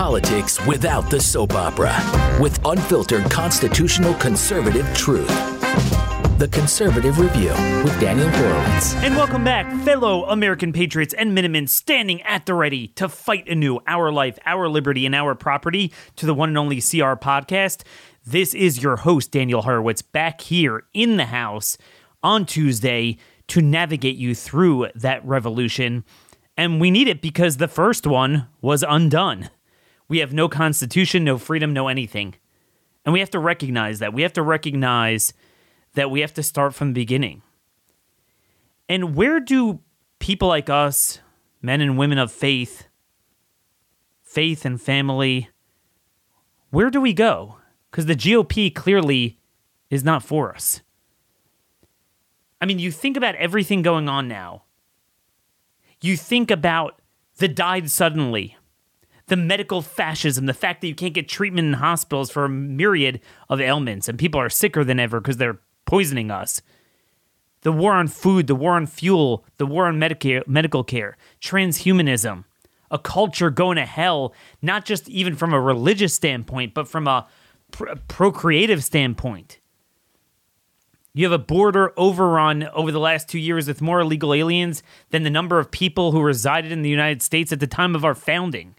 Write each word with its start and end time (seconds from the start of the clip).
Politics 0.00 0.66
without 0.66 1.10
the 1.10 1.20
soap 1.20 1.52
opera, 1.52 1.94
with 2.40 2.58
unfiltered 2.64 3.30
constitutional 3.30 4.14
conservative 4.14 4.90
truth. 4.94 5.28
The 6.38 6.48
Conservative 6.50 7.18
Review 7.18 7.50
with 7.84 8.00
Daniel 8.00 8.30
Horowitz. 8.30 8.94
And 8.94 9.14
welcome 9.14 9.44
back, 9.44 9.70
fellow 9.84 10.24
American 10.24 10.72
patriots 10.72 11.12
and 11.12 11.34
Minutemen 11.34 11.66
standing 11.66 12.22
at 12.22 12.46
the 12.46 12.54
ready 12.54 12.88
to 12.94 13.10
fight 13.10 13.46
anew 13.46 13.80
our 13.86 14.10
life, 14.10 14.38
our 14.46 14.70
liberty, 14.70 15.04
and 15.04 15.14
our 15.14 15.34
property 15.34 15.92
to 16.16 16.24
the 16.24 16.32
one 16.32 16.48
and 16.48 16.56
only 16.56 16.76
CR 16.76 17.12
podcast. 17.20 17.82
This 18.24 18.54
is 18.54 18.82
your 18.82 18.96
host, 18.96 19.32
Daniel 19.32 19.60
Horowitz, 19.60 20.00
back 20.00 20.40
here 20.40 20.84
in 20.94 21.18
the 21.18 21.26
house 21.26 21.76
on 22.22 22.46
Tuesday 22.46 23.18
to 23.48 23.60
navigate 23.60 24.16
you 24.16 24.34
through 24.34 24.88
that 24.94 25.22
revolution. 25.26 26.04
And 26.56 26.80
we 26.80 26.90
need 26.90 27.06
it 27.06 27.20
because 27.20 27.58
the 27.58 27.68
first 27.68 28.06
one 28.06 28.48
was 28.62 28.82
undone. 28.82 29.50
We 30.10 30.18
have 30.18 30.34
no 30.34 30.48
constitution, 30.48 31.22
no 31.22 31.38
freedom, 31.38 31.72
no 31.72 31.86
anything. 31.86 32.34
And 33.04 33.12
we 33.12 33.20
have 33.20 33.30
to 33.30 33.38
recognize 33.38 34.00
that. 34.00 34.12
We 34.12 34.22
have 34.22 34.32
to 34.32 34.42
recognize 34.42 35.32
that 35.94 36.10
we 36.10 36.18
have 36.20 36.34
to 36.34 36.42
start 36.42 36.74
from 36.74 36.88
the 36.88 37.00
beginning. 37.00 37.42
And 38.88 39.14
where 39.14 39.38
do 39.38 39.78
people 40.18 40.48
like 40.48 40.68
us, 40.68 41.20
men 41.62 41.80
and 41.80 41.96
women 41.96 42.18
of 42.18 42.32
faith, 42.32 42.88
faith 44.20 44.64
and 44.64 44.82
family, 44.82 45.48
where 46.70 46.90
do 46.90 47.00
we 47.00 47.12
go? 47.12 47.58
Because 47.88 48.06
the 48.06 48.16
GOP 48.16 48.74
clearly 48.74 49.38
is 49.90 50.02
not 50.02 50.24
for 50.24 50.52
us. 50.52 50.80
I 52.60 52.66
mean, 52.66 52.80
you 52.80 52.90
think 52.90 53.16
about 53.16 53.36
everything 53.36 53.80
going 53.80 54.08
on 54.08 54.26
now. 54.26 54.64
You 56.00 56.16
think 56.16 56.50
about 56.50 57.00
the 57.36 57.46
died 57.46 57.92
suddenly 57.92 58.56
the 59.30 59.36
medical 59.36 59.80
fascism, 59.80 60.46
the 60.46 60.52
fact 60.52 60.80
that 60.80 60.88
you 60.88 60.94
can't 60.94 61.14
get 61.14 61.28
treatment 61.28 61.68
in 61.68 61.74
hospitals 61.74 62.30
for 62.30 62.44
a 62.44 62.48
myriad 62.48 63.20
of 63.48 63.60
ailments 63.60 64.08
and 64.08 64.18
people 64.18 64.40
are 64.40 64.50
sicker 64.50 64.82
than 64.82 64.98
ever 64.98 65.20
because 65.20 65.36
they're 65.36 65.60
poisoning 65.86 66.32
us. 66.32 66.60
The 67.62 67.70
war 67.70 67.92
on 67.92 68.08
food, 68.08 68.48
the 68.48 68.56
war 68.56 68.72
on 68.72 68.86
fuel, 68.86 69.44
the 69.56 69.66
war 69.66 69.86
on 69.86 70.00
medica- 70.00 70.42
medical 70.48 70.82
care, 70.82 71.16
transhumanism, 71.40 72.44
a 72.90 72.98
culture 72.98 73.50
going 73.50 73.76
to 73.76 73.86
hell, 73.86 74.34
not 74.60 74.84
just 74.84 75.08
even 75.08 75.36
from 75.36 75.52
a 75.52 75.60
religious 75.60 76.12
standpoint, 76.12 76.74
but 76.74 76.88
from 76.88 77.06
a 77.06 77.28
pr- 77.70 77.94
procreative 78.08 78.82
standpoint. 78.82 79.60
You 81.14 81.24
have 81.24 81.40
a 81.40 81.44
border 81.44 81.92
overrun 81.96 82.64
over 82.72 82.90
the 82.90 82.98
last 82.98 83.28
two 83.28 83.38
years 83.38 83.68
with 83.68 83.80
more 83.80 84.00
illegal 84.00 84.34
aliens 84.34 84.82
than 85.10 85.22
the 85.22 85.30
number 85.30 85.60
of 85.60 85.70
people 85.70 86.10
who 86.10 86.20
resided 86.20 86.72
in 86.72 86.82
the 86.82 86.90
United 86.90 87.22
States 87.22 87.52
at 87.52 87.60
the 87.60 87.68
time 87.68 87.94
of 87.94 88.04
our 88.04 88.16
founding 88.16 88.74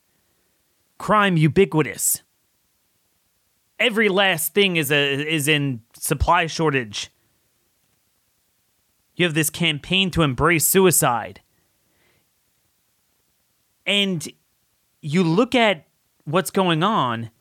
crime 1.01 1.35
ubiquitous. 1.35 2.21
Every 3.79 4.07
last 4.07 4.53
thing 4.53 4.77
is 4.77 4.91
a 4.91 5.27
is 5.27 5.47
in 5.47 5.81
supply 5.95 6.45
shortage. 6.45 7.09
You 9.15 9.25
have 9.25 9.33
this 9.33 9.49
campaign 9.49 10.11
to 10.11 10.21
embrace 10.21 10.67
suicide. 10.67 11.41
And 13.83 14.27
you 15.01 15.23
look 15.23 15.55
at 15.55 15.87
what's 16.25 16.51
going 16.51 16.83
on 16.83 17.31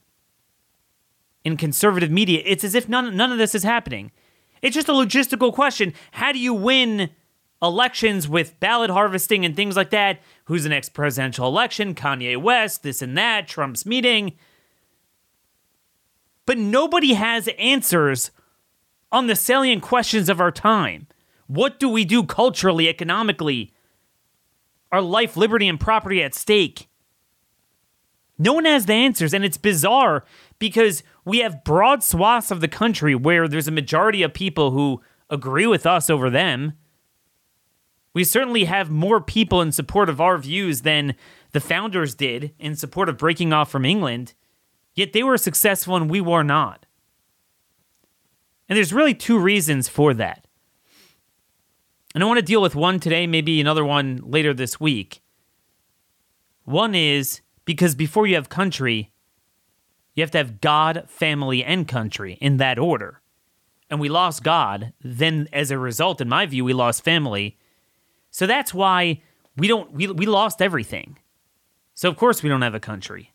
in 1.45 1.59
conservative 1.59 2.11
media, 2.11 2.43
it's 2.47 2.65
as 2.65 2.75
if 2.75 2.89
none, 2.89 3.15
none 3.15 3.31
of 3.31 3.37
this 3.37 3.55
is 3.55 3.63
happening. 3.63 4.11
It's 4.63 4.75
just 4.75 4.89
a 4.89 4.93
logistical 4.93 5.53
question. 5.53 5.93
How 6.13 6.33
do 6.33 6.39
you 6.39 6.55
win 6.55 7.11
elections 7.63 8.29
with 8.29 8.59
ballot 8.61 8.91
harvesting 8.91 9.45
and 9.45 9.55
things 9.55 9.77
like 9.77 9.91
that. 9.91 10.21
Who's 10.45 10.63
the 10.63 10.69
next 10.69 10.91
presidential 10.91 11.47
election? 11.47 11.95
Kanye 11.95 12.41
West, 12.41 12.83
this 12.83 13.03
and 13.03 13.17
that, 13.19 13.47
Trump's 13.47 13.85
meeting. 13.85 14.33
But 16.47 16.59
nobody 16.59 17.15
has 17.15 17.49
answers 17.59 18.31
on 19.13 19.27
the 19.27 19.37
salient 19.37 19.83
questions 19.83 20.29
of 20.29 20.41
our 20.41 20.51
time. 20.51 21.07
What 21.47 21.79
do 21.79 21.89
we 21.89 22.05
do 22.05 22.23
culturally, 22.23 22.89
economically? 22.89 23.73
Our 24.93 25.03
life, 25.03 25.37
liberty, 25.37 25.69
and 25.69 25.79
property 25.79 26.23
at 26.23 26.35
stake. 26.35 26.89
No 28.39 28.55
one 28.55 28.65
has 28.65 28.87
the 28.87 28.95
answers, 28.95 29.35
and 29.35 29.45
it's 29.45 29.59
bizarre 29.59 30.25
because 30.59 31.03
we 31.27 31.41
have 31.41 31.63
broad 31.63 32.03
swaths 32.03 32.51
of 32.51 32.61
the 32.61 32.69
country 32.69 33.15
where 33.15 33.47
there's 33.47 33.69
a 33.69 33.73
majority 33.73 34.23
of 34.23 34.33
people 34.33 34.71
who 34.71 35.03
agree 35.29 35.67
with 35.67 35.85
us 35.85 36.09
over 36.09 36.31
them 36.31 36.73
we 38.13 38.25
certainly 38.25 38.65
have 38.65 38.91
more 38.91 39.21
people 39.21 39.61
in 39.61 39.73
support 39.73 40.09
of 40.09 40.21
our 40.21 40.37
views 40.39 40.83
than 40.83 41.15
the 41.53 41.61
founders 41.61 42.15
did 42.15 42.53
in 42.59 42.75
support 42.75 43.09
of 43.09 43.19
breaking 43.19 43.53
off 43.53 43.71
from 43.71 43.85
England, 43.85 44.35
yet 44.95 45.13
they 45.13 45.23
were 45.23 45.39
successful 45.39 45.97
and 45.97 46.11
we 46.11 46.21
were 46.21 46.43
not. 46.43 46.87
And 48.69 48.77
there's 48.77 48.93
really 48.93 49.15
two 49.15 49.39
reasons 49.39 49.89
for 49.89 50.15
that. 50.15 50.47
And 52.15 52.23
I 52.25 52.27
want 52.27 52.39
to 52.39 52.45
deal 52.45 52.63
with 52.63 52.75
one 52.75 52.99
today, 52.99 53.27
maybe 53.27 53.61
another 53.61 53.85
one 53.85 54.21
later 54.25 54.53
this 54.53 54.81
week. 54.81 55.23
One 56.65 56.95
is 56.95 57.41
because 57.65 57.95
before 57.95 58.27
you 58.27 58.35
have 58.35 58.49
country, 58.49 59.13
you 60.15 60.23
have 60.23 60.31
to 60.33 60.39
have 60.39 60.61
God, 60.61 61.05
family, 61.09 61.65
and 61.65 61.87
country 61.87 62.37
in 62.41 62.57
that 62.57 62.79
order. 62.79 63.21
And 63.89 64.01
we 64.01 64.09
lost 64.09 64.43
God. 64.43 64.93
Then, 65.01 65.49
as 65.53 65.71
a 65.71 65.79
result, 65.79 66.21
in 66.21 66.29
my 66.29 66.47
view, 66.47 66.65
we 66.65 66.73
lost 66.73 67.05
family. 67.05 67.57
So 68.31 68.47
that's 68.47 68.73
why 68.73 69.23
we 69.57 69.69
don't 69.69 69.93
we 69.93 70.07
we 70.07 70.27
lost 70.27 70.63
everything. 70.63 71.19
So 71.95 72.09
of 72.09 72.17
course 72.17 72.43
we 72.43 72.49
don't 72.49 72.63
have 72.63 72.75
a 72.75 72.81
country. 72.81 73.33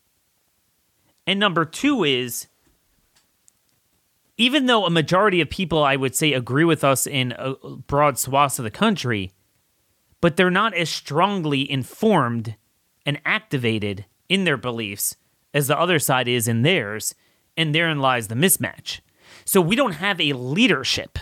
And 1.26 1.40
number 1.40 1.64
2 1.64 2.04
is 2.04 2.46
even 4.36 4.66
though 4.66 4.84
a 4.84 4.90
majority 4.90 5.40
of 5.40 5.50
people 5.50 5.82
I 5.82 5.96
would 5.96 6.14
say 6.14 6.32
agree 6.32 6.64
with 6.64 6.84
us 6.84 7.06
in 7.06 7.34
broad 7.86 8.18
swaths 8.18 8.58
of 8.58 8.64
the 8.64 8.70
country, 8.70 9.32
but 10.20 10.36
they're 10.36 10.50
not 10.50 10.74
as 10.74 10.90
strongly 10.90 11.70
informed 11.70 12.56
and 13.04 13.20
activated 13.24 14.04
in 14.28 14.44
their 14.44 14.56
beliefs 14.56 15.16
as 15.54 15.68
the 15.68 15.78
other 15.78 15.98
side 15.98 16.28
is 16.28 16.46
in 16.46 16.60
theirs, 16.62 17.14
and 17.56 17.74
therein 17.74 17.98
lies 17.98 18.28
the 18.28 18.34
mismatch. 18.34 19.00
So 19.46 19.60
we 19.60 19.74
don't 19.74 19.92
have 19.92 20.20
a 20.20 20.34
leadership 20.34 21.18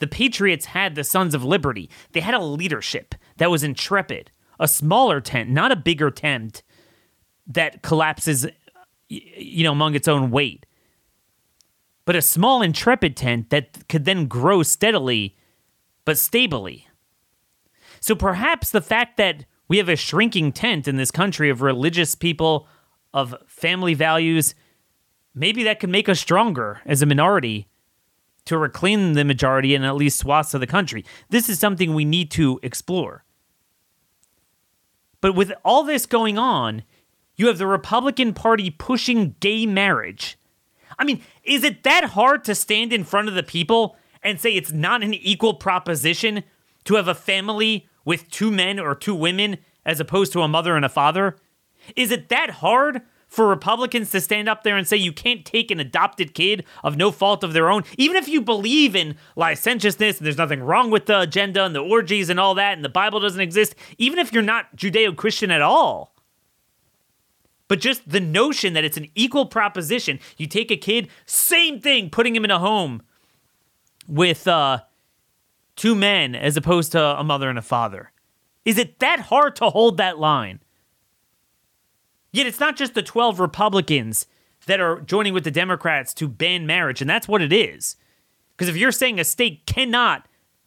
the 0.00 0.06
Patriots 0.06 0.66
had 0.66 0.94
the 0.94 1.04
Sons 1.04 1.34
of 1.34 1.44
Liberty. 1.44 1.88
They 2.12 2.20
had 2.20 2.34
a 2.34 2.42
leadership 2.42 3.14
that 3.36 3.50
was 3.50 3.62
intrepid, 3.62 4.30
a 4.58 4.66
smaller 4.66 5.20
tent, 5.20 5.48
not 5.50 5.70
a 5.70 5.76
bigger 5.76 6.10
tent 6.10 6.62
that 7.46 7.82
collapses, 7.82 8.46
you 9.08 9.64
know, 9.64 9.72
among 9.72 9.94
its 9.94 10.08
own 10.08 10.30
weight, 10.30 10.66
but 12.04 12.16
a 12.16 12.22
small, 12.22 12.62
intrepid 12.62 13.16
tent 13.16 13.50
that 13.50 13.88
could 13.88 14.04
then 14.04 14.26
grow 14.26 14.62
steadily 14.62 15.36
but 16.04 16.18
stably. 16.18 16.88
So 18.00 18.14
perhaps 18.14 18.70
the 18.70 18.80
fact 18.80 19.16
that 19.18 19.44
we 19.68 19.78
have 19.78 19.88
a 19.88 19.96
shrinking 19.96 20.52
tent 20.52 20.88
in 20.88 20.96
this 20.96 21.10
country 21.10 21.50
of 21.50 21.62
religious 21.62 22.14
people, 22.14 22.66
of 23.12 23.34
family 23.46 23.94
values, 23.94 24.54
maybe 25.34 25.62
that 25.64 25.78
could 25.78 25.90
make 25.90 26.08
us 26.08 26.18
stronger 26.18 26.80
as 26.84 27.02
a 27.02 27.06
minority 27.06 27.68
to 28.46 28.58
reclaim 28.58 29.14
the 29.14 29.24
majority 29.24 29.74
in 29.74 29.84
at 29.84 29.96
least 29.96 30.18
swaths 30.18 30.54
of 30.54 30.60
the 30.60 30.66
country. 30.66 31.04
This 31.28 31.48
is 31.48 31.58
something 31.58 31.94
we 31.94 32.04
need 32.04 32.30
to 32.32 32.58
explore. 32.62 33.24
But 35.20 35.34
with 35.34 35.52
all 35.64 35.84
this 35.84 36.06
going 36.06 36.38
on, 36.38 36.82
you 37.36 37.46
have 37.46 37.58
the 37.58 37.66
Republican 37.66 38.34
Party 38.34 38.70
pushing 38.70 39.36
gay 39.40 39.66
marriage. 39.66 40.38
I 40.98 41.04
mean, 41.04 41.22
is 41.44 41.64
it 41.64 41.82
that 41.84 42.04
hard 42.04 42.44
to 42.44 42.54
stand 42.54 42.92
in 42.92 43.04
front 43.04 43.28
of 43.28 43.34
the 43.34 43.42
people 43.42 43.96
and 44.22 44.40
say 44.40 44.52
it's 44.52 44.72
not 44.72 45.02
an 45.02 45.14
equal 45.14 45.54
proposition 45.54 46.44
to 46.84 46.96
have 46.96 47.08
a 47.08 47.14
family 47.14 47.88
with 48.04 48.30
two 48.30 48.50
men 48.50 48.78
or 48.78 48.94
two 48.94 49.14
women 49.14 49.58
as 49.84 50.00
opposed 50.00 50.32
to 50.32 50.42
a 50.42 50.48
mother 50.48 50.76
and 50.76 50.84
a 50.84 50.90
father? 50.90 51.36
Is 51.96 52.10
it 52.10 52.28
that 52.28 52.50
hard 52.50 53.02
for 53.30 53.46
Republicans 53.46 54.10
to 54.10 54.20
stand 54.20 54.48
up 54.48 54.64
there 54.64 54.76
and 54.76 54.86
say 54.86 54.96
you 54.96 55.12
can't 55.12 55.46
take 55.46 55.70
an 55.70 55.80
adopted 55.80 56.34
kid 56.34 56.64
of 56.82 56.96
no 56.96 57.12
fault 57.12 57.44
of 57.44 57.52
their 57.52 57.70
own, 57.70 57.84
even 57.96 58.16
if 58.16 58.28
you 58.28 58.42
believe 58.42 58.96
in 58.96 59.16
licentiousness 59.36 60.18
and 60.18 60.26
there's 60.26 60.36
nothing 60.36 60.62
wrong 60.62 60.90
with 60.90 61.06
the 61.06 61.20
agenda 61.20 61.64
and 61.64 61.74
the 61.74 61.80
orgies 61.80 62.28
and 62.28 62.40
all 62.40 62.54
that, 62.56 62.74
and 62.74 62.84
the 62.84 62.88
Bible 62.90 63.20
doesn't 63.20 63.40
exist, 63.40 63.74
even 63.96 64.18
if 64.18 64.32
you're 64.32 64.42
not 64.42 64.76
Judeo 64.76 65.16
Christian 65.16 65.52
at 65.52 65.62
all. 65.62 66.12
But 67.68 67.78
just 67.78 68.10
the 68.10 68.20
notion 68.20 68.72
that 68.72 68.82
it's 68.82 68.96
an 68.96 69.08
equal 69.14 69.46
proposition. 69.46 70.18
You 70.36 70.48
take 70.48 70.72
a 70.72 70.76
kid, 70.76 71.08
same 71.24 71.80
thing, 71.80 72.10
putting 72.10 72.34
him 72.34 72.44
in 72.44 72.50
a 72.50 72.58
home 72.58 73.00
with 74.08 74.48
uh, 74.48 74.80
two 75.76 75.94
men 75.94 76.34
as 76.34 76.56
opposed 76.56 76.90
to 76.92 77.00
a 77.00 77.22
mother 77.22 77.48
and 77.48 77.60
a 77.60 77.62
father. 77.62 78.10
Is 78.64 78.76
it 78.76 78.98
that 78.98 79.20
hard 79.20 79.54
to 79.56 79.70
hold 79.70 79.98
that 79.98 80.18
line? 80.18 80.58
Yet 82.32 82.46
it's 82.46 82.60
not 82.60 82.76
just 82.76 82.94
the 82.94 83.02
12 83.02 83.40
Republicans 83.40 84.26
that 84.66 84.80
are 84.80 85.00
joining 85.00 85.34
with 85.34 85.44
the 85.44 85.50
Democrats 85.50 86.14
to 86.14 86.28
ban 86.28 86.66
marriage, 86.66 87.00
and 87.00 87.10
that's 87.10 87.28
what 87.28 87.42
it 87.42 87.52
is. 87.52 87.96
Because 88.56 88.68
if 88.68 88.76
you're 88.76 88.92
saying 88.92 89.18
a 89.18 89.24
state 89.24 89.66
cannot 89.66 90.26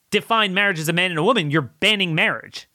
define 0.10 0.54
marriage 0.54 0.80
as 0.80 0.90
a 0.90 0.94
man 0.94 1.12
and 1.12 1.20
a 1.20 1.24
woman, 1.24 1.52
you're 1.52 1.62
banning 1.62 2.16
marriage. 2.16 2.68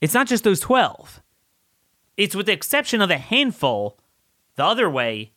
It's 0.00 0.14
not 0.14 0.26
just 0.26 0.44
those 0.44 0.60
12. 0.60 1.22
It's 2.16 2.34
with 2.34 2.46
the 2.46 2.52
exception 2.52 3.00
of 3.02 3.10
a 3.10 3.18
handful, 3.18 3.98
the 4.56 4.64
other 4.64 4.88
way, 4.88 5.32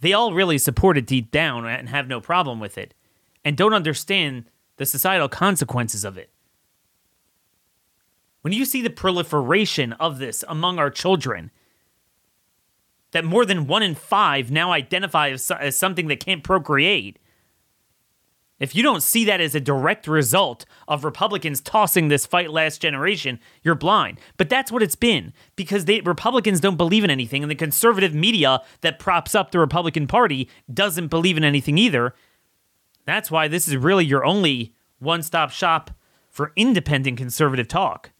they 0.00 0.12
all 0.12 0.32
really 0.32 0.58
support 0.58 0.98
it 0.98 1.06
deep 1.06 1.30
down 1.30 1.64
and 1.64 1.88
have 1.88 2.08
no 2.08 2.20
problem 2.20 2.58
with 2.58 2.76
it 2.76 2.94
and 3.44 3.56
don't 3.56 3.72
understand 3.72 4.46
the 4.76 4.86
societal 4.86 5.28
consequences 5.28 6.04
of 6.04 6.18
it. 6.18 6.31
When 8.42 8.52
you 8.52 8.64
see 8.64 8.82
the 8.82 8.90
proliferation 8.90 9.92
of 9.94 10.18
this 10.18 10.44
among 10.48 10.78
our 10.78 10.90
children, 10.90 11.50
that 13.12 13.24
more 13.24 13.44
than 13.44 13.66
one 13.66 13.82
in 13.82 13.94
five 13.94 14.50
now 14.50 14.72
identify 14.72 15.30
as, 15.30 15.50
as 15.50 15.76
something 15.76 16.08
that 16.08 16.20
can't 16.24 16.42
procreate, 16.42 17.18
if 18.58 18.76
you 18.76 18.82
don't 18.82 19.02
see 19.02 19.24
that 19.24 19.40
as 19.40 19.56
a 19.56 19.60
direct 19.60 20.06
result 20.06 20.64
of 20.86 21.04
Republicans 21.04 21.60
tossing 21.60 22.06
this 22.06 22.26
fight 22.26 22.52
last 22.52 22.80
generation, 22.80 23.40
you're 23.62 23.74
blind. 23.74 24.20
But 24.36 24.48
that's 24.48 24.70
what 24.70 24.84
it's 24.84 24.94
been 24.94 25.32
because 25.56 25.86
they, 25.86 26.00
Republicans 26.00 26.60
don't 26.60 26.76
believe 26.76 27.02
in 27.02 27.10
anything, 27.10 27.42
and 27.42 27.50
the 27.50 27.56
conservative 27.56 28.14
media 28.14 28.62
that 28.82 29.00
props 29.00 29.34
up 29.34 29.50
the 29.50 29.58
Republican 29.58 30.06
Party 30.06 30.48
doesn't 30.72 31.08
believe 31.08 31.36
in 31.36 31.42
anything 31.44 31.76
either. 31.76 32.14
That's 33.04 33.32
why 33.32 33.48
this 33.48 33.66
is 33.66 33.76
really 33.76 34.04
your 34.04 34.24
only 34.24 34.74
one 35.00 35.22
stop 35.22 35.50
shop 35.50 35.90
for 36.30 36.52
independent 36.54 37.18
conservative 37.18 37.66
talk. 37.66 38.12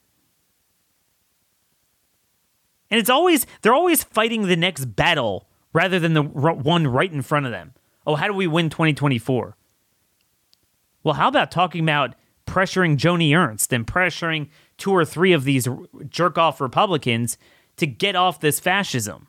And 2.93 2.99
it's 2.99 3.09
always, 3.09 3.47
they're 3.63 3.73
always 3.73 4.05
fighting 4.05 4.43
the 4.43 4.55
next 4.55 4.85
battle 4.85 5.49
rather 5.73 5.99
than 5.99 6.13
the 6.13 6.23
one 6.23 6.87
right 6.87 7.11
in 7.11 7.23
front 7.23 7.47
of 7.47 7.53
them. 7.53 7.73
Oh, 8.07 8.17
how 8.17 8.27
do 8.27 8.35
we 8.35 8.47
win 8.47 8.69
2024? 8.69 9.57
Well, 11.03 11.15
how 11.15 11.29
about 11.29 11.51
talking 11.51 11.83
about 11.83 12.15
pressuring 12.47 12.99
Joni 12.99 13.35
Ernst 13.35 13.73
and 13.73 13.87
pressuring 13.87 14.51
two 14.77 14.93
or 14.93 15.07
three 15.07 15.33
of 15.33 15.45
these 15.45 15.67
jerk 16.11 16.37
off 16.37 16.61
Republicans 16.61 17.39
to 17.79 17.87
get 17.87 18.15
off 18.15 18.41
this 18.41 18.61
fascism? 18.61 19.29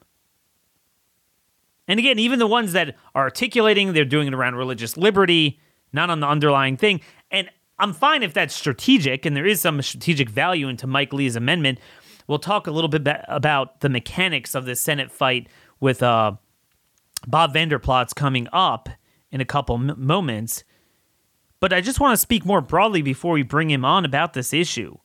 And 1.87 1.99
again, 1.99 2.19
even 2.19 2.39
the 2.39 2.47
ones 2.47 2.73
that 2.73 2.97
are 3.15 3.23
articulating, 3.23 3.93
they're 3.93 4.03
doing 4.03 4.27
it 4.27 4.33
around 4.33 4.55
religious 4.55 4.97
liberty, 4.97 5.61
not 5.93 6.09
on 6.09 6.19
the 6.19 6.27
underlying 6.27 6.75
thing. 6.75 6.99
And 7.31 7.49
I'm 7.79 7.93
fine 7.93 8.23
if 8.23 8.33
that's 8.33 8.53
strategic, 8.53 9.25
and 9.25 9.37
there 9.37 9.45
is 9.45 9.61
some 9.61 9.81
strategic 9.81 10.29
value 10.29 10.67
into 10.67 10.85
Mike 10.85 11.13
Lee's 11.13 11.37
amendment. 11.37 11.79
We'll 12.27 12.39
talk 12.39 12.67
a 12.67 12.71
little 12.71 12.89
bit 12.89 13.07
about 13.27 13.81
the 13.81 13.89
mechanics 13.89 14.55
of 14.55 14.65
the 14.65 14.75
Senate 14.75 15.11
fight 15.11 15.47
with 15.79 16.01
uh, 16.01 16.33
Bob 17.27 17.53
Vander 17.53 17.79
Plaats 17.79 18.13
coming 18.13 18.47
up 18.53 18.89
in 19.31 19.41
a 19.41 19.45
couple 19.45 19.75
m- 19.75 19.95
moments. 19.97 20.63
But 21.59 21.73
I 21.73 21.81
just 21.81 21.99
want 21.99 22.13
to 22.13 22.17
speak 22.17 22.45
more 22.45 22.61
broadly 22.61 23.01
before 23.01 23.33
we 23.33 23.43
bring 23.43 23.69
him 23.69 23.85
on 23.85 24.05
about 24.05 24.33
this 24.33 24.53
issue. 24.53 24.97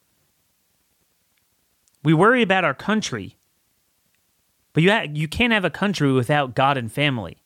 We 2.03 2.15
worry 2.15 2.43
about 2.43 2.65
our 2.65 2.75
country, 2.75 3.39
but 4.73 4.83
you, 4.83 4.91
ha- 4.91 5.07
you 5.13 5.29
can't 5.29 5.53
have 5.53 5.65
a 5.65 5.71
country 5.71 6.13
without 6.13 6.55
God 6.55 6.77
and 6.77 6.91
family. 6.91 7.39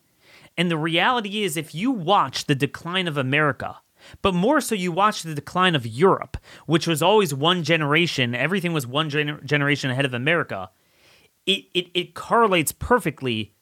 And 0.57 0.71
the 0.71 0.77
reality 0.77 1.43
is, 1.43 1.57
if 1.57 1.75
you 1.75 1.91
watch 1.91 2.45
the 2.45 2.55
decline 2.55 3.09
of 3.09 3.17
America, 3.17 3.82
but 4.21 4.35
more 4.35 4.61
so, 4.61 4.75
you 4.75 4.93
watch 4.93 5.23
the 5.23 5.35
decline 5.35 5.75
of 5.75 5.87
Europe, 5.87 6.37
which 6.67 6.87
was 6.87 7.03
always 7.03 7.35
one 7.35 7.63
generation, 7.63 8.35
everything 8.35 8.73
was 8.73 8.87
one 8.87 9.11
gener- 9.11 9.43
generation 9.45 9.91
ahead 9.91 10.05
of 10.05 10.15
America, 10.15 10.71
it, 11.47 11.65
it, 11.75 11.87
it 11.95 12.15
correlates 12.15 12.73
perfectly 12.73 13.55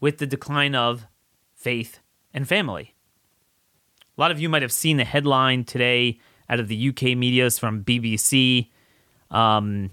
with 0.00 0.18
the 0.18 0.26
decline 0.26 0.74
of 0.74 1.06
faith 1.54 2.00
and 2.32 2.48
family. 2.48 2.94
A 4.16 4.20
lot 4.20 4.30
of 4.30 4.40
you 4.40 4.48
might 4.48 4.62
have 4.62 4.72
seen 4.72 4.96
the 4.96 5.04
headline 5.04 5.64
today 5.64 6.18
out 6.48 6.60
of 6.60 6.68
the 6.68 6.88
UK 6.88 7.16
medias 7.16 7.58
from 7.58 7.84
BBC. 7.84 8.70
Um, 9.30 9.90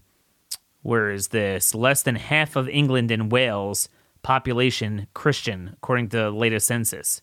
where 0.81 1.12
is 1.12 1.30
this? 1.30 1.75
Less 1.75 2.04
than 2.04 2.16
half 2.16 2.56
of 2.56 2.69
England 2.69 3.12
and 3.12 3.31
Wales 3.31 3.90
population 4.24 5.08
Christian, 5.13 5.72
according 5.74 6.10
to 6.10 6.18
the 6.18 6.31
latest 6.31 6.66
census. 6.66 7.22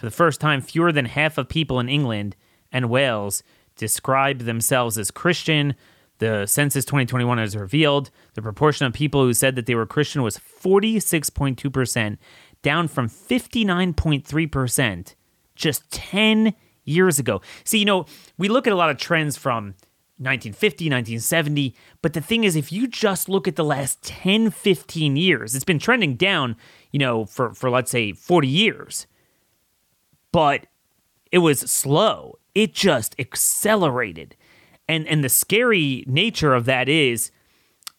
For 0.00 0.06
the 0.06 0.10
first 0.10 0.40
time, 0.40 0.62
fewer 0.62 0.90
than 0.92 1.04
half 1.04 1.36
of 1.36 1.50
people 1.50 1.78
in 1.78 1.90
England 1.90 2.34
and 2.72 2.88
Wales 2.88 3.42
describe 3.76 4.38
themselves 4.38 4.96
as 4.96 5.10
Christian. 5.10 5.74
The 6.20 6.46
Census 6.46 6.86
2021 6.86 7.36
has 7.36 7.54
revealed 7.54 8.10
the 8.32 8.40
proportion 8.40 8.86
of 8.86 8.94
people 8.94 9.22
who 9.22 9.34
said 9.34 9.56
that 9.56 9.66
they 9.66 9.74
were 9.74 9.84
Christian 9.84 10.22
was 10.22 10.38
46.2%, 10.38 12.16
down 12.62 12.88
from 12.88 13.10
59.3% 13.10 15.14
just 15.54 15.90
10 15.90 16.54
years 16.84 17.18
ago. 17.18 17.42
See, 17.64 17.80
you 17.80 17.84
know, 17.84 18.06
we 18.38 18.48
look 18.48 18.66
at 18.66 18.72
a 18.72 18.76
lot 18.76 18.88
of 18.88 18.96
trends 18.96 19.36
from 19.36 19.74
1950, 20.16 20.86
1970, 20.86 21.76
but 22.00 22.14
the 22.14 22.22
thing 22.22 22.44
is, 22.44 22.56
if 22.56 22.72
you 22.72 22.88
just 22.88 23.28
look 23.28 23.46
at 23.46 23.56
the 23.56 23.64
last 23.64 24.02
10, 24.02 24.50
15 24.50 25.18
years, 25.18 25.54
it's 25.54 25.62
been 25.62 25.78
trending 25.78 26.14
down, 26.14 26.56
you 26.90 26.98
know, 26.98 27.26
for, 27.26 27.52
for 27.52 27.68
let's 27.68 27.90
say 27.90 28.14
40 28.14 28.48
years. 28.48 29.06
But 30.32 30.66
it 31.32 31.38
was 31.38 31.60
slow. 31.60 32.38
It 32.54 32.74
just 32.74 33.16
accelerated. 33.18 34.36
And 34.88 35.06
and 35.06 35.22
the 35.22 35.28
scary 35.28 36.04
nature 36.06 36.54
of 36.54 36.64
that 36.64 36.88
is 36.88 37.30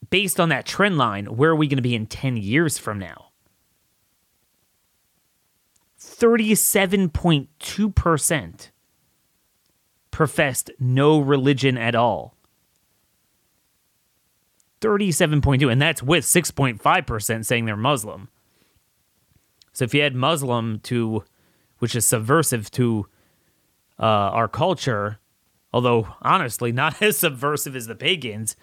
based 0.09 0.39
on 0.39 0.49
that 0.49 0.65
trend 0.65 0.97
line, 0.97 1.25
where 1.25 1.51
are 1.51 1.55
we 1.55 1.67
going 1.67 1.77
to 1.77 1.81
be 1.81 1.95
in 1.95 2.07
10 2.07 2.37
years 2.37 2.77
from 2.77 2.99
now? 2.99 3.27
37.2% 5.99 8.69
professed 10.09 10.71
no 10.79 11.19
religion 11.19 11.77
at 11.77 11.93
all. 11.95 12.37
37.2 14.81 15.71
and 15.71 15.81
that's 15.81 16.03
with 16.03 16.25
6.5% 16.25 17.45
saying 17.45 17.65
they're 17.65 17.77
Muslim. 17.77 18.27
So 19.73 19.85
if 19.85 19.93
you 19.93 20.01
add 20.01 20.15
Muslim 20.15 20.79
to 20.81 21.23
which 21.81 21.95
is 21.95 22.05
subversive 22.05 22.69
to 22.69 23.07
uh, 23.99 24.03
our 24.03 24.47
culture, 24.47 25.17
although 25.73 26.07
honestly 26.21 26.71
not 26.71 27.01
as 27.01 27.17
subversive 27.17 27.75
as 27.75 27.87
the 27.87 27.95
pagans, 27.95 28.55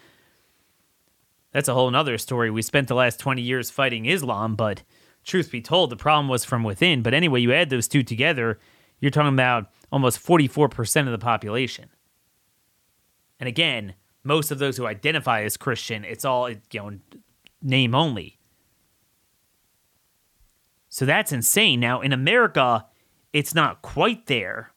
that's 1.51 1.67
a 1.67 1.73
whole 1.73 1.93
other 1.93 2.17
story. 2.17 2.49
We 2.49 2.61
spent 2.61 2.87
the 2.87 2.95
last 2.95 3.19
20 3.19 3.41
years 3.41 3.69
fighting 3.69 4.05
Islam, 4.05 4.55
but 4.55 4.83
truth 5.25 5.51
be 5.51 5.59
told, 5.59 5.89
the 5.89 5.97
problem 5.97 6.29
was 6.29 6.45
from 6.45 6.63
within. 6.63 7.01
But 7.01 7.13
anyway, 7.13 7.41
you 7.41 7.51
add 7.51 7.69
those 7.69 7.89
two 7.89 8.03
together, 8.03 8.57
you're 9.01 9.11
talking 9.11 9.33
about 9.33 9.69
almost 9.91 10.25
44% 10.25 11.05
of 11.05 11.11
the 11.11 11.17
population. 11.17 11.89
And 13.37 13.49
again, 13.49 13.95
most 14.23 14.49
of 14.49 14.59
those 14.59 14.77
who 14.77 14.87
identify 14.87 15.43
as 15.43 15.57
Christian, 15.57 16.05
it's 16.05 16.23
all, 16.23 16.49
you 16.49 16.59
know, 16.73 16.91
name 17.61 17.93
only. 17.93 18.39
So 20.87 21.05
that's 21.05 21.33
insane. 21.33 21.81
Now, 21.81 21.99
in 21.99 22.13
America, 22.13 22.85
it's 23.33 23.53
not 23.53 23.81
quite 23.81 24.25
there, 24.27 24.71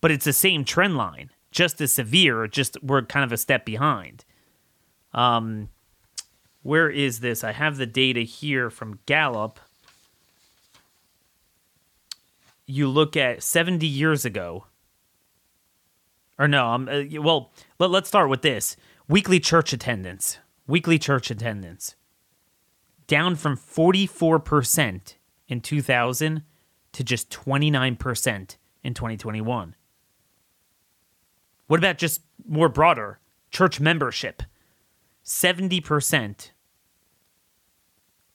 but 0.00 0.10
it's 0.10 0.24
the 0.24 0.32
same 0.32 0.64
trend 0.64 0.96
line, 0.96 1.30
just 1.50 1.80
as 1.80 1.92
severe, 1.92 2.46
just 2.46 2.82
we're 2.82 3.02
kind 3.02 3.24
of 3.24 3.32
a 3.32 3.36
step 3.36 3.64
behind. 3.64 4.24
Um, 5.12 5.68
where 6.62 6.90
is 6.90 7.20
this? 7.20 7.42
I 7.42 7.52
have 7.52 7.76
the 7.76 7.86
data 7.86 8.20
here 8.20 8.70
from 8.70 9.00
Gallup. 9.06 9.58
You 12.66 12.88
look 12.88 13.16
at 13.16 13.42
70 13.42 13.86
years 13.86 14.24
ago. 14.24 14.66
Or 16.38 16.48
no, 16.48 16.68
um, 16.68 16.88
uh, 16.88 17.20
well, 17.20 17.52
let, 17.78 17.90
let's 17.90 18.08
start 18.08 18.28
with 18.30 18.42
this. 18.42 18.76
Weekly 19.08 19.40
church 19.40 19.72
attendance. 19.72 20.38
Weekly 20.66 20.98
church 20.98 21.30
attendance. 21.30 21.96
Down 23.06 23.34
from 23.34 23.56
44% 23.56 25.14
in 25.48 25.60
2000 25.60 26.42
to 26.92 27.04
just 27.04 27.30
29% 27.30 28.56
in 28.82 28.94
2021. 28.94 29.74
What 31.66 31.78
about 31.78 31.98
just 31.98 32.22
more 32.46 32.68
broader? 32.68 33.20
Church 33.50 33.80
membership 33.80 34.42
70%. 35.24 36.50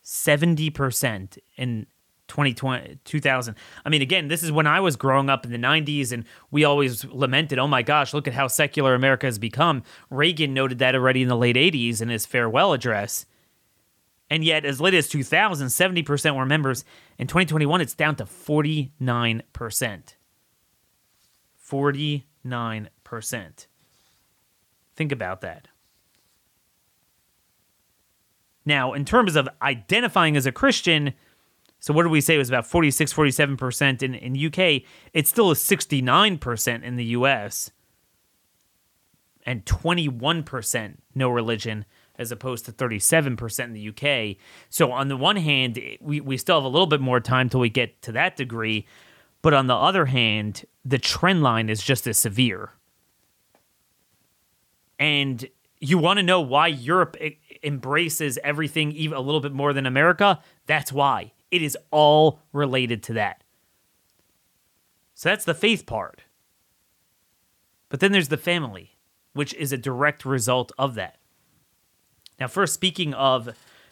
70% 0.03 1.37
in 1.57 1.87
2020 2.27 2.97
2000 3.05 3.55
i 3.85 3.89
mean 3.89 4.01
again 4.01 4.29
this 4.29 4.41
is 4.41 4.51
when 4.51 4.65
i 4.65 4.79
was 4.79 4.95
growing 4.95 5.29
up 5.29 5.45
in 5.45 5.51
the 5.51 5.59
90s 5.59 6.11
and 6.11 6.25
we 6.49 6.63
always 6.63 7.05
lamented 7.05 7.59
oh 7.59 7.67
my 7.67 7.83
gosh 7.83 8.15
look 8.15 8.27
at 8.27 8.33
how 8.33 8.47
secular 8.47 8.95
america 8.95 9.27
has 9.27 9.37
become 9.37 9.83
reagan 10.09 10.51
noted 10.51 10.79
that 10.79 10.95
already 10.95 11.21
in 11.21 11.27
the 11.27 11.37
late 11.37 11.55
80s 11.55 12.01
in 12.01 12.09
his 12.09 12.25
farewell 12.25 12.73
address 12.73 13.27
and 14.35 14.43
yet 14.43 14.65
as 14.65 14.81
late 14.81 14.93
as 14.93 15.07
2000 15.07 15.67
70% 15.67 16.35
were 16.35 16.45
members. 16.45 16.83
In 17.17 17.25
2021 17.25 17.79
it's 17.79 17.95
down 17.95 18.17
to 18.17 18.25
49% 18.25 19.41
49% 21.71 23.67
think 24.95 25.11
about 25.11 25.41
that. 25.41 25.67
Now 28.65 28.91
in 28.91 29.05
terms 29.05 29.37
of 29.37 29.47
identifying 29.61 30.35
as 30.35 30.45
a 30.45 30.51
christian 30.51 31.13
so 31.79 31.93
what 31.93 32.03
did 32.03 32.11
we 32.11 32.19
say 32.19 32.35
it 32.35 32.39
was 32.39 32.49
about 32.49 32.65
46, 32.65 33.13
47% 33.13 34.01
in, 34.01 34.15
in 34.15 34.45
UK? 34.47 34.81
It's 35.13 35.29
still 35.29 35.51
a 35.51 35.53
69% 35.53 36.83
in 36.83 36.95
the 36.95 37.05
US 37.05 37.71
and 39.45 39.63
21% 39.65 40.95
no 41.13 41.29
religion 41.29 41.85
as 42.17 42.31
opposed 42.31 42.65
to 42.65 42.71
37% 42.71 43.63
in 43.63 43.73
the 43.73 43.89
UK. 43.89 44.37
So 44.69 44.91
on 44.91 45.07
the 45.07 45.17
one 45.17 45.35
hand, 45.35 45.79
we, 45.99 46.21
we 46.21 46.37
still 46.37 46.57
have 46.57 46.63
a 46.63 46.69
little 46.69 46.87
bit 46.87 47.01
more 47.01 47.19
time 47.19 47.49
till 47.49 47.59
we 47.59 47.69
get 47.69 48.01
to 48.03 48.11
that 48.13 48.35
degree. 48.35 48.85
But 49.41 49.53
on 49.53 49.67
the 49.67 49.75
other 49.75 50.05
hand, 50.05 50.65
the 50.83 50.97
trend 50.97 51.43
line 51.43 51.69
is 51.69 51.83
just 51.83 52.07
as 52.07 52.17
severe. 52.17 52.71
And 54.97 55.47
you 55.79 55.97
want 55.97 56.17
to 56.17 56.23
know 56.23 56.41
why 56.41 56.67
Europe 56.67 57.17
embraces 57.63 58.39
everything 58.43 58.91
even 58.93 59.17
a 59.17 59.21
little 59.21 59.41
bit 59.41 59.51
more 59.51 59.73
than 59.73 59.85
America? 59.85 60.41
That's 60.65 60.91
why. 60.91 61.33
It 61.51 61.61
is 61.61 61.77
all 61.91 62.39
related 62.53 63.03
to 63.03 63.13
that. 63.13 63.43
So 65.13 65.29
that's 65.29 65.45
the 65.45 65.53
faith 65.53 65.85
part. 65.85 66.23
But 67.89 67.99
then 67.99 68.11
there's 68.11 68.29
the 68.29 68.37
family, 68.37 68.97
which 69.33 69.53
is 69.53 69.71
a 69.71 69.77
direct 69.77 70.25
result 70.25 70.71
of 70.77 70.95
that. 70.95 71.17
Now, 72.39 72.47
first, 72.47 72.73
speaking 72.73 73.13
of 73.13 73.49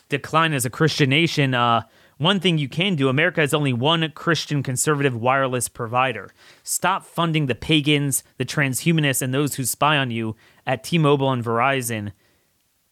decline 0.09 0.53
as 0.53 0.65
a 0.65 0.69
Christian 0.69 1.09
nation, 1.09 1.53
uh, 1.53 1.83
one 2.17 2.39
thing 2.39 2.57
you 2.57 2.69
can 2.69 2.95
do 2.95 3.09
America 3.09 3.41
has 3.41 3.53
only 3.53 3.73
one 3.73 4.12
Christian 4.12 4.63
conservative 4.63 5.15
wireless 5.15 5.67
provider. 5.67 6.31
Stop 6.63 7.05
funding 7.05 7.47
the 7.47 7.55
pagans, 7.55 8.23
the 8.38 8.45
transhumanists, 8.45 9.21
and 9.21 9.33
those 9.33 9.55
who 9.55 9.65
spy 9.65 9.97
on 9.97 10.12
you 10.12 10.35
at 10.65 10.83
T 10.83 10.97
Mobile 10.97 11.31
and 11.31 11.43
Verizon 11.43 12.12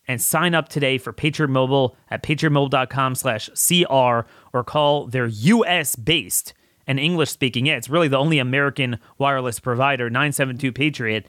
and 0.08 0.22
sign 0.22 0.53
up 0.55 0.67
today 0.67 0.98
for 0.98 1.13
Patriot 1.13 1.50
Mobile 1.50 1.96
at 2.10 2.24
patriotmobile.com 2.24 3.15
slash 3.15 3.50
CR 3.50 4.27
or 4.53 4.63
call 4.65 5.08
their 5.08 5.27
US 5.27 5.96
based 5.96 6.53
and 6.88 7.00
English 7.00 7.29
speaking. 7.29 7.67
Yeah, 7.67 7.77
it's 7.77 7.89
really 7.89 8.08
the 8.08 8.17
only 8.17 8.39
American 8.39 9.00
wireless 9.17 9.60
provider, 9.60 10.10
972 10.10 10.72
Patriot. 10.72 11.27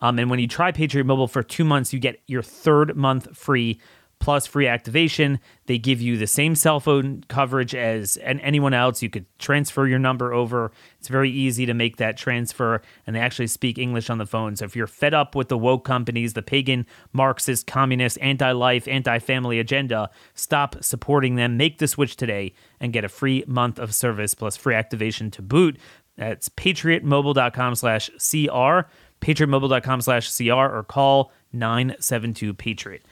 Um, 0.00 0.18
and 0.18 0.30
when 0.30 0.38
you 0.38 0.48
try 0.48 0.72
Patriot 0.72 1.04
Mobile 1.04 1.28
for 1.28 1.42
two 1.42 1.64
months, 1.64 1.92
you 1.92 1.98
get 1.98 2.20
your 2.26 2.42
third 2.42 2.96
month 2.96 3.36
free 3.36 3.80
plus 4.18 4.46
free 4.46 4.66
activation. 4.66 5.38
They 5.66 5.78
give 5.78 6.00
you 6.00 6.16
the 6.16 6.26
same 6.26 6.54
cell 6.54 6.80
phone 6.80 7.24
coverage 7.28 7.74
as 7.74 8.18
anyone 8.22 8.72
else. 8.72 9.02
You 9.02 9.10
could 9.10 9.26
transfer 9.38 9.86
your 9.86 9.98
number 9.98 10.32
over. 10.32 10.72
It's 10.98 11.08
very 11.08 11.30
easy 11.30 11.66
to 11.66 11.74
make 11.74 11.96
that 11.98 12.16
transfer, 12.16 12.80
and 13.06 13.14
they 13.14 13.20
actually 13.20 13.48
speak 13.48 13.78
English 13.78 14.08
on 14.08 14.18
the 14.18 14.26
phone. 14.26 14.56
So 14.56 14.64
if 14.64 14.74
you're 14.74 14.86
fed 14.86 15.14
up 15.14 15.34
with 15.34 15.48
the 15.48 15.58
woke 15.58 15.84
companies, 15.84 16.32
the 16.32 16.42
pagan, 16.42 16.86
Marxist, 17.12 17.66
communist, 17.66 18.18
anti 18.20 18.52
life, 18.52 18.88
anti 18.88 19.18
family 19.18 19.58
agenda, 19.58 20.10
stop 20.34 20.82
supporting 20.82 21.36
them. 21.36 21.56
Make 21.56 21.78
the 21.78 21.88
switch 21.88 22.16
today 22.16 22.52
and 22.80 22.92
get 22.92 23.04
a 23.04 23.08
free 23.08 23.44
month 23.46 23.78
of 23.78 23.94
service 23.94 24.34
plus 24.34 24.56
free 24.56 24.74
activation 24.74 25.30
to 25.32 25.42
boot. 25.42 25.78
That's 26.16 26.48
patriotmobile.com 26.48 27.74
slash 27.74 28.10
CR, 28.16 28.88
patriotmobile.com 29.20 30.00
slash 30.00 30.36
CR, 30.36 30.52
or 30.52 30.84
call 30.84 31.32
972 31.52 32.54
Patriot. 32.54 33.02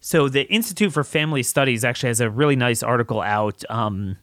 So 0.00 0.28
the 0.28 0.50
Institute 0.52 0.92
for 0.92 1.04
Family 1.04 1.42
Studies 1.42 1.84
actually 1.84 2.08
has 2.08 2.20
a 2.20 2.28
really 2.28 2.56
nice 2.56 2.82
article 2.82 3.20
out 3.20 3.62
um, 3.70 4.16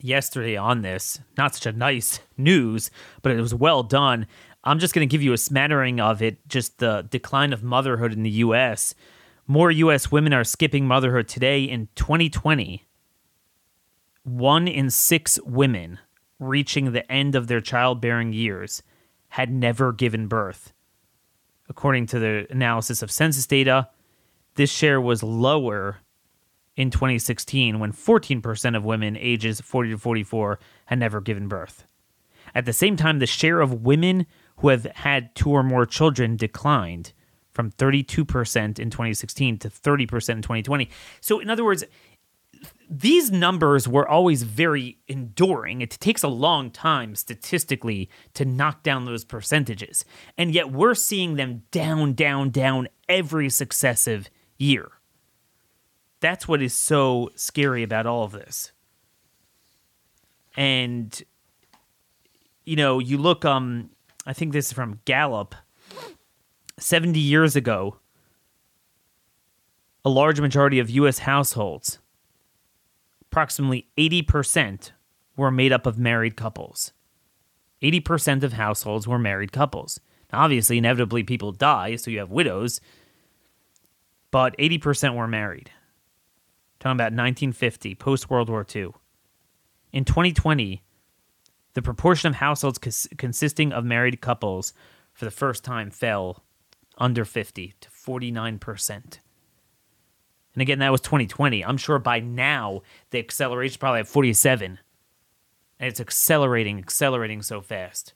yesterday 0.00 0.56
on 0.56 0.82
this. 0.82 1.20
Not 1.36 1.54
such 1.54 1.66
a 1.66 1.72
nice 1.72 2.20
news, 2.36 2.90
but 3.20 3.32
it 3.32 3.40
was 3.40 3.54
well 3.54 3.82
done. 3.82 4.26
I'm 4.64 4.78
just 4.78 4.94
going 4.94 5.06
to 5.06 5.10
give 5.10 5.22
you 5.22 5.32
a 5.32 5.38
smattering 5.38 6.00
of 6.00 6.22
it. 6.22 6.46
Just 6.46 6.78
the 6.78 7.06
decline 7.10 7.52
of 7.52 7.64
motherhood 7.64 8.12
in 8.12 8.22
the 8.22 8.30
U.S. 8.30 8.94
More 9.48 9.72
U.S. 9.72 10.12
women 10.12 10.32
are 10.32 10.44
skipping 10.44 10.86
motherhood 10.86 11.26
today 11.26 11.64
in 11.64 11.88
2020. 11.96 12.86
One 14.22 14.68
in 14.68 14.88
six 14.88 15.40
women 15.44 15.98
reaching 16.38 16.92
the 16.92 17.10
end 17.10 17.34
of 17.34 17.48
their 17.48 17.60
childbearing 17.60 18.32
years 18.32 18.84
had 19.32 19.50
never 19.50 19.92
given 19.92 20.26
birth, 20.28 20.72
according 21.68 22.06
to 22.06 22.18
the 22.18 22.46
analysis 22.50 23.02
of 23.02 23.10
census 23.10 23.46
data 23.46 23.88
this 24.54 24.70
share 24.70 25.00
was 25.00 25.22
lower 25.22 25.98
in 26.76 26.90
2016 26.90 27.78
when 27.78 27.92
14% 27.92 28.76
of 28.76 28.84
women 28.84 29.16
ages 29.16 29.60
40 29.60 29.90
to 29.90 29.98
44 29.98 30.58
had 30.86 30.98
never 30.98 31.20
given 31.20 31.48
birth. 31.48 31.86
At 32.54 32.66
the 32.66 32.72
same 32.72 32.96
time, 32.96 33.18
the 33.18 33.26
share 33.26 33.60
of 33.60 33.84
women 33.84 34.26
who 34.58 34.68
have 34.68 34.84
had 34.84 35.34
two 35.34 35.50
or 35.50 35.62
more 35.62 35.86
children 35.86 36.36
declined 36.36 37.12
from 37.50 37.70
32% 37.70 38.78
in 38.78 38.90
2016 38.90 39.58
to 39.58 39.68
30% 39.68 40.02
in 40.02 40.06
2020. 40.42 40.90
So, 41.20 41.38
in 41.40 41.50
other 41.50 41.64
words, 41.64 41.84
these 42.94 43.30
numbers 43.30 43.88
were 43.88 44.06
always 44.06 44.42
very 44.42 44.98
enduring. 45.08 45.80
It 45.80 45.92
takes 45.92 46.22
a 46.22 46.28
long 46.28 46.70
time 46.70 47.14
statistically 47.14 48.10
to 48.34 48.44
knock 48.44 48.82
down 48.82 49.06
those 49.06 49.24
percentages. 49.24 50.04
And 50.36 50.52
yet 50.52 50.70
we're 50.70 50.94
seeing 50.94 51.36
them 51.36 51.62
down, 51.70 52.12
down, 52.12 52.50
down 52.50 52.88
every 53.08 53.48
successive 53.48 54.28
year. 54.58 54.90
That's 56.20 56.46
what 56.46 56.60
is 56.60 56.74
so 56.74 57.30
scary 57.34 57.82
about 57.82 58.06
all 58.06 58.24
of 58.24 58.32
this. 58.32 58.72
And 60.54 61.20
you 62.66 62.76
know, 62.76 62.98
you 62.98 63.16
look 63.16 63.46
um 63.46 63.88
I 64.26 64.34
think 64.34 64.52
this 64.52 64.66
is 64.66 64.72
from 64.74 65.00
Gallup 65.06 65.54
70 66.78 67.18
years 67.18 67.56
ago 67.56 67.96
a 70.04 70.10
large 70.10 70.42
majority 70.42 70.78
of 70.78 70.90
US 70.90 71.20
households 71.20 71.98
approximately 73.32 73.88
80% 73.96 74.90
were 75.38 75.50
made 75.50 75.72
up 75.72 75.86
of 75.86 75.98
married 75.98 76.36
couples. 76.36 76.92
80% 77.82 78.42
of 78.42 78.52
households 78.52 79.08
were 79.08 79.18
married 79.18 79.52
couples. 79.52 79.98
Now, 80.30 80.40
obviously, 80.40 80.76
inevitably, 80.76 81.22
people 81.22 81.50
die, 81.50 81.96
so 81.96 82.10
you 82.10 82.18
have 82.18 82.30
widows, 82.30 82.78
but 84.30 84.54
80% 84.58 85.16
were 85.16 85.26
married. 85.26 85.70
Talking 86.78 86.96
about 86.96 87.04
1950, 87.12 87.94
post 87.94 88.28
World 88.28 88.50
War 88.50 88.66
II. 88.74 88.90
In 89.92 90.04
2020, 90.04 90.82
the 91.72 91.82
proportion 91.82 92.28
of 92.28 92.34
households 92.34 92.78
cons- 92.78 93.08
consisting 93.16 93.72
of 93.72 93.82
married 93.82 94.20
couples 94.20 94.74
for 95.14 95.24
the 95.24 95.30
first 95.30 95.64
time 95.64 95.90
fell 95.90 96.44
under 96.98 97.24
50 97.24 97.72
to 97.80 97.88
49%. 97.88 99.18
And 100.54 100.62
again, 100.62 100.80
that 100.80 100.92
was 100.92 101.00
2020. 101.00 101.64
I'm 101.64 101.76
sure 101.76 101.98
by 101.98 102.20
now 102.20 102.82
the 103.10 103.18
acceleration 103.18 103.78
probably 103.78 104.00
at 104.00 104.08
47. 104.08 104.78
And 105.78 105.88
it's 105.88 106.00
accelerating, 106.00 106.78
accelerating 106.78 107.42
so 107.42 107.60
fast. 107.60 108.14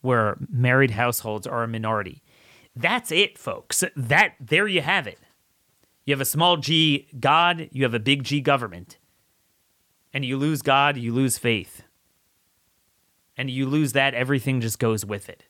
Where 0.00 0.36
married 0.48 0.92
households 0.92 1.46
are 1.46 1.64
a 1.64 1.68
minority. 1.68 2.22
That's 2.76 3.10
it, 3.10 3.36
folks. 3.36 3.82
That 3.96 4.34
there 4.38 4.68
you 4.68 4.80
have 4.80 5.06
it. 5.08 5.18
You 6.04 6.14
have 6.14 6.20
a 6.20 6.24
small 6.24 6.56
g 6.56 7.08
God, 7.18 7.68
you 7.72 7.82
have 7.82 7.92
a 7.92 8.00
big 8.00 8.22
G 8.22 8.40
government. 8.40 8.96
And 10.14 10.24
you 10.24 10.38
lose 10.38 10.62
God, 10.62 10.96
you 10.96 11.12
lose 11.12 11.36
faith. 11.36 11.82
And 13.36 13.50
you 13.50 13.66
lose 13.66 13.92
that, 13.92 14.14
everything 14.14 14.60
just 14.60 14.78
goes 14.78 15.04
with 15.04 15.28
it. 15.28 15.44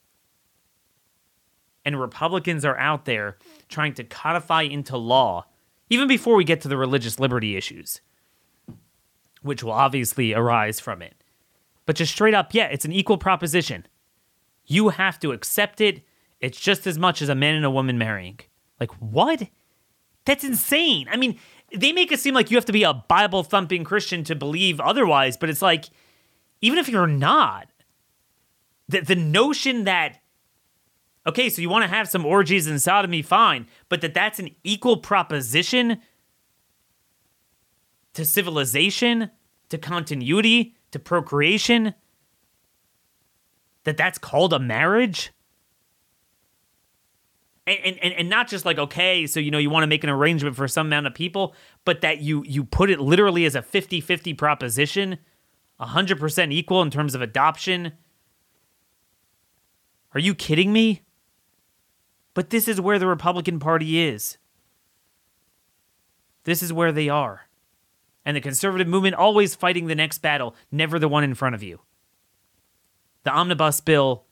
And 1.85 2.01
Republicans 2.01 2.65
are 2.65 2.77
out 2.77 3.05
there 3.05 3.39
trying 3.69 3.95
to 3.95 4.05
codify 4.05 4.63
into 4.63 4.97
law, 4.97 5.47
even 5.91 6.09
before 6.09 6.37
we 6.37 6.45
get 6.45 6.61
to 6.63 6.69
the 6.69 6.77
religious 6.77 7.19
liberty 7.19 7.57
issues, 7.57 8.01
which 9.43 9.63
will 9.63 9.73
obviously 9.73 10.35
arise 10.35 10.81
from 10.81 11.03
it. 11.03 11.15
But 11.87 11.97
just 11.97 12.13
straight 12.13 12.35
up, 12.35 12.55
yeah, 12.55 12.67
it's 12.67 12.85
an 12.85 12.93
equal 12.93 13.19
proposition. 13.19 13.87
You 14.67 14.91
have 14.91 15.19
to 15.21 15.33
accept 15.33 15.81
it 15.81 16.03
it's 16.41 16.61
just 16.61 16.87
as 16.87 16.99
much 16.99 17.21
as 17.21 17.29
a 17.29 17.35
man 17.35 17.57
and 17.57 17.65
a 17.65 17.71
woman 17.71 17.99
marrying. 17.99 18.39
Like, 18.79 18.93
what? 19.01 19.49
That's 20.25 20.45
insane. 20.45 21.09
I 21.11 21.17
mean, 21.17 21.39
they 21.75 21.93
make 21.93 22.13
it 22.13 22.21
seem 22.21 22.35
like 22.35 22.51
you 22.51 22.57
have 22.57 22.65
to 22.67 22.73
be 22.73 22.85
a 22.85 22.95
Bible 22.95 23.43
thumping 23.43 23.85
Christian 23.85 24.25
to 24.25 24.35
believe 24.35 24.81
otherwise, 24.81 25.37
but 25.37 25.51
it's 25.51 25.63
like, 25.63 25.87
even 26.61 26.79
if 26.79 26.89
you're 26.89 27.07
not, 27.07 27.69
the, 28.89 29.01
the 29.01 29.17
notion 29.17 29.85
that, 29.85 30.18
okay, 31.27 31.49
so 31.49 31.61
you 31.61 31.69
want 31.69 31.85
to 31.85 31.89
have 31.89 32.09
some 32.09 32.25
orgies 32.25 32.67
and 32.67 32.81
sodomy, 32.81 33.23
fine, 33.23 33.67
but 33.89 34.01
that 34.01 34.15
that's 34.15 34.39
an 34.39 34.51
equal 34.65 34.99
proposition 34.99 36.01
to 38.15 38.25
civilization, 38.25 39.31
to 39.69 39.79
continuity, 39.79 40.75
to 40.91 40.99
procreation, 40.99 41.95
that 43.85 43.97
that's 43.97 44.19
called 44.19 44.53
a 44.53 44.59
marriage? 44.59 45.33
And, 47.67 47.99
and, 48.03 48.15
and 48.15 48.29
not 48.31 48.49
just 48.49 48.65
like 48.65 48.79
okay 48.79 49.27
so 49.27 49.41
you 49.41 49.51
know 49.51 49.59
you 49.59 49.69
want 49.69 49.83
to 49.83 49.89
make 49.89 50.03
an 50.03 50.09
arrangement 50.09 50.57
for 50.57 50.67
some 50.67 50.87
amount 50.87 51.07
of 51.07 51.13
people 51.13 51.55
but 51.85 52.01
that 52.01 52.23
you 52.23 52.43
you 52.47 52.65
put 52.65 52.89
it 52.89 52.99
literally 52.99 53.45
as 53.45 53.55
a 53.55 53.61
50-50 53.61 54.39
proposition 54.39 55.19
100% 55.79 56.51
equal 56.51 56.81
in 56.81 56.91
terms 56.91 57.15
of 57.15 57.21
adoption 57.21 57.93
are 60.15 60.21
you 60.21 60.35
kidding 60.35 60.73
me 60.73 61.03
but 62.35 62.51
this 62.51 62.69
is 62.69 62.81
where 62.81 62.99
the 62.99 63.07
republican 63.07 63.59
party 63.59 64.01
is 64.01 64.39
this 66.45 66.63
is 66.63 66.73
where 66.73 66.93
they 66.93 67.09
are 67.09 67.43
and 68.25 68.37
the 68.37 68.41
conservative 68.41 68.89
movement 68.89 69.15
always 69.15 69.55
fighting 69.55 69.87
the 69.87 69.95
next 69.95 70.19
battle 70.19 70.55
never 70.71 70.99
the 70.99 71.09
one 71.09 71.25
in 71.25 71.35
front 71.35 71.55
of 71.55 71.63
you 71.63 71.81
the 73.25 73.31
omnibus 73.31 73.81
bill 73.81 74.25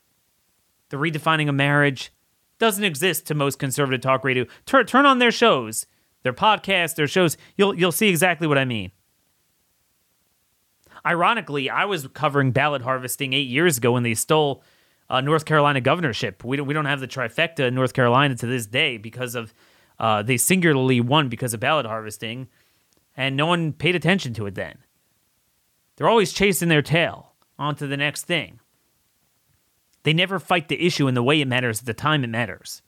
the 0.89 0.97
redefining 0.97 1.49
of 1.49 1.55
marriage 1.55 2.11
doesn't 2.59 2.83
exist 2.83 3.27
to 3.27 3.35
most 3.35 3.59
conservative 3.59 4.01
talk 4.01 4.23
radio. 4.23 4.45
Turn 4.65 4.85
turn 4.85 5.05
on 5.05 5.19
their 5.19 5.31
shows, 5.31 5.85
their 6.23 6.33
podcasts, 6.33 6.95
their 6.95 7.07
shows. 7.07 7.37
You'll 7.55 7.75
you'll 7.75 7.91
see 7.91 8.09
exactly 8.09 8.47
what 8.47 8.57
I 8.57 8.65
mean. 8.65 8.91
Ironically, 11.05 11.69
I 11.69 11.85
was 11.85 12.07
covering 12.07 12.51
ballot 12.51 12.81
harvesting 12.81 13.33
eight 13.33 13.47
years 13.47 13.77
ago 13.77 13.93
when 13.93 14.03
they 14.03 14.13
stole 14.13 14.63
uh, 15.09 15.21
North 15.21 15.45
Carolina 15.45 15.81
governorship. 15.81 16.43
We 16.43 16.57
don't 16.57 16.67
we 16.67 16.73
don't 16.73 16.85
have 16.85 16.99
the 16.99 17.07
trifecta 17.07 17.67
in 17.67 17.75
North 17.75 17.93
Carolina 17.93 18.35
to 18.35 18.45
this 18.45 18.65
day 18.65 18.97
because 18.97 19.35
of 19.35 19.53
uh, 19.99 20.21
they 20.21 20.37
singularly 20.37 21.01
won 21.01 21.29
because 21.29 21.53
of 21.53 21.59
ballot 21.59 21.85
harvesting, 21.85 22.47
and 23.15 23.35
no 23.35 23.45
one 23.45 23.73
paid 23.73 23.95
attention 23.95 24.33
to 24.35 24.45
it 24.45 24.55
then. 24.55 24.77
They're 25.95 26.09
always 26.09 26.33
chasing 26.33 26.69
their 26.69 26.81
tail 26.81 27.33
onto 27.57 27.87
the 27.87 27.97
next 27.97 28.23
thing. 28.23 28.59
They 30.03 30.13
never 30.13 30.39
fight 30.39 30.67
the 30.67 30.85
issue 30.85 31.07
in 31.07 31.15
the 31.15 31.23
way 31.23 31.41
it 31.41 31.47
matters 31.47 31.79
at 31.79 31.85
the 31.85 31.93
time 31.93 32.23
it 32.23 32.29
matters. 32.29 32.81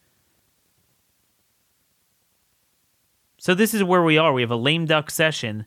So 3.40 3.56
this 3.56 3.74
is 3.74 3.84
where 3.84 4.04
we 4.04 4.18
are. 4.18 4.34
We 4.34 4.42
have 4.42 4.52
a 4.52 4.56
lame 4.56 4.86
duck 4.86 5.10
session, 5.10 5.66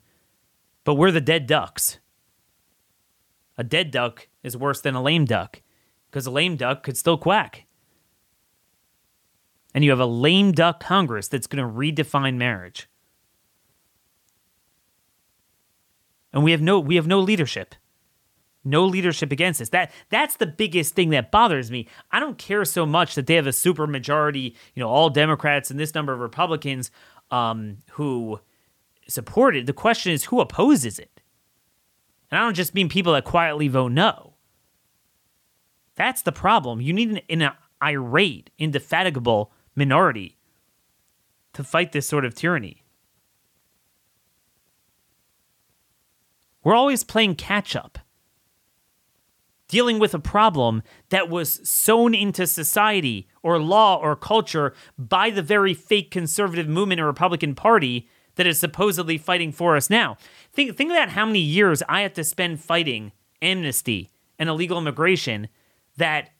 but 0.84 0.94
we're 0.94 1.10
the 1.10 1.20
dead 1.20 1.46
ducks. 1.46 1.98
A 3.58 3.64
dead 3.64 3.90
duck 3.90 4.28
is 4.42 4.56
worse 4.56 4.80
than 4.80 4.94
a 4.94 5.02
lame 5.02 5.24
duck 5.24 5.61
because 6.12 6.26
a 6.26 6.30
lame 6.30 6.54
duck 6.56 6.84
could 6.84 6.96
still 6.96 7.18
quack. 7.18 7.64
And 9.74 9.82
you 9.82 9.90
have 9.90 9.98
a 9.98 10.06
lame 10.06 10.52
duck 10.52 10.78
Congress 10.78 11.26
that's 11.26 11.46
going 11.48 11.66
to 11.66 11.74
redefine 11.74 12.36
marriage. 12.36 12.86
And 16.32 16.44
we 16.44 16.52
have 16.52 16.60
no 16.62 16.78
we 16.78 16.96
have 16.96 17.06
no 17.06 17.18
leadership 17.18 17.74
no 18.64 18.84
leadership 18.84 19.32
against 19.32 19.58
this. 19.58 19.70
That 19.70 19.90
that's 20.08 20.36
the 20.36 20.46
biggest 20.46 20.94
thing 20.94 21.10
that 21.10 21.30
bothers 21.30 21.70
me. 21.70 21.88
I 22.10 22.20
don't 22.20 22.38
care 22.38 22.64
so 22.64 22.86
much 22.86 23.14
that 23.14 23.26
they 23.26 23.34
have 23.34 23.46
a 23.46 23.52
super 23.52 23.86
majority, 23.86 24.56
you 24.74 24.80
know, 24.80 24.88
all 24.88 25.10
Democrats 25.10 25.70
and 25.70 25.80
this 25.80 25.94
number 25.94 26.12
of 26.12 26.20
Republicans 26.20 26.90
um, 27.30 27.78
who 27.92 28.40
support 29.08 29.56
it. 29.56 29.66
The 29.66 29.72
question 29.72 30.12
is 30.12 30.24
who 30.24 30.40
opposes 30.40 30.98
it. 30.98 31.20
And 32.30 32.38
I 32.38 32.44
don't 32.44 32.54
just 32.54 32.74
mean 32.74 32.88
people 32.88 33.12
that 33.14 33.24
quietly 33.24 33.68
vote 33.68 33.92
no. 33.92 34.31
That's 35.94 36.22
the 36.22 36.32
problem. 36.32 36.80
You 36.80 36.92
need 36.92 37.22
an, 37.28 37.40
an 37.40 37.52
irate, 37.82 38.50
indefatigable 38.58 39.52
minority 39.74 40.38
to 41.52 41.64
fight 41.64 41.92
this 41.92 42.06
sort 42.06 42.24
of 42.24 42.34
tyranny. 42.34 42.82
We're 46.64 46.74
always 46.74 47.04
playing 47.04 47.34
catch 47.36 47.74
up 47.74 47.98
dealing 49.72 49.98
with 49.98 50.12
a 50.12 50.18
problem 50.18 50.82
that 51.08 51.30
was 51.30 51.66
sown 51.66 52.14
into 52.14 52.46
society 52.46 53.26
or 53.42 53.58
law 53.58 53.96
or 53.96 54.14
culture 54.14 54.74
by 54.98 55.30
the 55.30 55.40
very 55.40 55.72
fake 55.72 56.10
conservative 56.10 56.68
movement 56.68 57.00
or 57.00 57.06
Republican 57.06 57.54
Party 57.54 58.06
that 58.34 58.46
is 58.46 58.58
supposedly 58.58 59.16
fighting 59.16 59.50
for 59.50 59.74
us 59.74 59.88
now. 59.88 60.18
Think, 60.52 60.76
think 60.76 60.90
about 60.90 61.08
how 61.08 61.24
many 61.24 61.38
years 61.38 61.82
I 61.88 62.02
had 62.02 62.14
to 62.16 62.22
spend 62.22 62.60
fighting 62.60 63.12
amnesty 63.40 64.10
and 64.38 64.50
illegal 64.50 64.76
immigration 64.76 65.48
that 65.96 66.30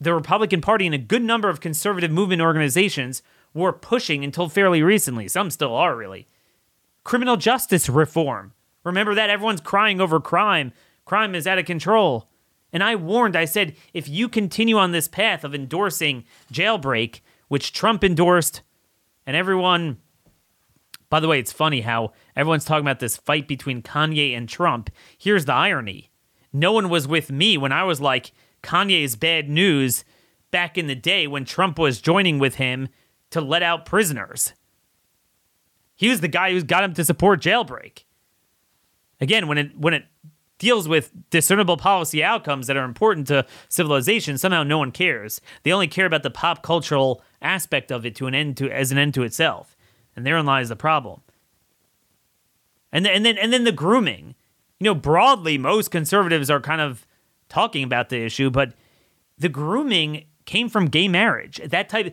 the 0.00 0.14
Republican 0.14 0.60
Party 0.60 0.86
and 0.86 0.94
a 0.94 0.98
good 0.98 1.22
number 1.22 1.48
of 1.48 1.60
conservative 1.60 2.10
movement 2.10 2.42
organizations 2.42 3.22
were 3.52 3.72
pushing 3.72 4.24
until 4.24 4.48
fairly 4.48 4.82
recently. 4.82 5.28
Some 5.28 5.50
still 5.50 5.74
are, 5.74 5.96
really. 5.96 6.26
Criminal 7.04 7.36
justice 7.36 7.88
reform. 7.88 8.52
Remember 8.82 9.14
that? 9.14 9.30
Everyone's 9.30 9.60
crying 9.60 10.00
over 10.00 10.20
crime. 10.20 10.72
Crime 11.04 11.34
is 11.34 11.46
out 11.46 11.58
of 11.58 11.64
control. 11.64 12.28
And 12.72 12.82
I 12.82 12.96
warned, 12.96 13.36
I 13.36 13.44
said, 13.44 13.76
if 13.92 14.08
you 14.08 14.28
continue 14.28 14.76
on 14.76 14.90
this 14.90 15.06
path 15.06 15.44
of 15.44 15.54
endorsing 15.54 16.24
jailbreak, 16.52 17.20
which 17.48 17.72
Trump 17.72 18.02
endorsed, 18.02 18.62
and 19.26 19.36
everyone, 19.36 19.98
by 21.08 21.20
the 21.20 21.28
way, 21.28 21.38
it's 21.38 21.52
funny 21.52 21.82
how 21.82 22.12
everyone's 22.34 22.64
talking 22.64 22.84
about 22.84 22.98
this 22.98 23.16
fight 23.16 23.46
between 23.46 23.80
Kanye 23.80 24.36
and 24.36 24.48
Trump. 24.48 24.90
Here's 25.16 25.44
the 25.44 25.54
irony 25.54 26.10
no 26.52 26.72
one 26.72 26.88
was 26.88 27.08
with 27.08 27.32
me 27.32 27.58
when 27.58 27.72
I 27.72 27.82
was 27.82 28.00
like, 28.00 28.32
Kanye's 28.64 29.14
bad 29.14 29.48
news 29.48 30.04
back 30.50 30.78
in 30.78 30.86
the 30.86 30.94
day 30.94 31.26
when 31.26 31.44
Trump 31.44 31.78
was 31.78 32.00
joining 32.00 32.38
with 32.38 32.56
him 32.56 32.88
to 33.30 33.40
let 33.40 33.62
out 33.62 33.86
prisoners. 33.86 34.52
He 35.96 36.08
was 36.08 36.20
the 36.20 36.28
guy 36.28 36.52
who 36.52 36.62
got 36.62 36.84
him 36.84 36.94
to 36.94 37.04
support 37.04 37.40
jailbreak. 37.40 38.04
Again, 39.20 39.46
when 39.46 39.58
it 39.58 39.78
when 39.78 39.94
it 39.94 40.04
deals 40.58 40.88
with 40.88 41.12
discernible 41.30 41.76
policy 41.76 42.22
outcomes 42.22 42.66
that 42.66 42.76
are 42.76 42.84
important 42.84 43.26
to 43.28 43.46
civilization, 43.68 44.38
somehow 44.38 44.62
no 44.62 44.78
one 44.78 44.92
cares. 44.92 45.40
They 45.62 45.72
only 45.72 45.88
care 45.88 46.06
about 46.06 46.22
the 46.22 46.30
pop 46.30 46.62
cultural 46.62 47.22
aspect 47.42 47.92
of 47.92 48.06
it 48.06 48.14
to 48.16 48.26
an 48.26 48.34
end 48.34 48.56
to 48.58 48.70
as 48.70 48.90
an 48.92 48.98
end 48.98 49.14
to 49.14 49.22
itself. 49.22 49.76
And 50.16 50.24
therein 50.24 50.46
lies 50.46 50.68
the 50.68 50.76
problem. 50.76 51.22
And 52.92 53.06
and 53.06 53.24
then 53.24 53.36
and 53.38 53.52
then 53.52 53.64
the 53.64 53.72
grooming. 53.72 54.34
You 54.80 54.86
know, 54.86 54.94
broadly 54.94 55.56
most 55.58 55.90
conservatives 55.90 56.50
are 56.50 56.60
kind 56.60 56.80
of 56.80 57.06
talking 57.54 57.84
about 57.84 58.08
the 58.08 58.20
issue, 58.24 58.50
but 58.50 58.74
the 59.38 59.48
grooming 59.48 60.24
came 60.44 60.68
from 60.68 60.86
gay 60.86 61.06
marriage. 61.08 61.60
That 61.64 61.88
type 61.88 62.06
of, 62.06 62.12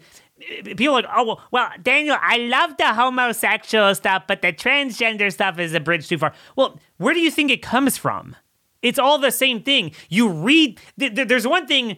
people 0.64 0.90
are 0.90 1.02
like, 1.02 1.06
oh 1.16 1.42
well, 1.50 1.70
Daniel, 1.82 2.18
I 2.22 2.38
love 2.38 2.78
the 2.78 2.94
homosexual 2.94 3.94
stuff, 3.96 4.24
but 4.28 4.42
the 4.42 4.54
transgender 4.54 5.32
stuff 5.34 5.58
is 5.60 5.74
a 5.74 5.80
bridge 5.80 6.08
too 6.08 6.20
far. 6.20 6.34
Well, 6.56 6.80
where 6.98 7.14
do 7.14 7.20
you 7.20 7.32
think 7.32 7.50
it 7.50 7.62
comes 7.62 7.98
from? 7.98 8.36
It's 8.84 9.00
all 9.00 9.18
the 9.18 9.32
same 9.32 9.62
thing. 9.64 9.92
You 10.10 10.30
read. 10.30 10.80
Th- 11.00 11.14
th- 11.14 11.28
there's 11.28 11.48
one 11.48 11.68
thing 11.68 11.98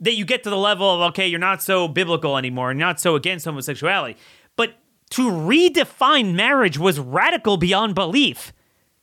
that 0.00 0.14
you 0.14 0.24
get 0.24 0.42
to 0.44 0.50
the 0.50 0.58
level 0.58 0.90
of 0.90 1.00
okay, 1.10 1.26
you're 1.26 1.38
not 1.38 1.62
so 1.62 1.88
biblical 1.88 2.36
anymore, 2.36 2.70
and 2.70 2.80
not 2.80 3.00
so 3.00 3.14
against 3.14 3.44
homosexuality, 3.44 4.16
but 4.56 4.74
to 5.10 5.30
redefine 5.30 6.34
marriage 6.34 6.78
was 6.78 6.98
radical 6.98 7.56
beyond 7.56 7.94
belief. 7.94 8.52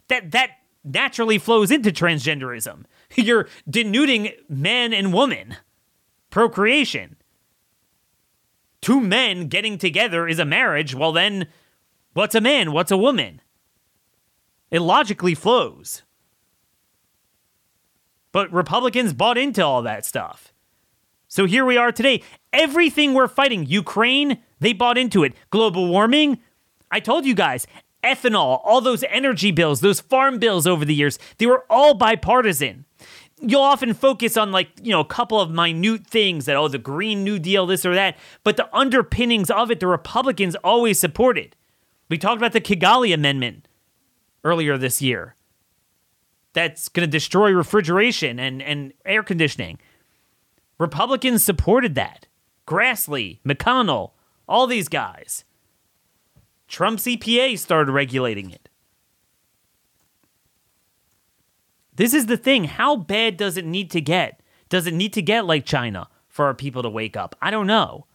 That 0.08 0.32
that 0.32 0.52
naturally 0.84 1.38
flows 1.38 1.72
into 1.72 1.92
transgenderism. 1.92 2.86
You're 3.16 3.48
denuding 3.70 4.34
man 4.48 4.94
and 4.94 5.14
woman, 5.14 5.58
procreation. 6.30 7.16
Two 8.82 9.02
men 9.02 9.48
getting 9.48 9.78
together 9.78 10.28
is 10.28 10.40
a 10.40 10.46
marriage. 10.46 10.96
Well, 10.96 11.12
then, 11.12 11.48
what's 12.14 12.36
a 12.36 12.42
man? 12.42 12.72
What's 12.72 12.92
a 12.92 12.98
woman? 12.98 13.42
It 14.72 14.80
logically 14.80 15.36
flows. 15.36 16.04
But 18.32 18.52
Republicans 18.54 19.14
bought 19.14 19.38
into 19.38 19.66
all 19.66 19.82
that 19.82 20.06
stuff. 20.06 20.54
So 21.28 21.46
here 21.46 21.66
we 21.66 21.78
are 21.78 21.92
today. 21.92 22.24
Everything 22.54 23.14
we're 23.14 23.28
fighting, 23.28 23.66
Ukraine, 23.66 24.40
they 24.60 24.74
bought 24.74 24.98
into 24.98 25.24
it. 25.24 25.34
Global 25.50 25.88
warming, 25.88 26.40
I 26.92 27.00
told 27.00 27.26
you 27.26 27.36
guys, 27.36 27.68
ethanol, 28.04 28.62
all 28.64 28.82
those 28.82 29.04
energy 29.10 29.52
bills, 29.52 29.82
those 29.82 30.00
farm 30.00 30.40
bills 30.40 30.66
over 30.66 30.86
the 30.86 30.96
years, 30.96 31.20
they 31.38 31.46
were 31.46 31.66
all 31.70 31.94
bipartisan. 31.94 32.86
You'll 33.42 33.62
often 33.62 33.94
focus 33.94 34.36
on 34.36 34.52
like, 34.52 34.70
you 34.82 34.92
know, 34.92 35.00
a 35.00 35.06
couple 35.06 35.40
of 35.40 35.50
minute 35.52 36.06
things 36.06 36.46
that, 36.46 36.56
oh, 36.56 36.68
the 36.68 36.78
Green 36.78 37.24
New 37.24 37.40
Deal, 37.40 37.66
this 37.66 37.86
or 37.86 37.94
that, 37.94 38.18
but 38.44 38.58
the 38.58 38.74
underpinnings 38.76 39.50
of 39.50 39.72
it, 39.72 39.80
the 39.80 39.88
Republicans 39.88 40.56
always 40.56 41.00
supported. 41.00 41.56
We 42.10 42.18
talked 42.18 42.38
about 42.38 42.54
the 42.54 42.62
Kigali 42.62 43.14
Amendment 43.14 43.68
earlier 44.44 44.78
this 44.78 45.02
year. 45.02 45.36
That's 46.54 46.90
going 46.90 47.08
to 47.08 47.12
destroy 47.12 47.52
refrigeration 47.52 48.40
and, 48.40 48.62
and 48.62 48.94
air 49.06 49.24
conditioning. 49.24 49.80
Republicans 50.78 51.44
supported 51.44 51.96
that. 51.96 52.28
Grassley, 52.68 53.40
McConnell, 53.44 54.12
all 54.48 54.68
these 54.68 54.88
guys. 54.88 55.44
Trump's 56.68 57.04
EPA 57.04 57.58
started 57.58 57.92
regulating 57.92 58.52
it. 58.52 58.69
This 62.00 62.14
is 62.14 62.28
the 62.28 62.38
thing. 62.38 62.64
How 62.64 62.96
bad 62.96 63.36
does 63.36 63.58
it 63.58 63.66
need 63.66 63.92
to 63.92 64.00
get? 64.00 64.40
Does 64.70 64.88
it 64.88 64.94
need 64.94 65.12
to 65.12 65.22
get 65.22 65.46
like 65.46 65.66
China 65.66 66.08
for 66.30 66.46
our 66.46 66.54
people 66.54 66.82
to 66.82 66.90
wake 66.90 67.18
up? 67.18 67.36
I 67.42 67.52
don't 67.52 67.68
know. 67.68 68.06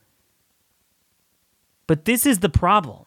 But 1.87 2.07
this 2.07 2.25
is 2.25 2.39
the 2.39 2.49
problem. 2.49 3.05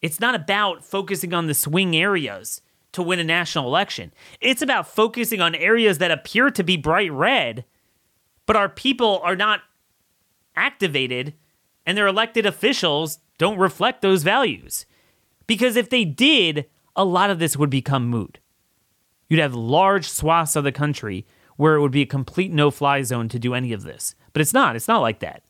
It's 0.00 0.18
not 0.18 0.34
about 0.34 0.82
focusing 0.82 1.34
on 1.34 1.46
the 1.46 1.52
swing 1.52 1.94
areas. 1.94 2.62
to 2.92 3.02
win 3.02 3.18
a 3.18 3.24
national 3.24 3.66
election. 3.66 4.12
It's 4.40 4.62
about 4.62 4.88
focusing 4.88 5.42
on 5.42 5.54
areas 5.54 5.98
that 5.98 6.10
appear 6.10 6.50
to 6.50 6.64
be 6.64 6.76
bright 6.76 7.12
red, 7.12 7.64
but 8.46 8.56
our 8.56 8.68
people 8.68 9.20
are 9.22 9.36
not 9.36 9.60
activated 10.56 11.34
and 11.86 11.96
their 11.96 12.08
elected 12.08 12.46
officials 12.46 13.18
don't 13.38 13.58
reflect 13.58 14.02
those 14.02 14.24
values. 14.24 14.86
Because 15.46 15.76
if 15.76 15.88
they 15.90 16.04
did, 16.04 16.66
a 16.96 17.04
lot 17.04 17.30
of 17.30 17.38
this 17.38 17.56
would 17.56 17.70
become 17.70 18.08
moot. 18.08 18.40
You'd 19.30 19.40
have 19.40 19.54
large 19.54 20.06
swaths 20.06 20.56
of 20.56 20.64
the 20.64 20.72
country 20.72 21.24
where 21.56 21.76
it 21.76 21.80
would 21.80 21.92
be 21.92 22.02
a 22.02 22.06
complete 22.06 22.52
no 22.52 22.70
fly 22.70 23.02
zone 23.02 23.28
to 23.30 23.38
do 23.38 23.54
any 23.54 23.72
of 23.72 23.84
this. 23.84 24.14
But 24.32 24.42
it's 24.42 24.52
not. 24.52 24.76
It's 24.76 24.88
not 24.88 25.00
like 25.00 25.20
that. 25.20 25.44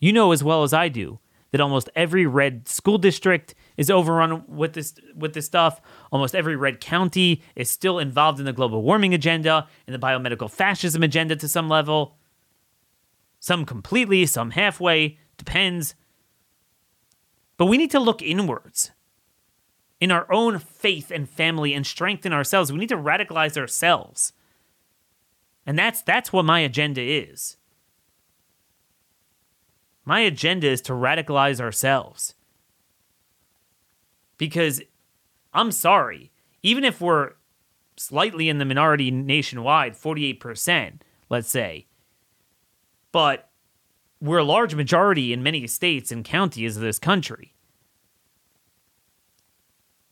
You 0.00 0.12
know 0.12 0.32
as 0.32 0.42
well 0.42 0.64
as 0.64 0.72
I 0.72 0.88
do 0.88 1.20
that 1.52 1.60
almost 1.60 1.90
every 1.94 2.26
red 2.26 2.66
school 2.66 2.98
district 2.98 3.54
is 3.76 3.90
overrun 3.90 4.44
with 4.48 4.72
this 4.72 4.94
with 5.14 5.34
this 5.34 5.46
stuff. 5.46 5.80
Almost 6.10 6.34
every 6.34 6.56
red 6.56 6.80
county 6.80 7.42
is 7.54 7.70
still 7.70 7.98
involved 7.98 8.40
in 8.40 8.46
the 8.46 8.52
global 8.52 8.82
warming 8.82 9.14
agenda 9.14 9.68
and 9.86 9.94
the 9.94 10.04
biomedical 10.04 10.50
fascism 10.50 11.02
agenda 11.02 11.36
to 11.36 11.46
some 11.46 11.68
level. 11.68 12.16
Some 13.38 13.66
completely, 13.66 14.24
some 14.24 14.52
halfway, 14.52 15.18
depends. 15.36 15.94
But 17.56 17.66
we 17.66 17.76
need 17.76 17.90
to 17.90 18.00
look 18.00 18.22
inwards 18.22 18.90
in 20.04 20.10
our 20.10 20.30
own 20.30 20.58
faith 20.58 21.10
and 21.10 21.26
family 21.26 21.72
and 21.72 21.86
strengthen 21.86 22.30
ourselves. 22.30 22.70
We 22.70 22.76
need 22.76 22.90
to 22.90 22.96
radicalize 22.96 23.56
ourselves. 23.56 24.34
And 25.64 25.78
that's 25.78 26.02
that's 26.02 26.30
what 26.30 26.44
my 26.44 26.60
agenda 26.60 27.00
is. 27.00 27.56
My 30.04 30.20
agenda 30.20 30.66
is 30.68 30.82
to 30.82 30.92
radicalize 30.92 31.58
ourselves. 31.58 32.34
Because 34.36 34.82
I'm 35.54 35.72
sorry, 35.72 36.30
even 36.62 36.84
if 36.84 37.00
we're 37.00 37.30
slightly 37.96 38.50
in 38.50 38.58
the 38.58 38.66
minority 38.66 39.10
nationwide, 39.10 39.94
48%, 39.94 41.00
let's 41.30 41.48
say, 41.48 41.86
but 43.10 43.48
we're 44.20 44.36
a 44.36 44.44
large 44.44 44.74
majority 44.74 45.32
in 45.32 45.42
many 45.42 45.66
states 45.66 46.12
and 46.12 46.26
counties 46.26 46.76
of 46.76 46.82
this 46.82 46.98
country. 46.98 47.53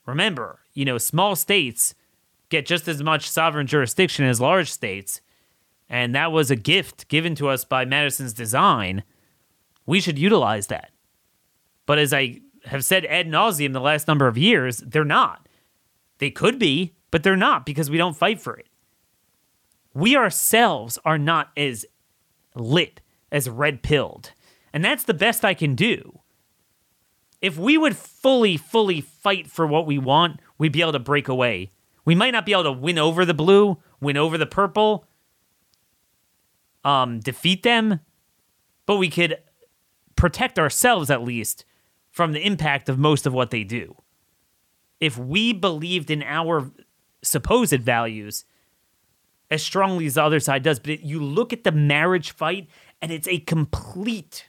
Remember, 0.06 0.60
you 0.72 0.84
know, 0.84 0.98
small 0.98 1.36
states 1.36 1.94
get 2.48 2.66
just 2.66 2.88
as 2.88 3.02
much 3.02 3.28
sovereign 3.28 3.66
jurisdiction 3.66 4.24
as 4.24 4.40
large 4.40 4.70
states, 4.70 5.20
and 5.88 6.14
that 6.14 6.32
was 6.32 6.50
a 6.50 6.56
gift 6.56 7.08
given 7.08 7.34
to 7.36 7.48
us 7.48 7.64
by 7.64 7.84
Madison's 7.84 8.32
design. 8.32 9.04
We 9.86 10.00
should 10.00 10.18
utilize 10.18 10.68
that. 10.68 10.90
But 11.86 11.98
as 11.98 12.12
I 12.12 12.40
have 12.66 12.84
said 12.84 13.04
ad 13.06 13.26
nauseum 13.26 13.72
the 13.72 13.80
last 13.80 14.08
number 14.08 14.26
of 14.26 14.38
years, 14.38 14.78
they're 14.78 15.04
not. 15.04 15.48
They 16.18 16.30
could 16.30 16.58
be, 16.58 16.94
but 17.10 17.22
they're 17.22 17.36
not 17.36 17.66
because 17.66 17.90
we 17.90 17.98
don't 17.98 18.16
fight 18.16 18.40
for 18.40 18.56
it. 18.56 18.68
We 19.94 20.16
ourselves 20.16 20.98
are 21.04 21.18
not 21.18 21.50
as 21.56 21.84
lit 22.54 23.00
as 23.30 23.48
red 23.48 23.82
pilled. 23.82 24.32
And 24.72 24.84
that's 24.84 25.04
the 25.04 25.14
best 25.14 25.44
I 25.44 25.54
can 25.54 25.74
do. 25.74 26.20
If 27.42 27.59
we 27.59 27.76
would 27.76 27.96
fully, 27.96 28.57
fully 28.57 29.00
fight 29.00 29.50
for 29.50 29.66
what 29.66 29.85
we 29.85 29.98
want, 29.98 30.40
we'd 30.59 30.72
be 30.72 30.81
able 30.81 30.92
to 30.92 31.00
break 31.00 31.26
away. 31.26 31.70
We 32.05 32.14
might 32.14 32.31
not 32.31 32.46
be 32.46 32.52
able 32.52 32.64
to 32.64 32.72
win 32.72 32.98
over 32.98 33.24
the 33.24 33.35
blue, 33.35 33.78
win 34.00 34.16
over 34.16 34.38
the 34.38 34.46
purple, 34.46 35.07
um, 36.85 37.18
defeat 37.18 37.64
them, 37.64 38.00
but 38.87 38.96
we 38.96 39.11
could 39.11 39.38
protect 40.14 40.59
ourselves 40.59 41.11
at 41.11 41.22
least 41.22 41.64
from 42.12 42.33
the 42.33 42.46
impact 42.46 42.88
of 42.88 42.98
most 42.98 43.26
of 43.26 43.33
what 43.33 43.50
they 43.50 43.64
do. 43.64 43.96
If 45.00 45.18
we 45.18 45.52
believed 45.52 46.11
in 46.11 46.22
our 46.22 46.70
supposed 47.22 47.81
values 47.81 48.44
as 49.50 49.62
strongly 49.62 50.07
as 50.07 50.14
the 50.14 50.22
other 50.22 50.40
side 50.40 50.62
does, 50.62 50.78
but 50.78 51.02
you 51.02 51.22
look 51.22 51.52
at 51.52 51.64
the 51.64 51.72
marriage 51.72 52.31
fight 52.31 52.68
and 53.00 53.11
it's 53.11 53.28
a 53.28 53.38
complete 53.40 54.48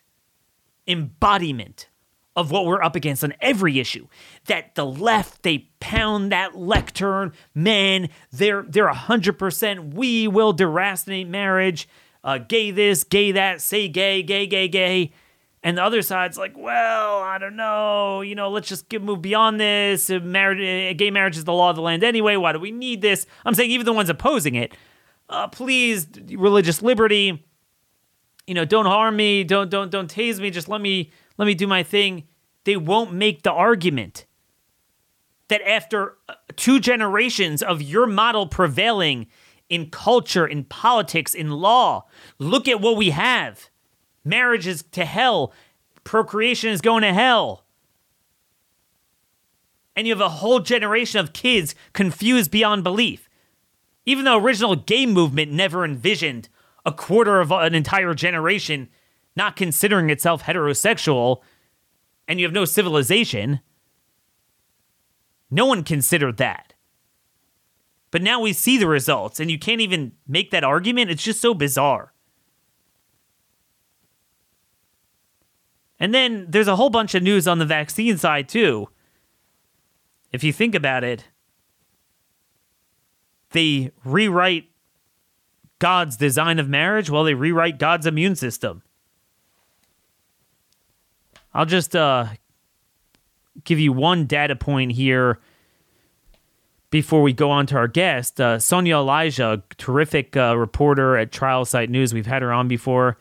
embodiment 0.88 1.88
of 2.36 2.52
what 2.52 2.66
we're 2.66 2.82
up 2.82 2.96
against 2.96 3.24
on 3.24 3.34
every 3.42 3.80
issue. 3.80 4.08
That 4.46 4.76
the 4.76 4.86
left 4.86 5.44
they 5.44 5.70
pound 5.80 6.32
that 6.32 6.58
lectern, 6.58 7.34
man, 7.54 8.10
they're 8.32 8.64
they're 8.64 8.88
hundred 8.88 9.38
percent. 9.38 9.94
We 9.94 10.28
will 10.28 10.54
deracinate 10.54 11.28
marriage, 11.28 11.88
uh, 12.24 12.40
gay 12.40 12.72
this, 12.72 13.04
gay 13.04 13.32
that, 13.34 13.62
say 13.62 13.88
gay, 13.88 14.24
gay, 14.24 14.48
gay, 14.48 14.68
gay. 14.68 15.12
And 15.66 15.78
the 15.78 15.84
other 15.84 16.02
side's 16.02 16.38
like, 16.38 16.58
well, 16.58 17.20
I 17.22 17.38
don't 17.38 17.56
know, 17.56 18.20
you 18.20 18.36
know, 18.36 18.50
let's 18.50 18.68
just 18.68 18.90
get, 18.90 19.02
move 19.02 19.22
beyond 19.22 19.62
this. 19.62 20.10
Marriage, 20.10 20.98
gay 20.98 21.10
marriage 21.10 21.38
is 21.38 21.46
the 21.46 21.54
law 21.54 21.70
of 21.70 21.78
the 21.78 21.82
land 21.82 22.04
anyway. 22.04 22.36
Why 22.36 22.52
do 22.52 22.60
we 22.60 22.72
need 22.72 23.02
this? 23.02 23.26
I'm 23.46 23.54
saying 23.54 23.72
even 23.72 23.86
the 23.86 23.94
ones 23.94 24.10
opposing 24.10 24.56
it, 24.56 24.76
uh, 25.30 25.48
please, 25.48 26.08
religious 26.36 26.82
liberty. 26.82 27.46
You 28.46 28.56
know, 28.56 28.66
don't 28.66 28.88
harm 28.88 29.16
me, 29.16 29.46
don't 29.46 29.70
don't 29.70 29.90
don't 29.90 30.14
tase 30.14 30.40
me. 30.40 30.50
Just 30.50 30.68
let 30.68 30.82
me 30.82 31.12
let 31.38 31.46
me 31.46 31.54
do 31.54 31.68
my 31.68 31.84
thing. 31.84 32.24
They 32.64 32.78
won't 32.78 33.14
make 33.14 33.44
the 33.44 33.52
argument 33.52 34.26
that 35.50 35.62
after 35.68 36.18
uh, 36.30 36.36
two 36.56 36.80
generations 36.80 37.62
of 37.62 37.82
your 37.82 38.08
model 38.08 38.48
prevailing 38.48 39.28
in 39.70 39.90
culture, 39.90 40.46
in 40.46 40.64
politics, 40.64 41.34
in 41.34 41.52
law, 41.52 42.06
look 42.40 42.68
at 42.68 42.82
what 42.82 42.98
we 42.98 43.10
have. 43.10 43.70
Marriage 44.24 44.68
is 44.68 44.84
to 44.92 45.06
hell, 45.06 45.54
procreation 46.04 46.70
is 46.70 46.82
going 46.82 47.02
to 47.02 47.14
hell. 47.14 47.66
And 49.96 50.08
you 50.08 50.14
have 50.14 50.22
a 50.22 50.30
whole 50.30 50.60
generation 50.60 51.20
of 51.20 51.34
kids 51.34 51.76
confused 51.94 52.50
beyond 52.50 52.84
belief. 52.84 53.30
Even 54.06 54.26
the 54.26 54.36
original 54.36 54.76
gay 54.76 55.06
movement 55.06 55.52
never 55.52 55.86
envisioned 55.86 56.50
a 56.86 56.92
quarter 56.92 57.40
of 57.40 57.52
an 57.52 57.76
entire 57.76 58.14
generation 58.14 58.90
not 59.36 59.56
considering 59.56 60.10
itself 60.10 60.44
heterosexual 60.44 61.42
and 62.28 62.40
you 62.40 62.46
have 62.46 62.54
no 62.54 62.66
civilization. 62.66 63.60
No 65.52 65.66
one 65.66 65.84
considered 65.84 66.38
that. 66.38 66.74
But 68.12 68.22
now 68.22 68.40
we 68.40 68.54
see 68.54 68.78
the 68.78 68.88
results, 68.88 69.40
and 69.40 69.50
you 69.50 69.58
can't 69.58 69.82
even 69.82 70.12
make 70.28 70.52
that 70.52 70.64
argument. 70.64 71.10
It's 71.10 71.24
just 71.24 71.42
so 71.42 71.54
bizarre. 71.54 72.14
And 76.00 76.14
then 76.14 76.46
there's 76.50 76.68
a 76.68 76.76
whole 76.76 76.92
bunch 76.92 77.16
of 77.16 77.24
news 77.24 77.48
on 77.48 77.58
the 77.58 77.66
vaccine 77.66 78.18
side, 78.18 78.48
too. 78.48 78.90
If 80.32 80.44
you 80.44 80.54
think 80.54 80.76
about 80.76 81.04
it, 81.04 81.30
they 83.52 83.92
rewrite 84.04 84.70
God's 85.80 86.16
design 86.16 86.60
of 86.60 86.70
marriage, 86.70 87.10
while 87.10 87.24
they 87.24 87.34
rewrite 87.34 87.80
God's 87.80 88.06
immune 88.06 88.36
system. 88.36 88.84
I'll 91.54 91.66
just 91.66 91.96
uh, 91.96 92.28
give 93.64 93.80
you 93.80 93.94
one 93.94 94.26
data 94.26 94.56
point 94.56 94.94
here 94.94 95.40
before 96.90 97.22
we 97.22 97.34
go 97.34 97.50
on 97.52 97.66
to 97.68 97.76
our 97.76 97.88
guest. 97.88 98.40
Uh, 98.40 98.60
Sonia 98.60 98.98
Elijah, 98.98 99.64
terrific 99.78 100.36
uh, 100.38 100.56
reporter 100.58 101.18
at 101.18 101.32
Trial 101.32 101.66
Site 101.66 101.90
News. 101.90 102.14
We've 102.14 102.26
had 102.26 102.42
her 102.42 102.52
on 102.52 102.68
before. 102.68 103.18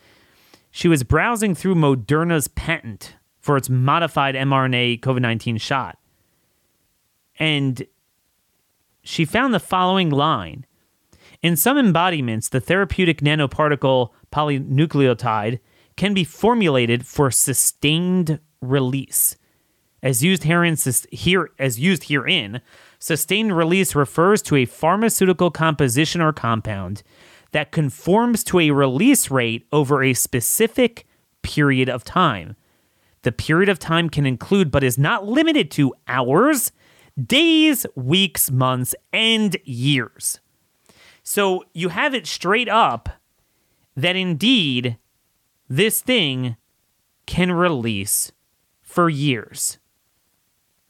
She 0.71 0.89
was 0.89 1.03
browsing 1.03 1.55
through 1.55 1.75
Moderna's 1.75 2.49
patent 2.49 3.17
for 3.41 3.57
its 3.57 3.69
modified 3.69 4.35
mRNA 4.35 5.01
COVID 5.01 5.21
19 5.21 5.59
shot. 5.59 5.99
And 7.39 7.87
she 9.03 9.25
found 9.25 9.53
the 9.53 9.61
following 9.61 10.11
line 10.11 10.65
In 11.43 11.57
some 11.57 11.77
embodiments, 11.77 12.49
the 12.49 12.61
therapeutic 12.61 13.21
nanoparticle 13.21 14.11
polynucleotide 14.31 15.59
can 16.03 16.15
be 16.15 16.25
formulated 16.25 17.07
for 17.07 17.31
sustained 17.31 18.41
release. 18.61 19.37
As 20.03 20.25
used 20.25 20.43
herein, 20.43 20.77
here 21.13 21.51
as 21.61 21.79
used 21.79 22.09
herein, 22.09 22.61
sustained 22.99 23.57
release 23.57 23.95
refers 23.95 24.43
to 24.43 24.57
a 24.57 24.65
pharmaceutical 24.65 25.53
composition 25.53 26.21
or 26.21 26.33
compound 26.33 27.05
that 27.53 27.71
conforms 27.71 28.43
to 28.43 28.59
a 28.59 28.73
release 28.73 29.31
rate 29.31 29.65
over 29.71 30.03
a 30.03 30.13
specific 30.13 31.07
period 31.43 31.89
of 31.89 32.03
time. 32.03 32.57
The 33.23 33.31
period 33.31 33.69
of 33.69 33.79
time 33.79 34.11
can 34.11 34.27
include, 34.27 34.73
but 34.73 34.83
is 34.83 34.99
not 34.99 35.29
limited 35.29 35.71
to, 35.71 35.95
hours, 36.09 36.73
days, 37.17 37.87
weeks, 37.95 38.51
months, 38.51 38.93
and 39.13 39.57
years. 39.63 40.41
So 41.23 41.63
you 41.73 41.91
have 41.91 42.13
it 42.13 42.27
straight 42.27 42.69
up 42.69 43.09
that 43.95 44.17
indeed 44.17 44.99
this 45.77 46.03
thing 46.03 46.57
can 47.25 47.51
release 47.51 48.31
for 48.83 49.09
years. 49.09 49.79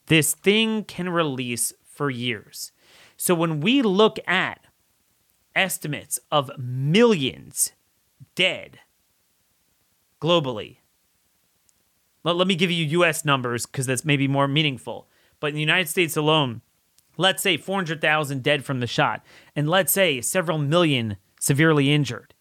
This 0.07 0.35
thing 0.35 0.83
can 0.83 1.09
release 1.09 1.73
for 1.85 2.11
years. 2.11 2.73
So 3.16 3.33
when 3.33 3.61
we 3.61 3.81
look 3.81 4.18
at 4.27 4.66
estimates 5.55 6.18
of 6.33 6.51
millions 6.59 7.75
dead 8.35 8.81
globally, 10.21 10.79
let, 12.25 12.35
let 12.35 12.49
me 12.49 12.57
give 12.57 12.73
you 12.73 13.01
US 13.03 13.25
numbers 13.25 13.66
because 13.66 13.87
that's 13.87 14.05
maybe 14.05 14.27
more 14.27 14.49
meaningful. 14.49 15.09
But 15.38 15.51
in 15.51 15.55
the 15.55 15.61
United 15.61 15.90
States 15.90 16.16
alone, 16.16 16.61
let's 17.16 17.40
say 17.40 17.57
400,000 17.57 18.42
dead 18.42 18.64
from 18.64 18.81
the 18.81 18.88
shot, 18.88 19.25
and 19.55 19.71
let's 19.71 19.92
say 19.92 20.21
several 20.21 20.59
million 20.59 21.18
severely 21.38 21.92
injured. 21.92 22.32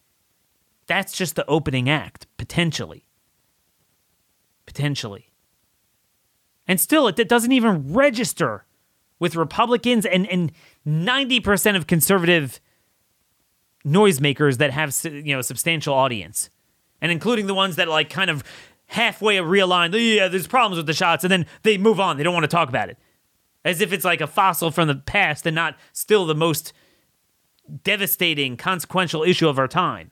That's 0.91 1.13
just 1.13 1.37
the 1.37 1.45
opening 1.47 1.89
act, 1.89 2.27
potentially. 2.35 3.05
Potentially. 4.65 5.31
And 6.67 6.81
still, 6.81 7.07
it, 7.07 7.29
doesn't 7.29 7.53
even 7.53 7.93
register 7.93 8.65
with 9.17 9.37
Republicans 9.37 10.05
and, 10.05 10.27
and 10.27 10.51
90% 10.85 11.77
of 11.77 11.87
conservative 11.87 12.59
noisemakers 13.85 14.57
that 14.57 14.71
have 14.71 14.93
you 15.05 15.33
know 15.33 15.41
substantial 15.41 15.93
audience. 15.93 16.49
And 16.99 17.09
including 17.09 17.47
the 17.47 17.53
ones 17.53 17.77
that 17.77 17.87
like 17.87 18.09
kind 18.09 18.29
of 18.29 18.43
halfway 18.87 19.37
realigned, 19.37 19.93
yeah, 19.93 20.27
there's 20.27 20.45
problems 20.45 20.75
with 20.75 20.87
the 20.87 20.93
shots, 20.93 21.23
and 21.23 21.31
then 21.31 21.45
they 21.63 21.77
move 21.77 22.01
on. 22.01 22.17
They 22.17 22.23
don't 22.23 22.33
want 22.33 22.43
to 22.43 22.49
talk 22.49 22.67
about 22.67 22.89
it. 22.89 22.97
As 23.63 23.79
if 23.79 23.93
it's 23.93 24.03
like 24.03 24.19
a 24.19 24.27
fossil 24.27 24.71
from 24.71 24.89
the 24.89 24.95
past 24.95 25.45
and 25.45 25.55
not 25.55 25.77
still 25.93 26.25
the 26.25 26.35
most 26.35 26.73
devastating, 27.81 28.57
consequential 28.57 29.23
issue 29.23 29.47
of 29.47 29.57
our 29.57 29.69
time. 29.69 30.11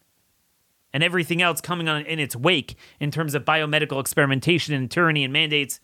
And 0.91 1.03
everything 1.03 1.41
else 1.41 1.61
coming 1.61 1.87
on 1.87 2.01
in 2.01 2.19
its 2.19 2.35
wake 2.35 2.75
in 2.99 3.11
terms 3.11 3.35
of 3.35 3.45
biomedical 3.45 3.99
experimentation 3.99 4.73
and 4.73 4.89
tyranny 4.89 5.23
and 5.23 5.31
mandates. 5.31 5.79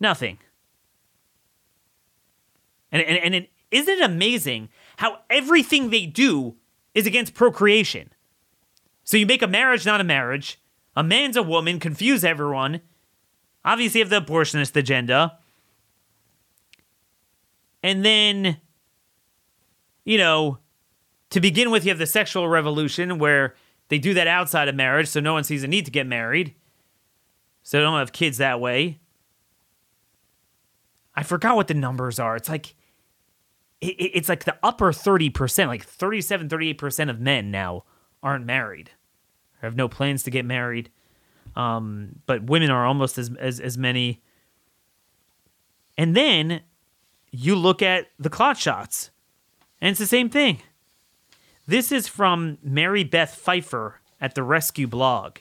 Nothing. 0.00 0.38
And, 2.90 3.02
and, 3.02 3.18
and 3.18 3.34
it, 3.34 3.50
isn't 3.70 3.98
it 3.98 4.04
amazing 4.04 4.68
how 4.96 5.18
everything 5.30 5.90
they 5.90 6.06
do 6.06 6.56
is 6.94 7.06
against 7.06 7.34
procreation? 7.34 8.10
So 9.04 9.16
you 9.16 9.26
make 9.26 9.42
a 9.42 9.46
marriage 9.46 9.86
not 9.86 10.00
a 10.00 10.04
marriage, 10.04 10.60
a 10.96 11.04
man's 11.04 11.36
a 11.36 11.42
woman, 11.42 11.78
confuse 11.78 12.24
everyone. 12.24 12.80
Obviously, 13.64 14.00
you 14.00 14.06
have 14.06 14.10
the 14.10 14.20
abortionist 14.20 14.74
agenda. 14.76 15.38
And 17.82 18.04
then, 18.04 18.58
you 20.04 20.18
know, 20.18 20.58
to 21.30 21.40
begin 21.40 21.70
with, 21.70 21.84
you 21.84 21.90
have 21.90 21.98
the 21.98 22.06
sexual 22.06 22.48
revolution 22.48 23.18
where 23.18 23.54
they 23.88 23.98
do 23.98 24.14
that 24.14 24.26
outside 24.26 24.68
of 24.68 24.74
marriage, 24.74 25.08
so 25.08 25.20
no 25.20 25.32
one 25.32 25.44
sees 25.44 25.62
a 25.62 25.68
need 25.68 25.84
to 25.84 25.90
get 25.90 26.06
married. 26.06 26.54
So 27.62 27.78
they 27.78 27.82
don't 27.82 27.98
have 27.98 28.12
kids 28.12 28.38
that 28.38 28.60
way. 28.60 29.00
I 31.14 31.22
forgot 31.22 31.56
what 31.56 31.68
the 31.68 31.74
numbers 31.74 32.18
are. 32.18 32.36
It's 32.36 32.48
like 32.48 32.74
it, 33.80 33.86
it's 33.86 34.28
like 34.28 34.44
the 34.44 34.56
upper 34.62 34.92
30%, 34.92 35.66
like 35.66 35.84
37, 35.84 36.48
38% 36.48 37.10
of 37.10 37.20
men 37.20 37.50
now 37.50 37.84
aren't 38.22 38.44
married 38.44 38.90
or 39.62 39.66
have 39.66 39.76
no 39.76 39.88
plans 39.88 40.22
to 40.24 40.30
get 40.30 40.44
married. 40.44 40.90
Um, 41.54 42.20
but 42.26 42.44
women 42.44 42.70
are 42.70 42.84
almost 42.86 43.18
as, 43.18 43.30
as, 43.38 43.60
as 43.60 43.78
many. 43.78 44.22
And 45.96 46.14
then 46.14 46.60
you 47.30 47.56
look 47.56 47.82
at 47.82 48.08
the 48.18 48.28
clot 48.28 48.58
shots, 48.58 49.10
and 49.80 49.90
it's 49.90 49.98
the 49.98 50.06
same 50.06 50.28
thing. 50.28 50.60
This 51.68 51.90
is 51.90 52.06
from 52.06 52.58
Mary 52.62 53.02
Beth 53.02 53.34
Pfeiffer 53.34 54.00
at 54.20 54.36
the 54.36 54.44
Rescue 54.44 54.86
blog. 54.86 55.38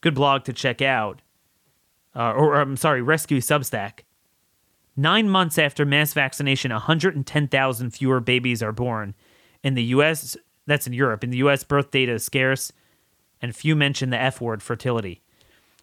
Good 0.00 0.14
blog 0.14 0.44
to 0.44 0.52
check 0.52 0.80
out. 0.80 1.20
Uh, 2.14 2.32
or, 2.32 2.54
or 2.54 2.60
I'm 2.60 2.76
sorry, 2.76 3.02
Rescue 3.02 3.40
Substack. 3.40 4.00
Nine 4.96 5.28
months 5.28 5.58
after 5.58 5.84
mass 5.84 6.12
vaccination, 6.12 6.70
110,000 6.70 7.90
fewer 7.90 8.20
babies 8.20 8.62
are 8.62 8.72
born. 8.72 9.14
In 9.64 9.74
the 9.74 9.82
U.S., 9.84 10.36
that's 10.66 10.86
in 10.86 10.92
Europe. 10.92 11.24
In 11.24 11.30
the 11.30 11.38
U.S., 11.38 11.64
birth 11.64 11.90
data 11.90 12.12
is 12.12 12.24
scarce, 12.24 12.72
and 13.40 13.56
few 13.56 13.74
mention 13.74 14.10
the 14.10 14.20
F 14.20 14.40
word, 14.40 14.62
fertility. 14.62 15.22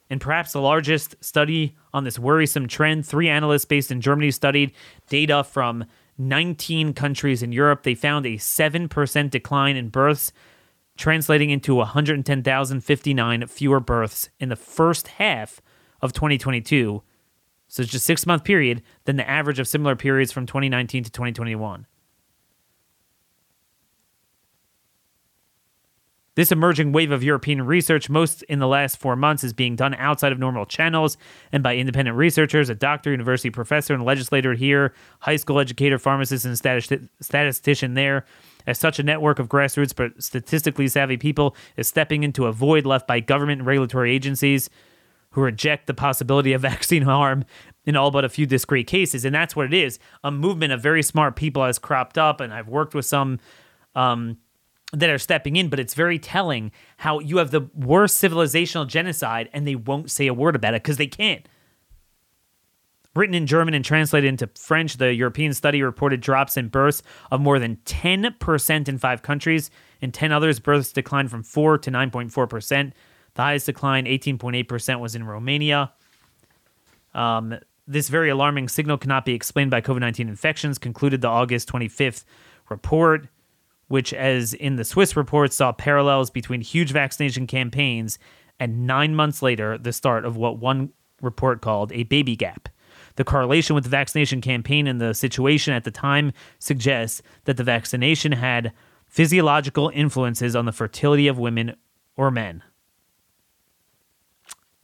In 0.09 0.19
perhaps 0.19 0.53
the 0.53 0.61
largest 0.61 1.15
study 1.19 1.75
on 1.93 2.03
this 2.03 2.17
worrisome 2.17 2.67
trend, 2.67 3.05
three 3.05 3.27
analysts 3.27 3.65
based 3.65 3.91
in 3.91 3.99
Germany 3.99 4.31
studied 4.31 4.71
data 5.09 5.43
from 5.43 5.85
19 6.19 6.93
countries 6.93 7.41
in 7.41 7.51
Europe. 7.51 7.83
They 7.83 7.95
found 7.95 8.25
a 8.25 8.35
7% 8.37 9.29
decline 9.31 9.75
in 9.75 9.89
births, 9.89 10.31
translating 10.97 11.49
into 11.49 11.75
110,059 11.75 13.47
fewer 13.47 13.79
births 13.79 14.29
in 14.39 14.49
the 14.49 14.55
first 14.55 15.07
half 15.07 15.61
of 16.01 16.13
2022 16.13 17.01
so 17.69 17.83
it's 17.83 17.91
just 17.91 18.05
six 18.05 18.25
month 18.25 18.43
period, 18.43 18.81
than 19.05 19.15
the 19.15 19.29
average 19.29 19.59
of 19.59 19.67
similar 19.67 19.95
periods 19.95 20.31
from 20.31 20.45
2019 20.45 21.03
to 21.03 21.11
2021. 21.11 21.85
This 26.39 26.53
emerging 26.53 26.93
wave 26.93 27.11
of 27.11 27.21
European 27.21 27.65
research, 27.65 28.09
most 28.09 28.43
in 28.43 28.59
the 28.59 28.67
last 28.67 28.97
four 28.97 29.17
months, 29.17 29.43
is 29.43 29.51
being 29.51 29.75
done 29.75 29.93
outside 29.95 30.31
of 30.31 30.39
normal 30.39 30.65
channels 30.65 31.17
and 31.51 31.61
by 31.61 31.75
independent 31.75 32.15
researchers, 32.15 32.69
a 32.69 32.75
doctor, 32.75 33.11
university 33.11 33.49
professor, 33.49 33.93
and 33.93 34.05
legislator 34.05 34.53
here, 34.53 34.93
high 35.19 35.35
school 35.35 35.59
educator, 35.59 35.99
pharmacist, 35.99 36.45
and 36.45 36.57
statistician 37.19 37.93
there. 37.93 38.23
As 38.65 38.79
such 38.79 38.99
a 38.99 39.03
network 39.03 39.37
of 39.37 39.49
grassroots 39.49 39.93
but 39.93 40.23
statistically 40.23 40.87
savvy 40.87 41.17
people 41.17 41.57
is 41.75 41.89
stepping 41.89 42.23
into 42.23 42.45
a 42.45 42.53
void 42.53 42.85
left 42.85 43.05
by 43.05 43.19
government 43.19 43.59
and 43.59 43.67
regulatory 43.67 44.15
agencies 44.15 44.69
who 45.31 45.41
reject 45.41 45.87
the 45.87 45.93
possibility 45.93 46.53
of 46.53 46.61
vaccine 46.71 47.03
harm 47.03 47.43
in 47.83 47.97
all 47.97 48.11
but 48.11 48.23
a 48.23 48.29
few 48.29 48.45
discrete 48.45 48.87
cases. 48.87 49.25
And 49.25 49.35
that's 49.35 49.57
what 49.57 49.65
it 49.65 49.73
is. 49.73 49.99
A 50.23 50.31
movement 50.31 50.71
of 50.71 50.81
very 50.81 51.03
smart 51.03 51.35
people 51.35 51.65
has 51.65 51.77
cropped 51.77 52.17
up, 52.17 52.39
and 52.39 52.53
I've 52.53 52.69
worked 52.69 52.93
with 52.93 53.05
some 53.05 53.39
um, 53.93 54.37
that 54.91 55.09
are 55.09 55.19
stepping 55.19 55.55
in, 55.55 55.69
but 55.69 55.79
it's 55.79 55.93
very 55.93 56.17
telling 56.17 56.71
how 56.97 57.19
you 57.19 57.37
have 57.37 57.51
the 57.51 57.69
worst 57.75 58.21
civilizational 58.21 58.87
genocide 58.87 59.49
and 59.53 59.67
they 59.67 59.75
won't 59.75 60.09
say 60.09 60.27
a 60.27 60.33
word 60.33 60.55
about 60.55 60.73
it 60.73 60.83
because 60.83 60.97
they 60.97 61.07
can't. 61.07 61.47
Written 63.15 63.35
in 63.35 63.47
German 63.47 63.73
and 63.73 63.83
translated 63.83 64.27
into 64.27 64.47
French, 64.55 64.97
the 64.97 65.13
European 65.13 65.53
study 65.53 65.81
reported 65.81 66.21
drops 66.21 66.57
in 66.57 66.69
births 66.69 67.01
of 67.31 67.41
more 67.41 67.59
than 67.59 67.77
10% 67.85 68.87
in 68.87 68.97
five 68.97 69.21
countries. 69.21 69.71
In 69.99 70.11
10 70.11 70.31
others, 70.31 70.59
births 70.59 70.91
declined 70.91 71.31
from 71.31 71.43
4 71.43 71.79
to 71.79 71.91
9.4%. 71.91 72.91
The 73.33 73.41
highest 73.41 73.65
decline, 73.65 74.05
18.8%, 74.05 74.99
was 74.99 75.15
in 75.15 75.23
Romania. 75.23 75.91
Um, 77.13 77.57
this 77.87 78.09
very 78.09 78.29
alarming 78.29 78.69
signal 78.69 78.97
cannot 78.99 79.25
be 79.25 79.33
explained 79.33 79.71
by 79.71 79.81
COVID 79.81 80.01
19 80.01 80.29
infections, 80.29 80.77
concluded 80.77 81.21
the 81.21 81.27
August 81.27 81.67
25th 81.71 82.23
report, 82.69 83.27
which, 83.89 84.13
as 84.13 84.53
in 84.53 84.77
the 84.77 84.85
Swiss 84.85 85.17
report, 85.17 85.51
saw 85.51 85.73
parallels 85.73 86.29
between 86.29 86.61
huge 86.61 86.91
vaccination 86.91 87.45
campaigns 87.45 88.17
and 88.59 88.85
nine 88.85 89.15
months 89.15 89.41
later, 89.41 89.77
the 89.77 89.93
start 89.93 90.25
of 90.25 90.35
what 90.35 90.59
one 90.59 90.91
report 91.21 91.61
called 91.61 91.91
a 91.91 92.03
baby 92.03 92.35
gap. 92.35 92.69
The 93.15 93.23
correlation 93.23 93.75
with 93.75 93.83
the 93.83 93.89
vaccination 93.89 94.41
campaign 94.41 94.87
and 94.87 95.01
the 95.01 95.13
situation 95.13 95.73
at 95.73 95.83
the 95.83 95.91
time 95.91 96.31
suggests 96.59 97.21
that 97.45 97.57
the 97.57 97.63
vaccination 97.63 98.33
had 98.33 98.73
physiological 99.07 99.91
influences 99.93 100.55
on 100.55 100.65
the 100.65 100.71
fertility 100.71 101.27
of 101.27 101.37
women 101.37 101.75
or 102.15 102.31
men. 102.31 102.63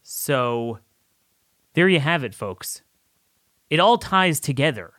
So 0.02 0.80
there 1.74 1.90
you 1.90 2.00
have 2.00 2.24
it, 2.24 2.34
folks. 2.34 2.82
It 3.70 3.80
all 3.80 3.98
ties 3.98 4.40
together. 4.40 4.94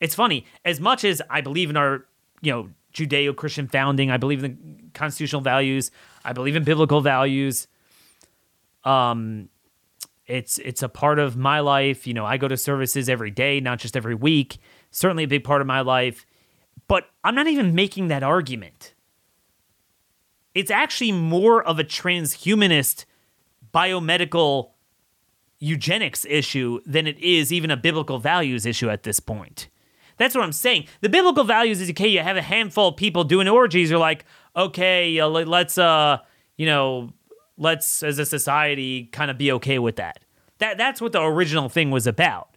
It's 0.00 0.14
funny, 0.14 0.46
as 0.64 0.80
much 0.80 1.04
as 1.04 1.22
I 1.30 1.40
believe 1.40 1.70
in 1.70 1.76
our, 1.76 2.06
you 2.44 2.52
know, 2.52 2.68
Judeo 2.92 3.34
Christian 3.34 3.66
founding, 3.66 4.10
I 4.10 4.16
believe 4.16 4.44
in 4.44 4.90
constitutional 4.94 5.42
values, 5.42 5.90
I 6.24 6.32
believe 6.32 6.56
in 6.56 6.64
biblical 6.64 7.00
values. 7.00 7.66
Um, 8.84 9.48
it's 10.26 10.58
it's 10.58 10.82
a 10.82 10.88
part 10.88 11.18
of 11.18 11.36
my 11.36 11.60
life. 11.60 12.06
You 12.06 12.14
know, 12.14 12.24
I 12.24 12.36
go 12.36 12.48
to 12.48 12.56
services 12.56 13.08
every 13.08 13.30
day, 13.30 13.60
not 13.60 13.78
just 13.78 13.96
every 13.96 14.14
week. 14.14 14.58
Certainly 14.90 15.24
a 15.24 15.28
big 15.28 15.44
part 15.44 15.60
of 15.60 15.66
my 15.66 15.80
life. 15.80 16.24
But 16.86 17.08
I'm 17.22 17.34
not 17.34 17.46
even 17.46 17.74
making 17.74 18.08
that 18.08 18.22
argument. 18.22 18.94
It's 20.54 20.70
actually 20.70 21.12
more 21.12 21.62
of 21.62 21.78
a 21.78 21.84
transhumanist 21.84 23.04
biomedical 23.72 24.70
eugenics 25.58 26.24
issue 26.28 26.80
than 26.86 27.06
it 27.06 27.18
is 27.18 27.52
even 27.52 27.70
a 27.70 27.76
biblical 27.76 28.18
values 28.18 28.66
issue 28.66 28.88
at 28.88 29.02
this 29.02 29.18
point. 29.18 29.68
That's 30.16 30.34
what 30.34 30.44
I'm 30.44 30.52
saying. 30.52 30.86
The 31.00 31.08
biblical 31.08 31.44
values 31.44 31.80
is 31.80 31.90
okay. 31.90 32.08
You 32.08 32.20
have 32.20 32.36
a 32.36 32.42
handful 32.42 32.88
of 32.88 32.96
people 32.96 33.24
doing 33.24 33.48
orgies. 33.48 33.90
You're 33.90 33.98
like, 33.98 34.24
okay, 34.56 35.22
let's, 35.22 35.76
uh, 35.78 36.18
you 36.56 36.66
know, 36.66 37.12
let's 37.56 38.02
as 38.02 38.18
a 38.18 38.26
society 38.26 39.04
kind 39.06 39.30
of 39.30 39.38
be 39.38 39.52
okay 39.52 39.78
with 39.78 39.96
that. 39.96 40.20
That 40.58 40.78
that's 40.78 41.00
what 41.00 41.12
the 41.12 41.22
original 41.22 41.68
thing 41.68 41.90
was 41.90 42.06
about. 42.06 42.56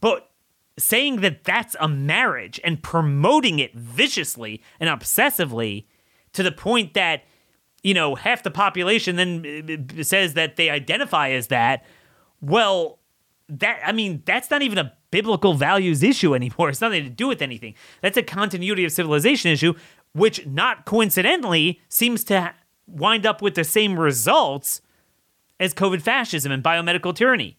But 0.00 0.30
saying 0.78 1.20
that 1.20 1.44
that's 1.44 1.76
a 1.80 1.88
marriage 1.88 2.60
and 2.64 2.82
promoting 2.82 3.58
it 3.58 3.74
viciously 3.74 4.62
and 4.78 4.88
obsessively 4.88 5.86
to 6.32 6.42
the 6.42 6.52
point 6.52 6.94
that 6.94 7.22
you 7.82 7.94
know, 7.94 8.14
half 8.14 8.42
the 8.42 8.50
population 8.50 9.16
then 9.16 9.86
uh, 9.98 10.02
says 10.02 10.34
that 10.34 10.56
they 10.56 10.68
identify 10.68 11.30
as 11.30 11.48
that. 11.48 11.84
Well, 12.40 12.98
that 13.48 13.80
I 13.84 13.92
mean, 13.92 14.22
that's 14.24 14.50
not 14.50 14.62
even 14.62 14.78
a 14.78 14.92
biblical 15.10 15.54
values 15.54 16.02
issue 16.02 16.34
anymore. 16.34 16.68
It's 16.70 16.80
nothing 16.80 17.04
to 17.04 17.10
do 17.10 17.28
with 17.28 17.42
anything. 17.42 17.74
That's 18.02 18.16
a 18.16 18.22
continuity 18.22 18.84
of 18.84 18.92
civilization 18.92 19.50
issue, 19.50 19.74
which 20.12 20.46
not 20.46 20.84
coincidentally 20.84 21.80
seems 21.88 22.24
to 22.24 22.54
wind 22.86 23.26
up 23.26 23.42
with 23.42 23.54
the 23.54 23.64
same 23.64 23.98
results 23.98 24.80
as 25.60 25.74
COVID 25.74 26.02
fascism 26.02 26.52
and 26.52 26.62
biomedical 26.62 27.14
tyranny. 27.14 27.58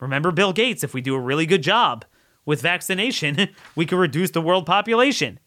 Remember 0.00 0.30
Bill 0.30 0.52
Gates, 0.52 0.84
if 0.84 0.92
we 0.92 1.00
do 1.00 1.14
a 1.14 1.20
really 1.20 1.46
good 1.46 1.62
job 1.62 2.04
with 2.44 2.60
vaccination, 2.60 3.48
we 3.76 3.86
can 3.86 3.98
reduce 3.98 4.30
the 4.30 4.42
world 4.42 4.66
population. 4.66 5.38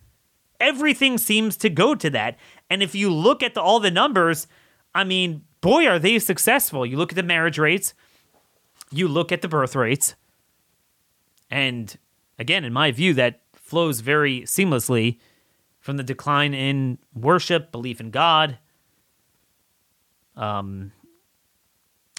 Everything 0.59 1.17
seems 1.17 1.55
to 1.57 1.69
go 1.69 1.95
to 1.95 2.09
that. 2.09 2.37
And 2.69 2.83
if 2.83 2.93
you 2.93 3.09
look 3.09 3.41
at 3.41 3.53
the, 3.53 3.61
all 3.61 3.79
the 3.79 3.91
numbers, 3.91 4.47
I 4.93 5.03
mean, 5.03 5.43
boy, 5.61 5.87
are 5.87 5.99
they 5.99 6.19
successful. 6.19 6.85
You 6.85 6.97
look 6.97 7.11
at 7.11 7.15
the 7.15 7.23
marriage 7.23 7.57
rates, 7.57 7.93
you 8.91 9.07
look 9.07 9.31
at 9.31 9.41
the 9.41 9.47
birth 9.47 9.75
rates, 9.75 10.15
and 11.49 11.97
again, 12.37 12.63
in 12.63 12.73
my 12.73 12.91
view, 12.91 13.13
that 13.15 13.41
flows 13.53 13.99
very 13.99 14.41
seamlessly 14.41 15.19
from 15.79 15.97
the 15.97 16.03
decline 16.03 16.53
in 16.53 16.97
worship, 17.13 17.71
belief 17.71 17.99
in 17.99 18.11
God. 18.11 18.57
Um, 20.35 20.91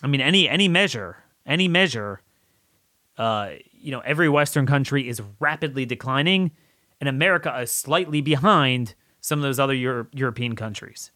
I 0.02 0.06
mean, 0.06 0.20
any 0.20 0.48
any 0.48 0.68
measure, 0.68 1.18
any 1.46 1.68
measure, 1.68 2.22
uh, 3.18 3.50
you 3.72 3.90
know, 3.90 4.00
every 4.00 4.28
Western 4.28 4.66
country 4.66 5.08
is 5.08 5.22
rapidly 5.40 5.84
declining, 5.86 6.52
and 7.00 7.08
America 7.08 7.56
is 7.60 7.70
slightly 7.70 8.20
behind 8.20 8.94
some 9.20 9.38
of 9.38 9.42
those 9.42 9.58
other 9.58 9.74
Euro- 9.74 10.06
European 10.12 10.56
countries. 10.56 11.10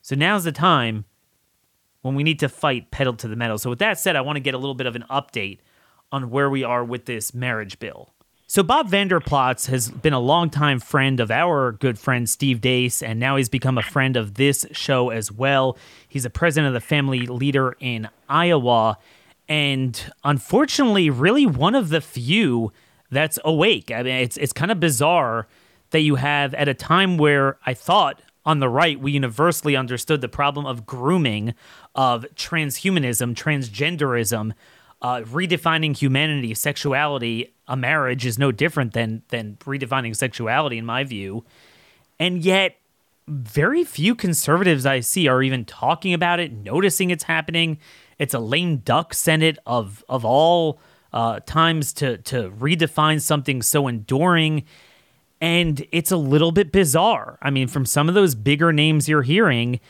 So 0.00 0.16
now's 0.16 0.44
the 0.44 0.52
time 0.52 1.04
when 2.02 2.14
we 2.14 2.22
need 2.22 2.40
to 2.40 2.48
fight 2.48 2.90
pedal 2.90 3.14
to 3.14 3.28
the 3.28 3.36
metal. 3.36 3.58
So 3.58 3.70
with 3.70 3.78
that 3.78 3.98
said, 3.98 4.16
I 4.16 4.20
want 4.20 4.36
to 4.36 4.40
get 4.40 4.54
a 4.54 4.58
little 4.58 4.74
bit 4.74 4.86
of 4.86 4.94
an 4.94 5.04
update 5.10 5.58
on 6.10 6.30
where 6.30 6.50
we 6.50 6.62
are 6.62 6.84
with 6.84 7.06
this 7.06 7.32
marriage 7.32 7.78
bill. 7.78 8.10
So 8.46 8.62
Bob 8.62 8.88
Vander 8.88 9.18
Plaats 9.18 9.68
has 9.68 9.88
been 9.88 10.12
a 10.12 10.20
longtime 10.20 10.78
friend 10.78 11.20
of 11.20 11.30
our 11.30 11.72
good 11.72 11.98
friend 11.98 12.28
Steve 12.28 12.60
Deace, 12.60 13.02
and 13.02 13.18
now 13.18 13.36
he's 13.36 13.48
become 13.48 13.78
a 13.78 13.82
friend 13.82 14.14
of 14.14 14.34
this 14.34 14.66
show 14.72 15.08
as 15.08 15.32
well. 15.32 15.78
He's 16.06 16.26
a 16.26 16.30
president 16.30 16.68
of 16.68 16.74
the 16.74 16.86
family 16.86 17.26
leader 17.26 17.74
in 17.80 18.10
Iowa, 18.28 18.98
and 19.48 19.98
unfortunately, 20.22 21.08
really 21.08 21.46
one 21.46 21.74
of 21.74 21.88
the 21.88 22.02
few 22.02 22.72
that's 23.10 23.38
awake. 23.42 23.90
I 23.90 24.02
mean, 24.02 24.16
it's 24.16 24.36
it's 24.36 24.52
kind 24.52 24.70
of 24.70 24.78
bizarre 24.78 25.46
that 25.90 26.00
you 26.00 26.16
have 26.16 26.52
at 26.52 26.68
a 26.68 26.74
time 26.74 27.16
where 27.16 27.56
I 27.64 27.72
thought 27.72 28.20
on 28.44 28.60
the 28.60 28.68
right 28.68 29.00
we 29.00 29.12
universally 29.12 29.76
understood 29.76 30.20
the 30.20 30.28
problem 30.28 30.66
of 30.66 30.86
grooming, 30.86 31.54
of 31.94 32.26
transhumanism, 32.34 33.34
transgenderism, 33.34 34.52
uh, 35.00 35.20
redefining 35.22 35.96
humanity, 35.96 36.54
sexuality, 36.54 37.52
a 37.68 37.76
marriage 37.76 38.26
is 38.26 38.38
no 38.38 38.52
different 38.52 38.92
than 38.92 39.22
than 39.28 39.56
redefining 39.60 40.14
sexuality, 40.14 40.78
in 40.78 40.86
my 40.86 41.04
view. 41.04 41.44
And 42.18 42.44
yet, 42.44 42.76
very 43.28 43.84
few 43.84 44.14
conservatives 44.14 44.86
I 44.86 45.00
see 45.00 45.26
are 45.28 45.42
even 45.42 45.64
talking 45.64 46.12
about 46.12 46.40
it, 46.40 46.52
noticing 46.52 47.10
it's 47.10 47.24
happening. 47.24 47.78
It's 48.18 48.34
a 48.34 48.38
lame 48.38 48.78
duck 48.78 49.14
Senate 49.14 49.58
of 49.66 50.04
of 50.08 50.24
all 50.24 50.80
uh, 51.12 51.40
times 51.40 51.92
to 51.94 52.18
to 52.18 52.50
redefine 52.50 53.20
something 53.20 53.62
so 53.62 53.88
enduring. 53.88 54.64
And 55.42 55.84
it's 55.90 56.12
a 56.12 56.16
little 56.16 56.52
bit 56.52 56.70
bizarre. 56.70 57.36
I 57.42 57.50
mean, 57.50 57.66
from 57.66 57.84
some 57.84 58.08
of 58.08 58.14
those 58.14 58.36
bigger 58.36 58.72
names 58.72 59.08
you're 59.08 59.22
hearing, 59.22 59.80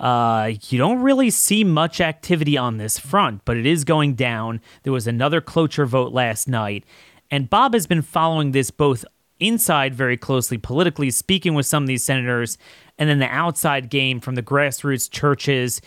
uh, 0.00 0.50
you 0.68 0.76
don't 0.76 0.98
really 0.98 1.30
see 1.30 1.62
much 1.62 2.00
activity 2.00 2.58
on 2.58 2.78
this 2.78 2.98
front, 2.98 3.44
but 3.44 3.56
it 3.56 3.64
is 3.64 3.84
going 3.84 4.14
down. 4.14 4.60
There 4.82 4.92
was 4.92 5.06
another 5.06 5.40
cloture 5.40 5.86
vote 5.86 6.12
last 6.12 6.48
night, 6.48 6.84
and 7.30 7.48
Bob 7.48 7.74
has 7.74 7.86
been 7.86 8.02
following 8.02 8.50
this 8.50 8.72
both 8.72 9.04
inside 9.38 9.94
very 9.94 10.16
closely 10.16 10.58
politically, 10.58 11.12
speaking 11.12 11.54
with 11.54 11.66
some 11.66 11.84
of 11.84 11.86
these 11.86 12.02
senators, 12.02 12.58
and 12.98 13.08
then 13.08 13.20
the 13.20 13.28
outside 13.28 13.90
game 13.90 14.18
from 14.18 14.34
the 14.34 14.42
grassroots 14.42 15.08
churches. 15.08 15.80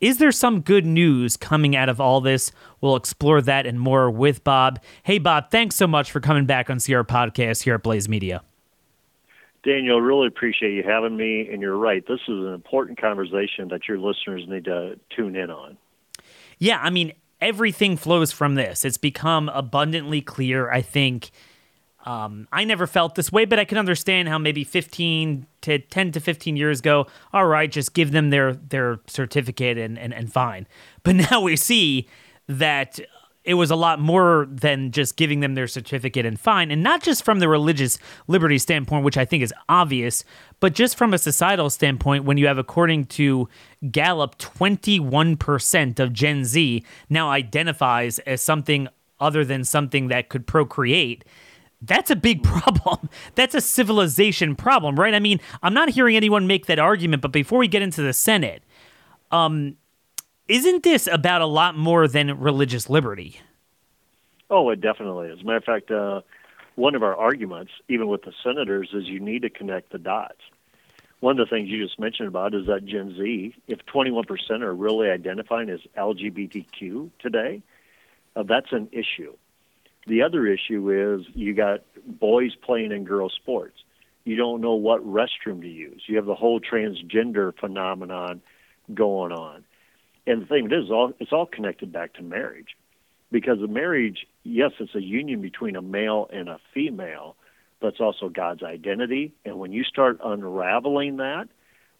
Is 0.00 0.16
there 0.16 0.32
some 0.32 0.62
good 0.62 0.86
news 0.86 1.36
coming 1.36 1.76
out 1.76 1.90
of 1.90 2.00
all 2.00 2.22
this? 2.22 2.50
We'll 2.80 2.96
explore 2.96 3.42
that 3.42 3.66
and 3.66 3.78
more 3.78 4.10
with 4.10 4.42
Bob. 4.42 4.80
Hey, 5.02 5.18
Bob, 5.18 5.50
thanks 5.50 5.76
so 5.76 5.86
much 5.86 6.10
for 6.10 6.20
coming 6.20 6.46
back 6.46 6.70
on 6.70 6.78
CR 6.80 7.02
Podcast 7.02 7.64
here 7.64 7.74
at 7.74 7.82
Blaze 7.82 8.08
Media. 8.08 8.42
Daniel, 9.64 10.00
really 10.00 10.26
appreciate 10.26 10.74
you 10.74 10.82
having 10.82 11.16
me. 11.16 11.48
And 11.50 11.62
you're 11.62 11.76
right, 11.76 12.06
this 12.06 12.20
is 12.28 12.28
an 12.28 12.52
important 12.52 13.00
conversation 13.00 13.68
that 13.68 13.88
your 13.88 13.98
listeners 13.98 14.44
need 14.46 14.64
to 14.64 14.98
tune 15.14 15.36
in 15.36 15.50
on. 15.50 15.76
Yeah, 16.58 16.78
I 16.80 16.90
mean, 16.90 17.12
everything 17.40 17.96
flows 17.96 18.32
from 18.32 18.54
this. 18.54 18.84
It's 18.84 18.98
become 18.98 19.48
abundantly 19.48 20.20
clear, 20.20 20.70
I 20.70 20.82
think. 20.82 21.30
Um, 22.04 22.48
I 22.52 22.64
never 22.64 22.86
felt 22.86 23.14
this 23.14 23.32
way, 23.32 23.46
but 23.46 23.58
I 23.58 23.64
can 23.64 23.78
understand 23.78 24.28
how 24.28 24.36
maybe 24.36 24.62
15 24.62 25.46
to 25.62 25.78
10 25.78 26.12
to 26.12 26.20
15 26.20 26.56
years 26.56 26.80
ago, 26.80 27.06
all 27.32 27.46
right, 27.46 27.70
just 27.70 27.94
give 27.94 28.12
them 28.12 28.30
their 28.30 28.52
their 28.52 29.00
certificate 29.06 29.78
and, 29.78 29.98
and, 29.98 30.12
and 30.12 30.30
fine. 30.30 30.66
But 31.02 31.14
now 31.30 31.40
we 31.40 31.56
see 31.56 32.08
that 32.46 33.00
it 33.44 33.54
was 33.54 33.70
a 33.70 33.76
lot 33.76 34.00
more 34.00 34.46
than 34.50 34.90
just 34.90 35.16
giving 35.16 35.40
them 35.40 35.54
their 35.54 35.66
certificate 35.66 36.24
and 36.24 36.40
fine, 36.40 36.70
and 36.70 36.82
not 36.82 37.02
just 37.02 37.24
from 37.24 37.40
the 37.40 37.48
religious 37.48 37.98
liberty 38.26 38.58
standpoint, 38.58 39.04
which 39.04 39.18
I 39.18 39.26
think 39.26 39.42
is 39.42 39.52
obvious, 39.68 40.24
but 40.60 40.74
just 40.74 40.96
from 40.96 41.12
a 41.12 41.18
societal 41.18 41.68
standpoint, 41.68 42.24
when 42.24 42.38
you 42.38 42.46
have, 42.46 42.56
according 42.56 43.04
to 43.06 43.48
Gallup, 43.90 44.38
21% 44.38 46.00
of 46.00 46.12
Gen 46.12 46.44
Z 46.44 46.82
now 47.10 47.30
identifies 47.30 48.18
as 48.20 48.40
something 48.40 48.88
other 49.20 49.44
than 49.44 49.62
something 49.62 50.08
that 50.08 50.30
could 50.30 50.46
procreate. 50.46 51.24
That's 51.82 52.10
a 52.10 52.16
big 52.16 52.42
problem. 52.42 53.10
That's 53.34 53.54
a 53.54 53.60
civilization 53.60 54.56
problem, 54.56 54.98
right? 54.98 55.14
I 55.14 55.20
mean, 55.20 55.38
I'm 55.62 55.74
not 55.74 55.90
hearing 55.90 56.16
anyone 56.16 56.46
make 56.46 56.64
that 56.66 56.78
argument, 56.78 57.20
but 57.20 57.30
before 57.30 57.58
we 57.58 57.68
get 57.68 57.82
into 57.82 58.00
the 58.00 58.14
Senate, 58.14 58.62
um, 59.30 59.76
isn't 60.48 60.82
this 60.82 61.06
about 61.06 61.40
a 61.40 61.46
lot 61.46 61.76
more 61.76 62.06
than 62.06 62.38
religious 62.38 62.90
liberty? 62.90 63.40
Oh, 64.50 64.68
it 64.70 64.80
definitely 64.80 65.28
is. 65.28 65.42
Matter 65.42 65.56
of 65.56 65.64
fact, 65.64 65.90
uh, 65.90 66.20
one 66.74 66.94
of 66.94 67.02
our 67.02 67.16
arguments, 67.16 67.72
even 67.88 68.08
with 68.08 68.22
the 68.22 68.32
senators, 68.42 68.90
is 68.92 69.04
you 69.06 69.20
need 69.20 69.42
to 69.42 69.50
connect 69.50 69.92
the 69.92 69.98
dots. 69.98 70.40
One 71.20 71.38
of 71.38 71.48
the 71.48 71.50
things 71.50 71.70
you 71.70 71.82
just 71.82 71.98
mentioned 71.98 72.28
about 72.28 72.54
is 72.54 72.66
that 72.66 72.84
Gen 72.84 73.14
Z, 73.16 73.54
if 73.66 73.78
21% 73.86 74.60
are 74.62 74.74
really 74.74 75.08
identifying 75.08 75.70
as 75.70 75.80
LGBTQ 75.96 77.10
today, 77.18 77.62
uh, 78.36 78.42
that's 78.42 78.72
an 78.72 78.88
issue. 78.92 79.34
The 80.06 80.22
other 80.22 80.46
issue 80.46 80.90
is 80.90 81.26
you 81.34 81.54
got 81.54 81.80
boys 82.06 82.54
playing 82.56 82.92
in 82.92 83.04
girls' 83.04 83.32
sports. 83.32 83.78
You 84.24 84.36
don't 84.36 84.60
know 84.60 84.74
what 84.74 85.06
restroom 85.06 85.62
to 85.62 85.68
use. 85.68 86.02
You 86.06 86.16
have 86.16 86.26
the 86.26 86.34
whole 86.34 86.60
transgender 86.60 87.58
phenomenon 87.58 88.42
going 88.92 89.32
on. 89.32 89.64
And 90.26 90.42
the 90.42 90.46
thing 90.46 90.66
is, 90.72 90.90
all 90.90 91.12
it's 91.18 91.32
all 91.32 91.46
connected 91.46 91.92
back 91.92 92.14
to 92.14 92.22
marriage, 92.22 92.76
because 93.30 93.60
a 93.60 93.66
marriage, 93.66 94.26
yes, 94.42 94.72
it's 94.78 94.94
a 94.94 95.02
union 95.02 95.40
between 95.42 95.76
a 95.76 95.82
male 95.82 96.28
and 96.32 96.48
a 96.48 96.58
female, 96.72 97.36
but 97.80 97.88
it's 97.88 98.00
also 98.00 98.28
God's 98.28 98.62
identity. 98.62 99.34
And 99.44 99.58
when 99.58 99.72
you 99.72 99.84
start 99.84 100.18
unraveling 100.24 101.18
that, 101.18 101.48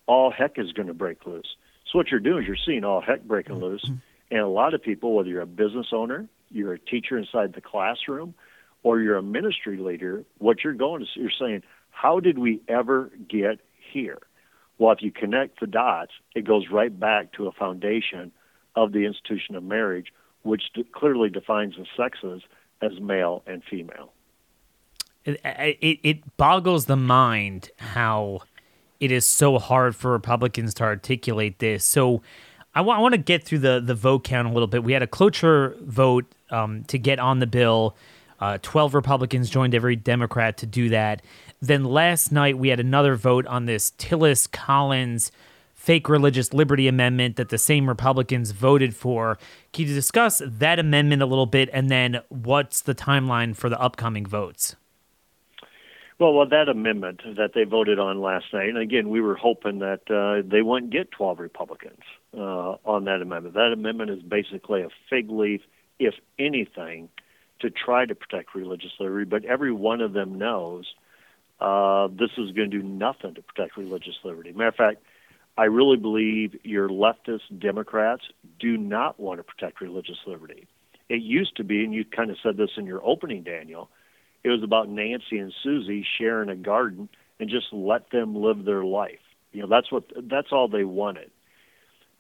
all 0.07 0.31
heck 0.31 0.59
is 0.59 0.73
going 0.73 0.89
to 0.89 0.95
break 0.95 1.27
loose. 1.27 1.57
So 1.91 1.99
what 1.99 2.11
you're 2.11 2.21
doing 2.21 2.43
is 2.43 2.49
you're 2.49 2.57
seeing 2.57 2.85
all 2.85 3.01
heck 3.01 3.25
breaking 3.25 3.57
mm-hmm. 3.57 3.65
loose, 3.65 3.91
and 4.31 4.41
a 4.41 4.49
lot 4.49 4.75
of 4.75 4.83
people, 4.83 5.15
whether 5.15 5.29
you're 5.29 5.43
a 5.43 5.47
business 5.47 5.89
owner, 5.93 6.27
you're 6.51 6.73
a 6.73 6.79
teacher 6.79 7.19
inside 7.19 7.53
the 7.53 7.61
classroom, 7.61 8.35
or 8.83 9.01
you're 9.01 9.17
a 9.17 9.23
ministry 9.23 9.77
leader, 9.79 10.25
what 10.39 10.63
you're 10.63 10.75
going 10.75 11.01
to 11.01 11.21
you're 11.21 11.31
saying, 11.39 11.63
how 11.91 12.21
did 12.21 12.39
we 12.39 12.61
ever 12.69 13.11
get 13.29 13.61
here? 13.93 14.19
Well, 14.79 14.93
if 14.93 15.03
you 15.03 15.13
connect 15.13 15.61
the 15.61 15.67
dots, 15.67 16.13
it 16.35 16.45
goes 16.45 16.65
right 16.71 16.99
back 16.99 17.33
to 17.33 17.47
a 17.47 17.53
foundation 17.53 18.33
of 18.75 18.93
the 18.93 19.05
institution 19.07 19.55
of 19.55 19.63
marriage, 19.63 20.13
which 20.43 20.63
clearly 20.93 21.31
defines 21.31 21.77
the 21.77 21.87
sexes 21.97 22.43
as 22.83 22.93
male 23.01 23.43
and 23.47 23.63
female. 23.71 24.13
It, 25.25 25.41
it, 25.45 26.01
it 26.03 26.37
boggles 26.37 26.87
the 26.87 26.97
mind 26.97 27.71
how 27.79 28.43
it 29.01 29.11
is 29.11 29.25
so 29.25 29.59
hard 29.59 29.97
for 29.97 30.11
Republicans 30.11 30.75
to 30.75 30.85
articulate 30.85 31.61
this. 31.61 31.85
So 31.85 32.23
I, 32.75 32.81
w- 32.81 32.97
I 32.97 33.01
want 33.01 33.13
to 33.13 33.19
get 33.19 33.45
through 33.45 33.61
the, 33.61 33.81
the 33.81 33.95
vote 33.95 34.25
count 34.25 34.49
a 34.49 34.51
little 34.51 34.67
bit. 34.67 34.85
We 34.85 34.93
had 34.93 35.03
a 35.03 35.07
cloture 35.07 35.77
vote 35.81 36.27
um, 36.51 36.85
to 36.85 36.99
get 36.99 37.19
on 37.19 37.39
the 37.39 37.47
bill. 37.47 37.97
Uh, 38.41 38.59
12 38.61 38.95
Republicans 38.95 39.49
joined 39.49 39.75
every 39.75 39.97
Democrat 39.97 40.59
to 40.59 40.67
do 40.67 40.91
that. 40.91 41.23
Then 41.67 41.85
last 41.85 42.31
night 42.31 42.59
we 42.59 42.69
had 42.69 42.79
another 42.79 43.15
vote 43.15 43.47
on 43.47 43.65
this 43.65 43.93
Tillis 43.93 44.51
Collins 44.51 45.33
fake 45.73 46.11
religious 46.11 46.53
liberty 46.53 46.89
amendment 46.89 47.37
that 47.37 47.49
the 47.49 47.57
same 47.57 47.89
Republicans 47.89 48.51
voted 48.51 48.95
for. 48.95 49.39
Can 49.73 49.87
you 49.87 49.95
discuss 49.95 50.43
that 50.45 50.79
amendment 50.79 51.23
a 51.23 51.27
little 51.27 51.47
bit 51.47 51.71
and 51.73 51.91
then 51.91 52.21
what's 52.29 52.83
the 52.83 52.95
timeline 52.95 53.57
for 53.57 53.71
the 53.71 53.81
upcoming 53.81 54.27
votes? 54.27 54.77
Well, 56.19 56.35
well, 56.35 56.47
that 56.49 56.69
amendment 56.69 57.23
that 57.37 57.53
they 57.55 57.65
voted 57.65 57.99
on 57.99 58.21
last 58.21 58.47
night, 58.53 58.69
and 58.69 58.79
again, 58.79 59.09
we 59.09 59.23
were 59.23 59.35
hoping 59.35 59.79
that 59.79 60.03
uh, 60.11 60.47
they 60.47 60.61
wouldn't 60.61 60.93
get 60.93 61.11
12 61.13 61.39
Republicans 61.41 62.03
uh, 62.37 62.77
on 62.85 63.05
that 63.05 63.23
amendment. 63.23 63.55
That 63.55 63.73
amendment 63.73 64.11
is 64.11 64.23
basically 64.23 64.83
a 64.83 64.89
fig 65.09 65.31
leaf, 65.31 65.63
if 65.99 66.15
anything, 66.39 67.09
to 67.61 67.71
try 67.71 68.05
to 68.05 68.15
protect 68.15 68.55
religious 68.55 68.93
liberty, 69.01 69.25
but 69.25 69.45
every 69.47 69.73
one 69.73 70.03
of 70.03 70.13
them 70.13 70.39
knows 70.39 70.87
uh, 71.61 72.09
this 72.09 72.31
is 72.37 72.53
going 72.53 72.71
to 72.71 72.79
do 72.79 72.83
nothing 72.83 73.35
to 73.35 73.43
protect 73.43 73.77
religious 73.77 74.15
liberty. 74.25 74.53
Matter 74.53 74.69
of 74.69 74.75
fact, 74.75 75.03
I 75.57 75.65
really 75.65 75.97
believe 75.97 76.57
your 76.65 76.89
leftist 76.89 77.59
Democrats 77.59 78.23
do 78.59 78.77
not 78.77 79.21
want 79.21 79.39
to 79.39 79.45
protect 79.45 79.81
religious 79.81 80.19
liberty. 80.27 80.67
It 81.09 81.23
used 81.23 81.57
to 81.57 81.65
be, 81.65 81.85
and 81.85 81.95
you 81.95 82.05
kind 82.05 82.31
of 82.31 82.37
said 82.43 82.57
this 82.57 82.71
in 82.77 82.87
your 82.87 83.05
opening, 83.05 83.43
Daniel, 83.43 83.89
it 84.43 84.49
was 84.49 84.63
about 84.63 84.89
Nancy 84.89 85.39
and 85.39 85.53
Susie 85.63 86.05
sharing 86.19 86.49
a 86.49 86.57
garden 86.57 87.09
and 87.39 87.49
just 87.49 87.67
let 87.73 88.11
them 88.11 88.35
live 88.35 88.65
their 88.65 88.85
life. 88.85 89.21
You 89.53 89.63
know, 89.63 89.69
that's 89.69 89.93
what 89.93 90.05
that's 90.29 90.49
all 90.51 90.69
they 90.69 90.85
wanted. 90.85 91.31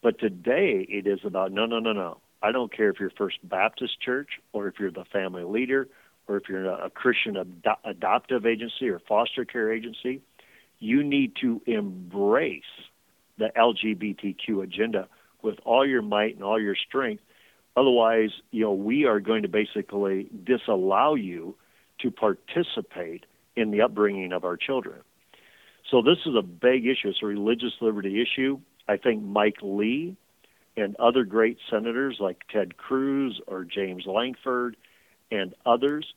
But 0.02 0.18
today 0.20 0.86
it 0.88 1.06
is 1.06 1.20
about 1.24 1.50
no, 1.50 1.66
no, 1.66 1.80
no, 1.80 1.92
no. 1.92 2.18
I 2.42 2.52
don't 2.52 2.74
care 2.74 2.90
if 2.90 3.00
you're 3.00 3.10
First 3.10 3.38
Baptist 3.42 4.00
Church 4.00 4.28
or 4.52 4.68
if 4.68 4.74
you're 4.78 4.90
the 4.90 5.06
family 5.12 5.44
leader 5.44 5.88
or 6.28 6.36
if 6.36 6.48
you're 6.48 6.66
a 6.66 6.90
Christian 6.90 7.36
ad- 7.36 7.76
adoptive 7.84 8.46
agency 8.46 8.88
or 8.88 8.98
foster 8.98 9.44
care 9.44 9.72
agency. 9.72 10.22
You 10.78 11.02
need 11.02 11.32
to 11.40 11.60
embrace 11.66 12.62
the 13.38 13.50
LGBTQ 13.56 14.62
agenda 14.62 15.08
with 15.42 15.56
all 15.64 15.86
your 15.86 16.02
might 16.02 16.34
and 16.34 16.44
all 16.44 16.60
your 16.60 16.76
strength. 16.76 17.22
Otherwise, 17.76 18.30
you 18.50 18.62
know, 18.62 18.72
we 18.72 19.04
are 19.04 19.20
going 19.20 19.42
to 19.42 19.48
basically 19.48 20.28
disallow 20.44 21.14
you 21.14 21.54
to 22.00 22.10
participate 22.10 23.26
in 23.56 23.70
the 23.70 23.82
upbringing 23.82 24.32
of 24.32 24.44
our 24.44 24.56
children. 24.56 25.00
So 25.90 26.02
this 26.02 26.18
is 26.26 26.34
a 26.36 26.42
big 26.42 26.86
issue. 26.86 27.08
It's 27.08 27.22
a 27.22 27.26
religious 27.26 27.72
liberty 27.80 28.22
issue. 28.22 28.60
I 28.88 28.96
think 28.96 29.22
Mike 29.22 29.58
Lee 29.62 30.16
and 30.76 30.96
other 30.96 31.24
great 31.24 31.58
senators 31.70 32.16
like 32.20 32.42
Ted 32.52 32.76
Cruz 32.76 33.40
or 33.46 33.64
James 33.64 34.04
Lankford 34.06 34.76
and 35.30 35.54
others, 35.66 36.14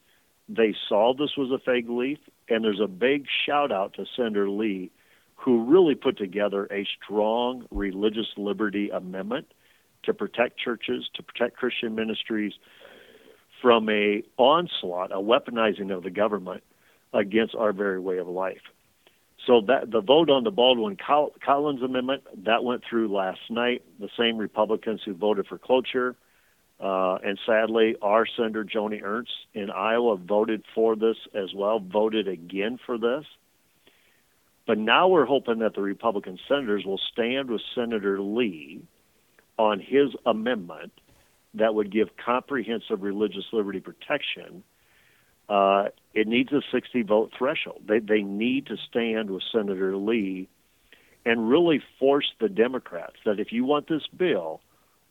they 0.49 0.75
saw 0.87 1.13
this 1.13 1.35
was 1.37 1.51
a 1.51 1.59
fig 1.63 1.89
leaf, 1.89 2.19
and 2.49 2.63
there's 2.63 2.79
a 2.81 2.87
big 2.87 3.25
shout 3.45 3.71
out 3.71 3.93
to 3.95 4.05
Senator 4.15 4.49
Lee, 4.49 4.91
who 5.35 5.65
really 5.65 5.95
put 5.95 6.17
together 6.17 6.67
a 6.71 6.87
strong 7.03 7.65
religious 7.69 8.27
liberty 8.37 8.89
amendment 8.89 9.47
to 10.03 10.13
protect 10.13 10.57
churches, 10.59 11.09
to 11.15 11.23
protect 11.23 11.57
Christian 11.57 11.95
ministries 11.95 12.53
from 13.61 13.89
a 13.89 14.23
onslaught, 14.37 15.11
a 15.11 15.15
weaponizing 15.15 15.95
of 15.95 16.03
the 16.03 16.09
government 16.09 16.63
against 17.13 17.55
our 17.55 17.73
very 17.73 17.99
way 17.99 18.17
of 18.17 18.27
life. 18.27 18.61
So 19.45 19.61
that 19.67 19.91
the 19.91 20.01
vote 20.01 20.29
on 20.29 20.43
the 20.43 20.51
Baldwin 20.51 20.97
Collins 20.97 21.81
amendment 21.81 22.23
that 22.45 22.63
went 22.63 22.83
through 22.89 23.13
last 23.13 23.39
night. 23.49 23.83
The 23.99 24.09
same 24.17 24.37
Republicans 24.37 25.01
who 25.05 25.13
voted 25.13 25.47
for 25.47 25.57
cloture, 25.57 26.15
uh, 26.79 27.17
and 27.23 27.39
sadly, 27.45 27.95
our 28.01 28.25
Senator 28.25 28.63
Joni 28.63 29.01
Ernst 29.03 29.31
in 29.53 29.69
Iowa 29.71 30.17
voted 30.17 30.63
for 30.75 30.95
this 30.95 31.17
as 31.33 31.53
well. 31.55 31.79
Voted 31.79 32.27
again 32.27 32.79
for 32.85 32.97
this. 32.97 33.25
But 34.67 34.77
now 34.77 35.07
we're 35.07 35.25
hoping 35.25 35.59
that 35.59 35.75
the 35.75 35.81
Republican 35.81 36.37
senators 36.47 36.85
will 36.85 36.99
stand 37.13 37.49
with 37.49 37.61
Senator 37.73 38.19
Lee 38.19 38.81
on 39.57 39.79
his 39.79 40.09
amendment 40.25 40.91
that 41.53 41.73
would 41.73 41.91
give 41.91 42.09
comprehensive 42.23 43.01
religious 43.01 43.45
liberty 43.53 43.79
protection 43.79 44.63
uh, 45.49 45.85
it 46.13 46.27
needs 46.27 46.51
a 46.51 46.61
60 46.71 47.03
vote 47.03 47.31
threshold. 47.37 47.83
They, 47.87 47.99
they 47.99 48.21
need 48.21 48.67
to 48.67 48.77
stand 48.89 49.29
with 49.29 49.43
Senator 49.51 49.95
Lee 49.95 50.49
and 51.25 51.49
really 51.49 51.81
force 51.99 52.31
the 52.39 52.49
Democrats 52.49 53.15
that 53.25 53.39
if 53.39 53.51
you 53.51 53.63
want 53.65 53.87
this 53.87 54.07
bill, 54.15 54.61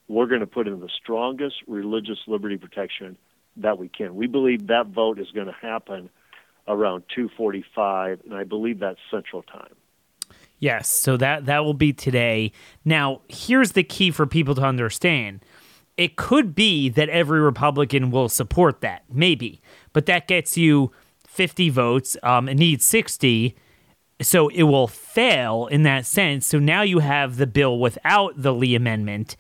we're 0.09 0.27
going 0.27 0.41
to 0.41 0.47
put 0.47 0.69
in 0.69 0.81
the 0.81 0.91
strongest 1.03 1.57
religious 1.67 2.19
liberty 2.27 2.57
protection 2.57 3.17
that 3.57 3.79
we 3.79 3.89
can. 3.89 4.15
We 4.15 4.27
believe 4.27 4.67
that 4.69 4.87
vote 4.89 5.19
is 5.19 5.31
going 5.33 5.47
to 5.47 5.57
happen 5.61 6.11
around 6.69 7.05
2:45 7.17 8.25
and 8.25 8.35
I 8.35 8.45
believe 8.45 8.81
that's 8.81 8.99
central 9.11 9.43
time. 9.43 9.75
Yes, 10.59 10.89
so 10.89 11.17
that 11.19 11.47
that 11.47 11.65
will 11.65 11.75
be 11.75 11.93
today. 11.93 12.53
Now, 12.85 13.21
here's 13.29 13.73
the 13.73 13.85
key 13.85 14.11
for 14.11 14.27
people 14.27 14.55
to 14.57 14.63
understand. 14.63 15.45
It 15.97 16.17
could 16.17 16.55
be 16.55 16.91
that 16.91 17.09
every 17.09 17.41
Republican 17.41 18.11
will 18.11 18.29
support 18.29 18.83
that, 18.83 19.05
maybe 19.11 19.63
but 19.97 20.05
that 20.05 20.27
gets 20.27 20.59
you 20.59 20.93
50 21.27 21.71
votes. 21.71 22.19
Um, 22.23 22.51
it 22.51 22.57
needs 22.57 22.85
60. 22.85 23.57
So 24.21 24.49
it 24.49 24.65
will 24.65 24.87
fail 24.87 25.69
in 25.69 25.85
that 25.85 26.05
sense. 26.05 26.47
So 26.47 26.59
now 26.59 26.83
you 26.83 26.99
have 26.99 27.39
the 27.39 27.47
bill 27.47 27.79
without 27.79 28.35
the 28.37 28.53
Lee 28.53 28.75
amendment. 28.75 29.39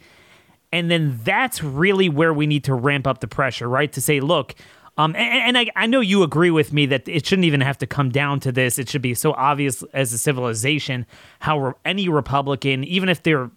And 0.76 0.90
then 0.90 1.18
that's 1.24 1.62
really 1.62 2.10
where 2.10 2.34
we 2.34 2.46
need 2.46 2.64
to 2.64 2.74
ramp 2.74 3.06
up 3.06 3.20
the 3.20 3.26
pressure, 3.26 3.66
right? 3.66 3.90
To 3.94 4.00
say, 4.02 4.20
look, 4.20 4.54
um, 4.98 5.16
and, 5.16 5.56
and 5.56 5.58
I, 5.58 5.70
I, 5.74 5.86
know 5.86 6.00
you 6.00 6.22
agree 6.22 6.50
with 6.50 6.70
me 6.70 6.84
that 6.84 7.08
it 7.08 7.24
shouldn't 7.24 7.46
even 7.46 7.62
have 7.62 7.78
to 7.78 7.86
come 7.86 8.10
down 8.10 8.40
to 8.40 8.52
this. 8.52 8.78
It 8.78 8.90
should 8.90 9.00
be 9.00 9.14
so 9.14 9.32
obvious 9.32 9.82
as 9.94 10.12
a 10.12 10.18
civilization 10.18 11.06
how 11.40 11.58
re- 11.58 11.72
any 11.86 12.10
Republican, 12.10 12.84
even 12.84 13.08
if 13.08 13.22
they're 13.22 13.50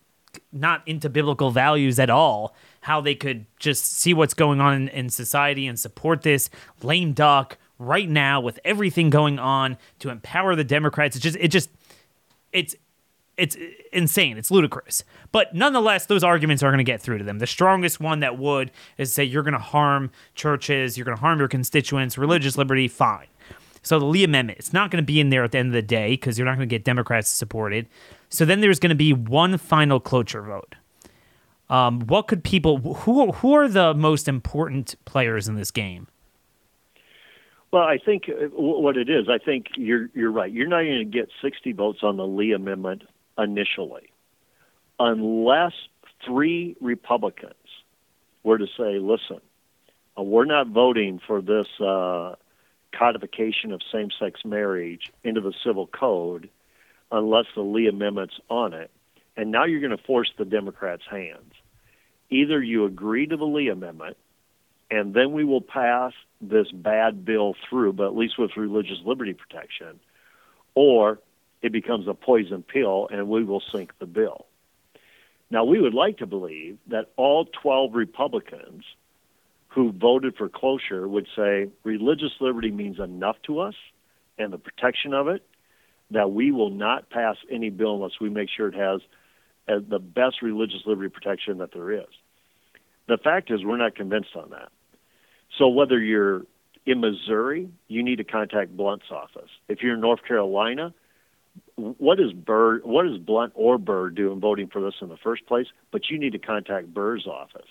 not 0.54 0.82
into 0.88 1.10
biblical 1.10 1.52
values 1.52 2.00
at 2.00 2.10
all, 2.10 2.56
how 2.82 3.02
they 3.02 3.16
could 3.16 3.46
just 3.60 3.98
see 3.98 4.14
what's 4.14 4.34
going 4.34 4.62
on 4.62 4.74
in, 4.76 4.88
in 4.88 5.10
society 5.10 5.68
and 5.68 5.78
support 5.78 6.22
this 6.22 6.50
lame 6.84 7.12
duck 7.12 7.58
right 7.80 8.10
now 8.10 8.40
with 8.40 8.62
everything 8.64 9.10
going 9.10 9.40
on 9.40 9.78
to 10.00 10.10
empower 10.10 10.56
the 10.56 10.64
Democrats. 10.64 11.18
It 11.18 11.20
just 11.20 11.36
it 11.36 11.50
just 11.50 11.70
it's 12.54 12.78
it's 13.40 13.58
insane. 13.92 14.38
It's 14.38 14.52
ludicrous. 14.52 15.04
But 15.32 15.56
nonetheless, 15.56 16.06
those 16.06 16.24
arguments 16.24 16.62
are 16.62 16.70
going 16.70 16.80
to 16.80 16.84
get 16.84 17.02
through 17.02 17.20
to 17.20 17.24
them. 17.24 17.40
The 17.40 17.48
strongest 17.48 18.00
one 18.00 18.20
that 18.20 18.38
would 18.38 18.72
is 18.98 19.14
say 19.14 19.24
you're 19.24 19.44
going 19.44 19.54
to 19.54 19.60
harm 19.60 20.12
churches, 20.36 20.98
you're 20.98 21.06
going 21.06 21.18
to 21.18 21.22
harm 21.22 21.40
your 21.40 21.48
constituents, 21.48 22.18
religious 22.18 22.58
liberty, 22.58 22.88
fine. 22.88 23.28
So 23.82 23.98
the 23.98 24.06
Lee 24.06 24.24
Amendment, 24.24 24.60
it's 24.60 24.74
not 24.74 24.92
going 24.92 25.02
to 25.02 25.06
be 25.06 25.20
in 25.20 25.30
there 25.30 25.44
at 25.44 25.52
the 25.54 25.58
end 25.58 25.68
of 25.68 25.74
the 25.74 25.82
day 25.82 26.12
because 26.12 26.38
you're 26.38 26.46
not 26.46 26.58
going 26.58 26.68
to 26.68 26.74
get 26.74 26.84
Democrats 26.84 27.32
to 27.32 27.36
support 27.38 27.74
it. 27.74 27.88
So 28.28 28.46
then 28.46 28.62
there's 28.62 28.80
going 28.80 28.90
to 28.90 28.96
be 28.96 29.14
one 29.14 29.58
final 29.58 30.00
cloture 30.00 30.42
vote. 30.42 30.76
Um, 31.70 32.02
what 32.02 32.28
could 32.28 32.44
people 32.44 32.80
who 32.80 33.32
who 33.32 33.54
are 33.54 33.68
the 33.68 33.94
most 33.94 34.28
important 34.28 34.96
players 35.06 35.48
in 35.48 35.56
this 35.56 35.70
game? 35.70 36.08
Well, 37.72 37.84
I 37.84 38.00
think 38.04 38.24
uh, 38.28 38.48
what 38.56 38.98
it 38.98 39.10
is, 39.10 39.30
I 39.30 39.38
think 39.38 39.68
you're 39.78 40.10
you're 40.16 40.32
right. 40.32 40.52
You're 40.52 40.68
not 40.68 40.82
going 40.82 40.98
to 40.98 41.06
get 41.06 41.30
60 41.42 41.74
votes 41.74 42.00
on 42.02 42.18
the 42.18 42.26
Lee 42.26 42.54
amendment 42.54 43.04
initially, 43.40 44.12
unless 45.00 45.74
three 46.26 46.76
Republicans 46.82 47.54
were 48.44 48.58
to 48.58 48.68
say, 48.78 49.00
"Listen, 49.00 49.42
uh, 50.18 50.24
we're 50.24 50.46
not 50.46 50.68
voting 50.68 51.20
for 51.26 51.42
this 51.42 51.68
uh, 51.80 52.36
codification 52.92 53.72
of 53.72 53.82
same-sex 53.92 54.44
marriage 54.44 55.12
into 55.24 55.42
the 55.42 55.54
civil 55.64 55.88
code 55.88 56.50
unless 57.12 57.46
the 57.56 57.62
Lee 57.62 57.88
amendment's 57.88 58.40
on 58.50 58.74
it." 58.74 58.92
And 59.38 59.52
now 59.52 59.66
you're 59.66 59.80
going 59.80 59.98
to 59.98 60.04
force 60.04 60.32
the 60.38 60.46
Democrats' 60.46 61.04
hands. 61.10 61.54
Either 62.30 62.62
you 62.62 62.86
agree 62.86 63.26
to 63.26 63.38
the 63.38 63.46
Lee 63.46 63.70
Amendment, 63.70 64.18
and 64.92 65.14
then 65.14 65.32
we 65.32 65.44
will 65.44 65.62
pass 65.62 66.14
this 66.42 66.70
bad 66.72 67.24
bill 67.24 67.56
through, 67.70 67.94
but 67.94 68.08
at 68.08 68.16
least 68.18 68.38
with 68.38 68.58
religious 68.58 69.00
liberty 69.06 69.34
protection, 69.34 70.00
or 70.76 71.20
it 71.62 71.72
becomes 71.72 72.08
a 72.08 72.14
poison 72.14 72.64
pill 72.64 73.08
and 73.12 73.28
we 73.28 73.44
will 73.44 73.64
sink 73.72 73.92
the 74.00 74.06
bill. 74.06 74.46
Now, 75.52 75.64
we 75.64 75.82
would 75.82 75.94
like 75.94 76.20
to 76.20 76.28
believe 76.28 76.78
that 76.88 77.12
all 77.16 77.46
12 77.46 77.96
Republicans 77.96 78.84
who 79.70 79.92
voted 79.92 80.36
for 80.36 80.50
closure 80.50 81.08
would 81.08 81.28
say 81.36 81.70
religious 81.84 82.32
liberty 82.40 82.72
means 82.72 83.00
enough 83.00 83.38
to 83.44 83.60
us 83.60 83.76
and 84.38 84.54
the 84.54 84.58
protection 84.58 85.14
of 85.14 85.28
it 85.28 85.44
that 86.12 86.32
we 86.32 86.52
will 86.52 86.72
not 86.72 87.10
pass 87.10 87.36
any 87.52 87.70
bill 87.70 87.96
unless 87.96 88.20
we 88.20 88.30
make 88.30 88.50
sure 88.56 88.68
it 88.68 88.76
has 88.76 89.02
uh, 89.68 89.80
the 89.88 90.00
best 90.00 90.42
religious 90.42 90.82
liberty 90.86 91.10
protection 91.10 91.60
that 91.60 91.72
there 91.74 91.92
is. 91.92 92.08
The 93.08 93.18
fact 93.18 93.52
is, 93.52 93.64
we're 93.64 93.78
not 93.78 93.96
convinced 93.96 94.36
on 94.36 94.52
that. 94.52 94.70
So 95.58 95.68
whether 95.68 96.00
you're 96.00 96.44
in 96.86 97.02
Missouri, 97.02 97.70
you 97.88 98.04
need 98.04 98.18
to 98.18 98.24
contact 98.24 98.76
Blunt's 98.76 99.12
office. 99.12 99.50
If 99.68 99.82
you're 99.82 99.96
in 99.96 100.02
North 100.02 100.24
Carolina, 100.28 100.94
what 101.98 102.20
is 102.20 102.32
Burr, 102.34 102.80
what 102.80 103.06
is 103.06 103.18
Blunt 103.18 103.54
or 103.56 103.78
Burr 103.78 104.10
doing 104.10 104.40
voting 104.40 104.68
for 104.68 104.82
this 104.82 104.96
in 105.02 105.10
the 105.10 105.18
first 105.18 105.46
place? 105.46 105.68
But 105.92 106.10
you 106.10 106.20
need 106.20 106.34
to 106.34 106.40
contact 106.40 106.94
Burr's 106.94 107.28
office. 107.28 107.70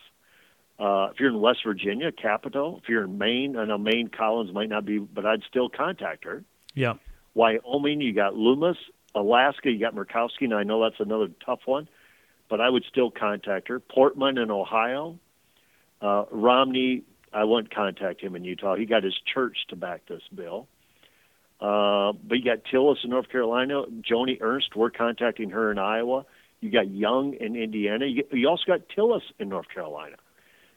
Uh, 0.78 1.08
if 1.12 1.18
you're 1.18 1.30
in 1.30 1.40
West 1.40 1.60
Virginia, 1.64 2.12
Capito. 2.12 2.78
If 2.82 2.88
you're 2.88 3.04
in 3.04 3.18
Maine, 3.18 3.56
I 3.56 3.64
know 3.64 3.78
Maine 3.78 4.08
Collins 4.08 4.52
might 4.52 4.68
not 4.68 4.84
be, 4.84 4.98
but 4.98 5.26
I'd 5.26 5.42
still 5.48 5.68
contact 5.68 6.24
her. 6.24 6.44
Yeah. 6.74 6.94
Wyoming, 7.34 8.00
you 8.00 8.12
got 8.12 8.36
Lummis. 8.36 8.76
Alaska, 9.14 9.70
you 9.70 9.80
got 9.80 9.94
Murkowski, 9.94 10.42
and 10.42 10.54
I 10.54 10.62
know 10.62 10.82
that's 10.82 11.00
another 11.00 11.28
tough 11.44 11.60
one, 11.64 11.88
but 12.48 12.60
I 12.60 12.68
would 12.68 12.84
still 12.84 13.10
contact 13.10 13.68
her. 13.68 13.80
Portman 13.80 14.38
in 14.38 14.50
Ohio, 14.50 15.18
uh, 16.00 16.24
Romney, 16.30 17.02
I 17.32 17.44
wouldn't 17.44 17.74
contact 17.74 18.20
him 18.20 18.36
in 18.36 18.44
Utah. 18.44 18.76
He 18.76 18.86
got 18.86 19.02
his 19.02 19.18
church 19.34 19.56
to 19.68 19.76
back 19.76 20.06
this 20.06 20.22
bill. 20.32 20.68
Uh, 21.60 22.12
but 22.12 22.38
you 22.38 22.44
got 22.44 22.64
Tillis 22.64 23.04
in 23.04 23.10
North 23.10 23.28
Carolina, 23.28 23.82
Joni 24.08 24.38
Ernst, 24.40 24.76
we're 24.76 24.90
contacting 24.90 25.50
her 25.50 25.72
in 25.72 25.78
Iowa. 25.78 26.24
You 26.60 26.70
got 26.70 26.88
Young 26.88 27.34
in 27.34 27.56
Indiana. 27.56 28.06
You, 28.06 28.24
you 28.32 28.48
also 28.48 28.64
got 28.66 28.82
Tillis 28.96 29.22
in 29.38 29.48
North 29.48 29.66
Carolina. 29.72 30.16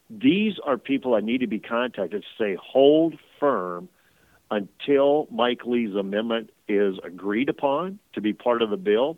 These 0.09 0.55
are 0.65 0.77
people 0.77 1.13
that 1.13 1.23
need 1.23 1.39
to 1.39 1.47
be 1.47 1.59
contacted 1.59 2.23
to 2.23 2.43
say, 2.43 2.57
hold 2.61 3.15
firm 3.39 3.89
until 4.49 5.27
Mike 5.32 5.61
Lee's 5.65 5.95
amendment 5.95 6.49
is 6.67 6.95
agreed 7.03 7.47
upon 7.47 7.99
to 8.13 8.21
be 8.21 8.34
part 8.34 8.61
of 8.61 8.69
the 8.69 8.77
bill, 8.77 9.17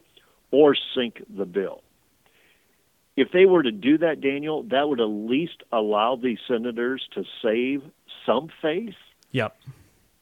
or 0.52 0.76
sink 0.96 1.24
the 1.36 1.46
bill. 1.46 1.82
If 3.16 3.32
they 3.32 3.46
were 3.46 3.64
to 3.64 3.72
do 3.72 3.98
that, 4.00 4.22
Daniel, 4.22 4.64
that 4.64 4.88
would 4.88 5.00
at 5.00 5.06
least 5.06 5.64
allow 5.72 6.16
these 6.16 6.38
senators 6.48 7.08
to 7.16 7.24
save 7.42 7.82
some 8.26 8.50
face. 8.62 8.96
Yep. 9.32 9.56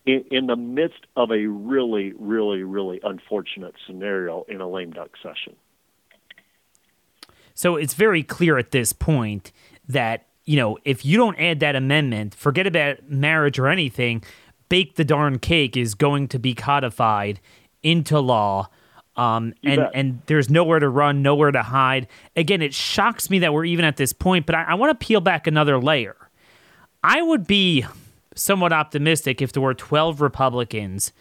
In, 0.03 0.25
in 0.31 0.47
the 0.47 0.55
midst 0.55 1.05
of 1.15 1.29
a 1.29 1.45
really, 1.45 2.13
really, 2.17 2.63
really 2.63 2.99
unfortunate 3.03 3.75
scenario 3.85 4.45
in 4.47 4.59
a 4.59 4.67
lame 4.67 4.91
duck 4.91 5.11
session. 5.21 5.55
So 7.53 7.75
it's 7.75 7.93
very 7.93 8.23
clear 8.23 8.57
at 8.57 8.71
this 8.71 8.93
point 8.93 9.51
that, 9.87 10.25
you 10.45 10.57
know, 10.57 10.79
if 10.85 11.05
you 11.05 11.17
don't 11.17 11.39
add 11.39 11.59
that 11.59 11.75
amendment, 11.75 12.33
forget 12.33 12.65
about 12.65 13.07
marriage 13.09 13.59
or 13.59 13.67
anything, 13.67 14.23
bake 14.69 14.95
the 14.95 15.03
darn 15.03 15.37
cake 15.37 15.77
is 15.77 15.93
going 15.93 16.27
to 16.29 16.39
be 16.39 16.55
codified 16.55 17.39
into 17.83 18.19
law. 18.19 18.69
Um, 19.15 19.53
and, 19.63 19.87
and 19.93 20.21
there's 20.25 20.49
nowhere 20.49 20.79
to 20.79 20.89
run, 20.89 21.21
nowhere 21.21 21.51
to 21.51 21.61
hide. 21.61 22.07
Again, 22.35 22.63
it 22.63 22.73
shocks 22.73 23.29
me 23.29 23.37
that 23.39 23.53
we're 23.53 23.65
even 23.65 23.85
at 23.85 23.97
this 23.97 24.13
point, 24.13 24.47
but 24.47 24.55
I, 24.55 24.63
I 24.63 24.73
want 24.73 24.99
to 24.99 25.05
peel 25.05 25.21
back 25.21 25.45
another 25.45 25.77
layer. 25.77 26.15
I 27.03 27.21
would 27.21 27.45
be 27.45 27.85
somewhat 28.35 28.73
optimistic 28.73 29.41
if 29.41 29.53
there 29.53 29.61
were 29.61 29.73
12 29.73 30.21
Republicans 30.21 31.11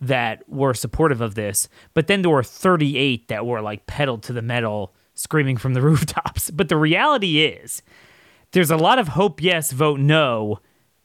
that 0.00 0.48
were 0.48 0.74
supportive 0.74 1.20
of 1.20 1.34
this, 1.34 1.68
but 1.94 2.06
then 2.06 2.22
there 2.22 2.30
were 2.30 2.42
38 2.42 3.28
that 3.28 3.46
were 3.46 3.60
like 3.60 3.86
pedal 3.86 4.18
to 4.18 4.32
the 4.32 4.42
metal, 4.42 4.94
screaming 5.14 5.56
from 5.56 5.74
the 5.74 5.82
rooftops. 5.82 6.50
But 6.50 6.68
the 6.68 6.76
reality 6.76 7.42
is, 7.42 7.82
there's 8.52 8.70
a 8.70 8.76
lot 8.76 8.98
of 8.98 9.08
hope 9.08 9.42
yes, 9.42 9.72
vote 9.72 10.00
no 10.00 10.60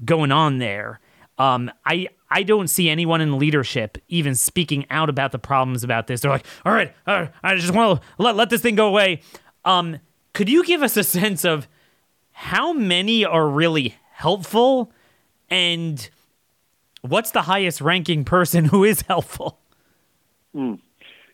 going 0.06 0.32
on 0.32 0.60
there. 0.60 1.00
Um, 1.38 1.72
I 1.86 2.10
I 2.30 2.44
don't 2.44 2.68
see 2.68 2.90
anyone 2.90 3.22
in 3.22 3.38
leadership 3.38 3.98
even 4.08 4.36
speaking 4.36 4.86
out 4.90 5.10
about 5.10 5.32
the 5.32 5.40
problems 5.40 5.84
about 5.84 6.08
this. 6.08 6.22
They're 6.22 6.32
like, 6.32 6.46
all 6.66 6.74
right, 6.74 6.94
all 7.08 7.22
right 7.22 7.32
I 7.44 7.56
just 7.56 7.74
want 7.74 8.02
to 8.02 8.08
let 8.18 8.36
let 8.36 8.50
this 8.50 8.62
thing 8.62 8.76
go 8.76 8.88
away. 8.88 9.22
Um, 9.66 10.00
could 10.34 10.50
you 10.50 10.64
give 10.64 10.84
us 10.84 10.96
a 10.98 11.04
sense 11.04 11.44
of 11.44 11.68
how 12.32 12.74
many 12.74 13.26
are 13.26 13.48
really 13.48 13.96
helpful 14.12 14.92
and 15.50 16.10
what's 17.02 17.32
the 17.32 17.44
highest 17.44 17.82
ranking 17.82 18.24
person 18.26 18.66
who 18.66 18.84
is 18.84 19.02
helpful? 19.08 19.60
Mm. 20.56 20.80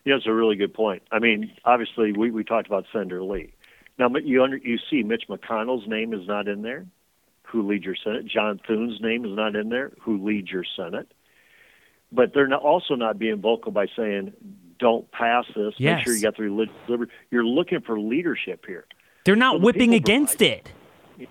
Yeah, 0.04 0.16
it's 0.16 0.26
a 0.26 0.32
really 0.32 0.56
good 0.56 0.72
point. 0.72 1.02
I 1.12 1.18
mean, 1.18 1.52
obviously, 1.64 2.12
we, 2.12 2.30
we 2.30 2.42
talked 2.42 2.66
about 2.66 2.86
Senator 2.92 3.22
Lee. 3.22 3.52
Now, 3.98 4.08
you 4.24 4.42
under, 4.42 4.56
you 4.56 4.78
see 4.90 5.02
Mitch 5.02 5.24
McConnell's 5.28 5.86
name 5.86 6.14
is 6.14 6.26
not 6.26 6.48
in 6.48 6.62
there, 6.62 6.86
who 7.42 7.68
leads 7.68 7.84
your 7.84 7.96
Senate. 8.02 8.26
John 8.26 8.58
Thune's 8.66 9.00
name 9.00 9.26
is 9.26 9.32
not 9.32 9.54
in 9.54 9.68
there, 9.68 9.92
who 10.00 10.24
leads 10.24 10.50
your 10.50 10.64
Senate. 10.76 11.12
But 12.10 12.32
they're 12.32 12.48
not, 12.48 12.62
also 12.62 12.94
not 12.94 13.18
being 13.18 13.40
vocal 13.40 13.70
by 13.72 13.86
saying, 13.94 14.32
"Don't 14.78 15.08
pass 15.12 15.44
this. 15.54 15.74
Yes. 15.76 15.98
Make 15.98 16.04
sure 16.04 16.14
you 16.14 16.22
got 16.22 16.36
the 16.36 16.42
religious 16.44 16.74
liberty." 16.88 17.12
You're 17.30 17.44
looking 17.44 17.82
for 17.82 18.00
leadership 18.00 18.64
here. 18.66 18.86
They're 19.24 19.36
not 19.36 19.58
the 19.60 19.66
whipping 19.66 19.90
people 19.90 19.96
against 19.96 20.38
provide- 20.38 20.70
it. 21.18 21.28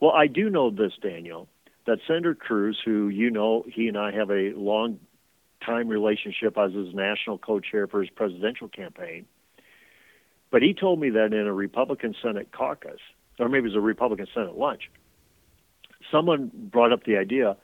Well, 0.00 0.10
I 0.10 0.26
do 0.26 0.50
know 0.50 0.70
this, 0.70 0.92
Daniel, 1.00 1.48
that 1.90 1.98
Senator 2.06 2.36
Cruz, 2.36 2.78
who 2.84 3.08
you 3.08 3.32
know, 3.32 3.64
he 3.66 3.88
and 3.88 3.98
I 3.98 4.12
have 4.12 4.30
a 4.30 4.52
long 4.54 5.00
time 5.66 5.88
relationship 5.88 6.56
as 6.56 6.72
his 6.72 6.94
national 6.94 7.36
co-chair 7.36 7.88
for 7.88 8.00
his 8.00 8.10
presidential 8.10 8.68
campaign. 8.68 9.26
But 10.52 10.62
he 10.62 10.72
told 10.72 11.00
me 11.00 11.10
that 11.10 11.32
in 11.32 11.48
a 11.48 11.52
Republican 11.52 12.14
Senate 12.22 12.52
caucus, 12.52 13.00
or 13.40 13.48
maybe 13.48 13.64
it 13.64 13.70
was 13.70 13.74
a 13.74 13.80
Republican 13.80 14.28
Senate 14.32 14.56
lunch, 14.56 14.88
someone 16.12 16.52
brought 16.54 16.92
up 16.92 17.02
the 17.02 17.16
idea 17.16 17.56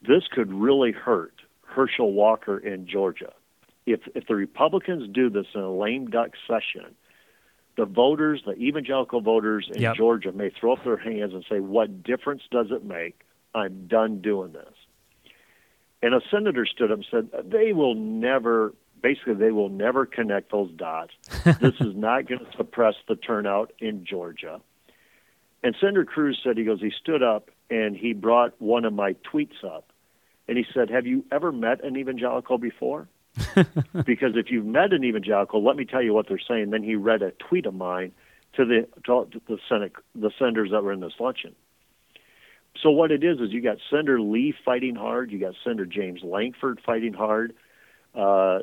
this 0.00 0.22
could 0.32 0.50
really 0.50 0.92
hurt 0.92 1.34
Herschel 1.62 2.14
Walker 2.14 2.56
in 2.56 2.88
Georgia. 2.88 3.34
If 3.84 4.00
if 4.14 4.26
the 4.28 4.34
Republicans 4.34 5.10
do 5.12 5.28
this 5.28 5.46
in 5.54 5.60
a 5.60 5.70
lame 5.70 6.06
duck 6.08 6.30
session, 6.46 6.94
the 7.76 7.84
voters, 7.84 8.44
the 8.46 8.54
evangelical 8.54 9.20
voters 9.20 9.68
in 9.70 9.82
Yep. 9.82 9.96
Georgia 9.96 10.32
may 10.32 10.48
throw 10.48 10.72
up 10.72 10.84
their 10.84 10.96
hands 10.96 11.34
and 11.34 11.44
say, 11.50 11.60
What 11.60 12.02
difference 12.02 12.44
does 12.50 12.68
it 12.70 12.82
make? 12.82 13.20
I'm 13.54 13.86
done 13.86 14.20
doing 14.20 14.52
this. 14.52 14.74
And 16.02 16.14
a 16.14 16.20
senator 16.30 16.64
stood 16.66 16.92
up 16.92 16.98
and 16.98 17.06
said, 17.10 17.50
They 17.50 17.72
will 17.72 17.94
never, 17.94 18.72
basically, 19.02 19.34
they 19.34 19.50
will 19.50 19.68
never 19.68 20.06
connect 20.06 20.52
those 20.52 20.70
dots. 20.72 21.12
this 21.60 21.74
is 21.80 21.96
not 21.96 22.28
going 22.28 22.44
to 22.44 22.56
suppress 22.56 22.94
the 23.08 23.16
turnout 23.16 23.72
in 23.80 24.04
Georgia. 24.04 24.60
And 25.62 25.74
Senator 25.80 26.04
Cruz 26.04 26.38
said, 26.44 26.56
He 26.56 26.64
goes, 26.64 26.80
He 26.80 26.92
stood 27.02 27.22
up 27.22 27.50
and 27.70 27.96
he 27.96 28.12
brought 28.12 28.60
one 28.60 28.84
of 28.84 28.92
my 28.92 29.14
tweets 29.32 29.64
up. 29.64 29.90
And 30.46 30.56
he 30.56 30.64
said, 30.72 30.88
Have 30.90 31.06
you 31.06 31.24
ever 31.32 31.50
met 31.50 31.84
an 31.84 31.96
evangelical 31.96 32.58
before? 32.58 33.08
because 34.04 34.32
if 34.34 34.50
you've 34.50 34.64
met 34.64 34.92
an 34.92 35.04
evangelical, 35.04 35.64
let 35.64 35.76
me 35.76 35.84
tell 35.84 36.02
you 36.02 36.14
what 36.14 36.28
they're 36.28 36.40
saying. 36.48 36.70
Then 36.70 36.82
he 36.82 36.94
read 36.96 37.22
a 37.22 37.32
tweet 37.32 37.66
of 37.66 37.74
mine 37.74 38.12
to 38.54 38.64
the 38.64 38.88
to 39.04 39.28
the 39.46 39.58
Senate 39.68 39.92
the 40.14 40.30
senators 40.38 40.70
that 40.70 40.82
were 40.82 40.92
in 40.92 41.00
this 41.00 41.12
luncheon. 41.18 41.54
So 42.82 42.90
what 42.90 43.10
it 43.10 43.24
is 43.24 43.40
is 43.40 43.50
you 43.50 43.60
got 43.60 43.78
Senator 43.90 44.20
Lee 44.20 44.54
fighting 44.64 44.94
hard, 44.94 45.30
you 45.30 45.38
got 45.38 45.54
Senator 45.64 45.86
James 45.86 46.22
Lankford 46.22 46.80
fighting 46.84 47.12
hard. 47.12 47.54
Uh, 48.14 48.60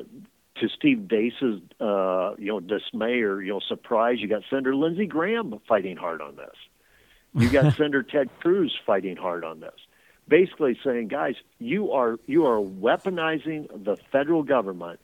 to 0.56 0.68
Steve 0.70 1.06
Deace's 1.06 1.60
uh, 1.80 2.34
you 2.38 2.46
know 2.46 2.60
dismay 2.60 3.20
or 3.20 3.42
you 3.42 3.52
know 3.52 3.60
surprise, 3.60 4.20
you 4.20 4.28
got 4.28 4.42
Senator 4.48 4.74
Lindsey 4.74 5.06
Graham 5.06 5.60
fighting 5.68 5.96
hard 5.96 6.22
on 6.22 6.36
this. 6.36 6.54
You 7.34 7.50
got 7.50 7.74
Senator 7.76 8.02
Ted 8.02 8.30
Cruz 8.40 8.76
fighting 8.86 9.16
hard 9.16 9.44
on 9.44 9.60
this 9.60 9.74
basically 10.28 10.78
saying, 10.84 11.08
guys, 11.08 11.34
you 11.58 11.92
are 11.92 12.18
you 12.26 12.46
are 12.46 12.60
weaponizing 12.60 13.84
the 13.84 13.96
federal 14.10 14.42
government 14.42 15.00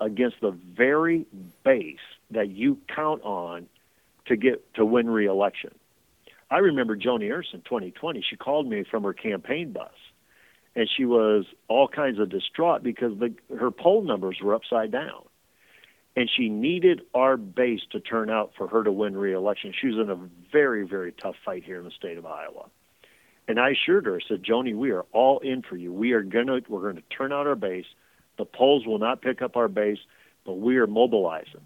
against 0.00 0.40
the 0.40 0.50
very 0.50 1.26
base 1.64 1.98
that 2.30 2.50
you 2.50 2.78
count 2.88 3.22
on 3.22 3.66
to 4.26 4.36
get 4.36 4.74
to 4.74 4.84
win 4.84 5.08
re-election. 5.08 5.74
I 6.52 6.58
remember 6.58 6.98
Joni 6.98 7.32
Ernst 7.32 7.54
in 7.54 7.62
2020. 7.62 8.22
She 8.28 8.36
called 8.36 8.68
me 8.68 8.84
from 8.88 9.04
her 9.04 9.14
campaign 9.14 9.72
bus, 9.72 9.94
and 10.76 10.86
she 10.94 11.06
was 11.06 11.46
all 11.66 11.88
kinds 11.88 12.18
of 12.18 12.28
distraught 12.28 12.82
because 12.82 13.18
the, 13.18 13.34
her 13.58 13.70
poll 13.70 14.02
numbers 14.02 14.36
were 14.42 14.54
upside 14.54 14.92
down, 14.92 15.24
and 16.14 16.28
she 16.36 16.50
needed 16.50 17.00
our 17.14 17.38
base 17.38 17.80
to 17.92 18.00
turn 18.00 18.28
out 18.28 18.52
for 18.58 18.68
her 18.68 18.84
to 18.84 18.92
win 18.92 19.16
re-election. 19.16 19.72
She 19.80 19.86
was 19.86 19.96
in 19.96 20.10
a 20.10 20.28
very 20.52 20.86
very 20.86 21.10
tough 21.12 21.36
fight 21.42 21.64
here 21.64 21.78
in 21.78 21.84
the 21.84 21.90
state 21.90 22.18
of 22.18 22.26
Iowa. 22.26 22.66
And 23.48 23.58
I 23.58 23.70
assured 23.70 24.04
her, 24.04 24.16
I 24.16 24.28
said, 24.28 24.42
Joni, 24.42 24.76
we 24.76 24.90
are 24.90 25.06
all 25.10 25.38
in 25.38 25.62
for 25.62 25.76
you. 25.76 25.90
We 25.90 26.12
are 26.12 26.22
gonna 26.22 26.60
we're 26.68 26.92
gonna 26.92 27.02
turn 27.16 27.32
out 27.32 27.46
our 27.46 27.56
base. 27.56 27.86
The 28.36 28.44
polls 28.44 28.86
will 28.86 28.98
not 28.98 29.22
pick 29.22 29.40
up 29.40 29.56
our 29.56 29.68
base, 29.68 30.00
but 30.44 30.58
we 30.58 30.76
are 30.76 30.86
mobilizing. 30.86 31.62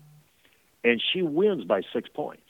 And 0.85 1.03
she 1.13 1.23
wins 1.23 1.65
by 1.65 1.83
six 1.93 2.09
points. 2.09 2.46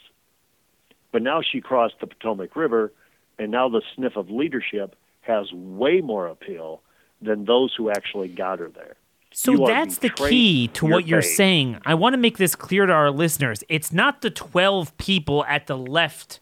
But 1.17 1.23
now 1.23 1.41
she 1.41 1.63
crossed 1.63 1.95
the 1.99 2.07
Potomac 2.07 2.55
River, 2.55 2.93
and 3.39 3.51
now 3.51 3.71
the 3.71 3.81
sniff 3.95 4.17
of 4.17 4.29
leadership 4.29 4.97
has 5.23 5.51
way 5.51 6.03
more 6.03 6.27
appeal 6.27 6.83
than 7.23 7.47
those 7.47 7.75
who 7.75 7.89
actually 7.89 8.29
got 8.29 8.59
her 8.59 8.69
there. 8.69 8.97
So 9.33 9.53
You 9.53 9.67
that's 9.67 9.97
the 9.97 10.11
key 10.11 10.69
to 10.75 10.87
your 10.87 10.95
what 10.95 11.07
you're 11.07 11.23
base. 11.23 11.35
saying. 11.35 11.79
I 11.87 11.95
want 11.95 12.13
to 12.13 12.19
make 12.19 12.37
this 12.37 12.55
clear 12.55 12.85
to 12.85 12.93
our 12.93 13.11
listeners. 13.11 13.65
It's 13.71 13.95
not 13.95 14.21
the 14.21 14.29
12 14.29 14.95
people 14.99 15.43
at 15.47 15.69
the 15.69 15.79
left 15.79 16.39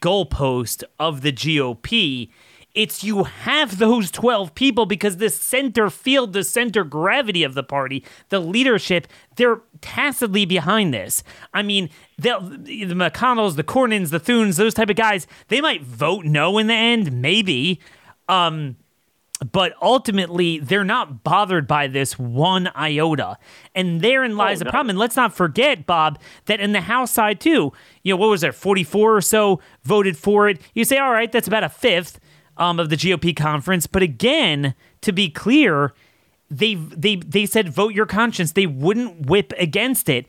goalpost 0.00 0.82
of 0.98 1.20
the 1.20 1.30
GOP. 1.30 2.30
It's 2.76 3.02
you 3.02 3.24
have 3.24 3.78
those 3.78 4.10
12 4.10 4.54
people 4.54 4.84
because 4.84 5.16
the 5.16 5.30
center 5.30 5.88
field, 5.88 6.34
the 6.34 6.44
center 6.44 6.84
gravity 6.84 7.42
of 7.42 7.54
the 7.54 7.62
party, 7.62 8.04
the 8.28 8.38
leadership, 8.38 9.08
they're 9.36 9.62
tacitly 9.80 10.44
behind 10.44 10.92
this. 10.92 11.24
I 11.54 11.62
mean, 11.62 11.88
the 12.18 12.38
McConnells, 12.38 13.56
the 13.56 13.64
Cornyn's, 13.64 14.10
the 14.10 14.20
Thunes, 14.20 14.58
those 14.58 14.74
type 14.74 14.90
of 14.90 14.96
guys, 14.96 15.26
they 15.48 15.62
might 15.62 15.82
vote 15.82 16.26
no 16.26 16.58
in 16.58 16.66
the 16.66 16.74
end, 16.74 17.10
maybe. 17.10 17.80
Um, 18.28 18.76
but 19.52 19.74
ultimately 19.82 20.58
they're 20.58 20.84
not 20.84 21.22
bothered 21.22 21.66
by 21.66 21.86
this 21.86 22.18
one 22.18 22.70
iota 22.76 23.36
and 23.74 24.00
therein 24.00 24.36
lies 24.36 24.60
the 24.60 24.64
no. 24.64 24.70
problem 24.70 24.90
and 24.90 24.98
let's 24.98 25.16
not 25.16 25.34
forget 25.34 25.84
bob 25.84 26.18
that 26.46 26.58
in 26.60 26.72
the 26.72 26.80
house 26.80 27.10
side 27.10 27.38
too 27.38 27.72
you 28.02 28.12
know 28.12 28.16
what 28.16 28.28
was 28.28 28.40
there 28.40 28.52
44 28.52 29.16
or 29.16 29.20
so 29.20 29.60
voted 29.82 30.16
for 30.16 30.48
it 30.48 30.58
you 30.74 30.84
say 30.84 30.96
all 30.96 31.12
right 31.12 31.30
that's 31.32 31.46
about 31.46 31.64
a 31.64 31.68
fifth 31.68 32.18
um, 32.56 32.80
of 32.80 32.90
the 32.90 32.96
gop 32.96 33.36
conference. 33.36 33.86
But 33.86 34.02
again 34.02 34.74
to 35.02 35.12
be 35.12 35.28
clear 35.28 35.92
they 36.50 36.74
they 36.74 37.16
they 37.16 37.46
said 37.46 37.68
vote 37.68 37.94
your 37.94 38.06
conscience. 38.06 38.52
They 38.52 38.66
wouldn't 38.66 39.26
whip 39.26 39.52
against 39.58 40.08
it. 40.08 40.26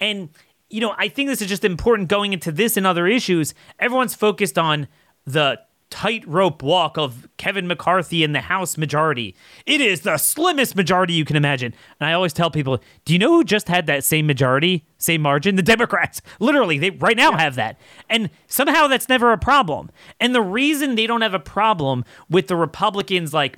And 0.00 0.30
you 0.68 0.80
know 0.80 0.96
i 0.98 1.06
think 1.06 1.28
this 1.28 1.40
is 1.40 1.46
just 1.46 1.64
important 1.64 2.08
going 2.08 2.32
into 2.32 2.52
this 2.52 2.76
and 2.76 2.86
other 2.86 3.06
issues. 3.06 3.54
Everyone's 3.78 4.14
focused 4.14 4.58
on 4.58 4.88
the 5.24 5.60
tightrope 5.96 6.62
walk 6.62 6.98
of 6.98 7.26
Kevin 7.38 7.66
McCarthy 7.66 8.22
in 8.22 8.32
the 8.32 8.42
House 8.42 8.76
majority. 8.76 9.34
It 9.64 9.80
is 9.80 10.02
the 10.02 10.18
slimmest 10.18 10.76
majority 10.76 11.14
you 11.14 11.24
can 11.24 11.36
imagine. 11.36 11.72
And 11.98 12.06
I 12.06 12.12
always 12.12 12.34
tell 12.34 12.50
people, 12.50 12.82
do 13.06 13.14
you 13.14 13.18
know 13.18 13.32
who 13.32 13.44
just 13.44 13.66
had 13.66 13.86
that 13.86 14.04
same 14.04 14.26
majority, 14.26 14.84
same 14.98 15.22
margin? 15.22 15.56
The 15.56 15.62
Democrats. 15.76 16.20
Literally, 16.38 16.76
they 16.76 16.90
right 16.90 17.16
now 17.16 17.32
have 17.32 17.54
that. 17.54 17.80
And 18.10 18.28
somehow 18.46 18.88
that's 18.88 19.08
never 19.08 19.32
a 19.32 19.38
problem. 19.38 19.90
And 20.20 20.34
the 20.34 20.42
reason 20.42 20.96
they 20.96 21.06
don't 21.06 21.22
have 21.22 21.32
a 21.32 21.38
problem 21.38 22.04
with 22.28 22.48
the 22.48 22.56
Republicans 22.56 23.32
like 23.32 23.56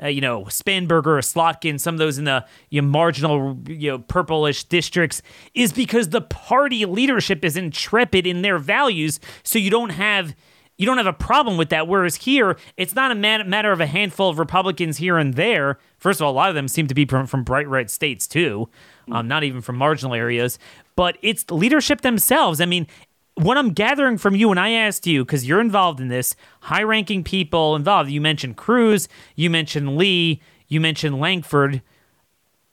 uh, 0.00 0.06
you 0.06 0.20
know, 0.20 0.44
Spanberger 0.44 1.06
or 1.06 1.22
Slotkin, 1.22 1.80
some 1.80 1.94
of 1.94 1.98
those 1.98 2.18
in 2.18 2.24
the 2.24 2.44
you 2.70 2.80
know, 2.80 2.86
marginal, 2.86 3.58
you 3.66 3.90
know, 3.90 3.98
purplish 3.98 4.62
districts, 4.62 5.22
is 5.54 5.72
because 5.72 6.10
the 6.10 6.20
party 6.20 6.84
leadership 6.84 7.44
is 7.44 7.56
intrepid 7.56 8.24
in 8.24 8.42
their 8.42 8.58
values. 8.58 9.18
So 9.42 9.58
you 9.58 9.70
don't 9.70 9.90
have 9.90 10.36
you 10.78 10.86
don't 10.86 10.96
have 10.96 11.06
a 11.06 11.12
problem 11.12 11.58
with 11.58 11.68
that. 11.70 11.88
Whereas 11.88 12.16
here, 12.16 12.56
it's 12.76 12.94
not 12.94 13.10
a 13.10 13.14
matter 13.14 13.72
of 13.72 13.80
a 13.80 13.86
handful 13.86 14.30
of 14.30 14.38
Republicans 14.38 14.96
here 14.96 15.18
and 15.18 15.34
there. 15.34 15.78
First 15.98 16.20
of 16.20 16.24
all, 16.24 16.32
a 16.32 16.34
lot 16.34 16.48
of 16.48 16.54
them 16.54 16.68
seem 16.68 16.86
to 16.86 16.94
be 16.94 17.04
from, 17.04 17.26
from 17.26 17.42
bright 17.42 17.68
red 17.68 17.90
states 17.90 18.26
too, 18.28 18.68
um, 19.10 19.26
not 19.26 19.42
even 19.42 19.60
from 19.60 19.76
marginal 19.76 20.14
areas. 20.14 20.58
But 20.94 21.18
it's 21.20 21.50
leadership 21.50 22.00
themselves. 22.02 22.60
I 22.60 22.66
mean, 22.66 22.86
what 23.34 23.58
I'm 23.58 23.72
gathering 23.72 24.18
from 24.18 24.36
you 24.36 24.48
when 24.48 24.58
I 24.58 24.70
asked 24.70 25.06
you, 25.06 25.24
because 25.24 25.46
you're 25.46 25.60
involved 25.60 26.00
in 26.00 26.08
this, 26.08 26.36
high 26.60 26.82
ranking 26.82 27.24
people 27.24 27.74
involved, 27.74 28.10
you 28.10 28.20
mentioned 28.20 28.56
Cruz, 28.56 29.08
you 29.34 29.50
mentioned 29.50 29.96
Lee, 29.96 30.40
you 30.68 30.80
mentioned 30.80 31.18
Lankford, 31.18 31.82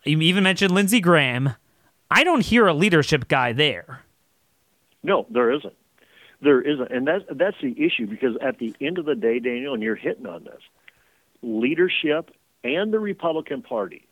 you 0.04 0.22
even 0.22 0.44
mentioned 0.44 0.74
Lindsey 0.74 1.00
Graham. 1.00 1.56
I 2.12 2.24
don't 2.24 2.42
hear 2.42 2.68
a 2.68 2.74
leadership 2.74 3.28
guy 3.28 3.52
there. 3.52 4.04
No, 5.02 5.26
there 5.32 5.52
isn't. 5.52 5.74
There 6.42 6.62
isn't. 6.62 6.92
And 6.92 7.08
that's, 7.08 7.24
that's 7.32 7.58
the 7.62 7.72
issue 7.72 8.08
because 8.08 8.38
at 8.42 8.60
the 8.60 8.76
end 8.82 8.98
of 8.98 9.06
the 9.06 9.16
day, 9.16 9.40
Daniel, 9.40 9.74
and 9.74 9.84
you're 9.84 9.96
hitting 9.96 10.26
on 10.26 10.44
this, 10.44 10.62
leadership 11.42 12.32
and 12.64 12.94
the 12.94 13.00
Republican 13.00 13.62
Party 13.62 14.08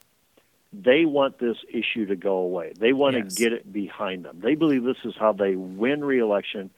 they 0.74 1.06
want 1.06 1.38
this 1.38 1.58
issue 1.70 2.08
to 2.08 2.16
go 2.16 2.38
away. 2.38 2.74
They 2.78 2.94
want 2.94 3.16
yes. 3.16 3.36
to 3.36 3.44
get 3.44 3.54
it 3.54 3.72
behind 3.72 4.26
them. 4.26 4.40
They 4.44 4.56
believe 4.56 4.84
this 4.84 4.98
is 5.06 5.14
how 5.18 5.34
they 5.34 5.56
win 5.56 6.04
reelection. 6.04 6.72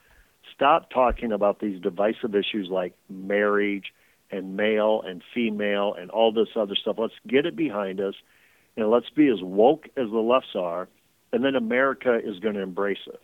Stop 0.53 0.89
talking 0.89 1.31
about 1.31 1.59
these 1.59 1.81
divisive 1.81 2.35
issues 2.35 2.67
like 2.69 2.93
marriage 3.09 3.93
and 4.31 4.57
male 4.57 5.01
and 5.05 5.23
female 5.33 5.95
and 5.97 6.11
all 6.11 6.33
this 6.33 6.49
other 6.55 6.75
stuff. 6.75 6.97
Let's 6.99 7.13
get 7.25 7.45
it 7.45 7.55
behind 7.55 8.01
us 8.01 8.15
and 8.75 8.89
let's 8.89 9.09
be 9.09 9.29
as 9.29 9.41
woke 9.41 9.87
as 9.95 10.09
the 10.09 10.19
lefts 10.19 10.55
are, 10.55 10.89
and 11.31 11.43
then 11.45 11.55
America 11.55 12.19
is 12.21 12.39
going 12.39 12.55
to 12.55 12.61
embrace 12.61 13.07
us. 13.07 13.19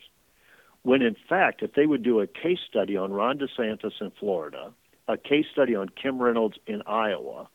When 0.83 1.01
in 1.01 1.15
fact, 1.29 1.61
if 1.61 1.73
they 1.73 1.85
would 1.85 2.03
do 2.03 2.19
a 2.19 2.27
case 2.27 2.59
study 2.67 2.97
on 2.97 3.11
Ron 3.11 3.37
DeSantis 3.37 4.01
in 4.01 4.11
Florida, 4.19 4.73
a 5.07 5.17
case 5.17 5.45
study 5.51 5.75
on 5.75 5.89
Kim 5.89 6.21
Reynolds 6.21 6.57
in 6.65 6.81
Iowa, 6.87 7.47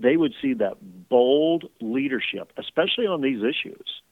they 0.00 0.16
would 0.16 0.34
see 0.42 0.54
that 0.54 1.08
bold 1.08 1.64
leadership, 1.80 2.52
especially 2.56 3.06
on 3.06 3.20
these 3.20 3.42
issues. 3.42 4.02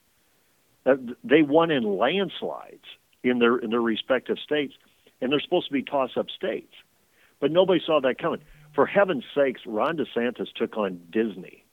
They 1.24 1.42
won 1.42 1.70
in 1.70 1.84
landslides 1.98 2.84
in 3.22 3.38
their 3.38 3.56
in 3.56 3.70
their 3.70 3.80
respective 3.80 4.38
states, 4.38 4.74
and 5.20 5.32
they're 5.32 5.40
supposed 5.40 5.66
to 5.68 5.72
be 5.72 5.82
toss-up 5.82 6.30
states, 6.30 6.74
but 7.40 7.50
nobody 7.50 7.80
saw 7.84 8.00
that 8.00 8.18
coming. 8.18 8.40
For 8.74 8.86
heaven's 8.86 9.24
sakes, 9.34 9.60
Ron 9.66 9.96
DeSantis 9.96 10.52
took 10.54 10.76
on 10.76 11.00
Disney, 11.10 11.64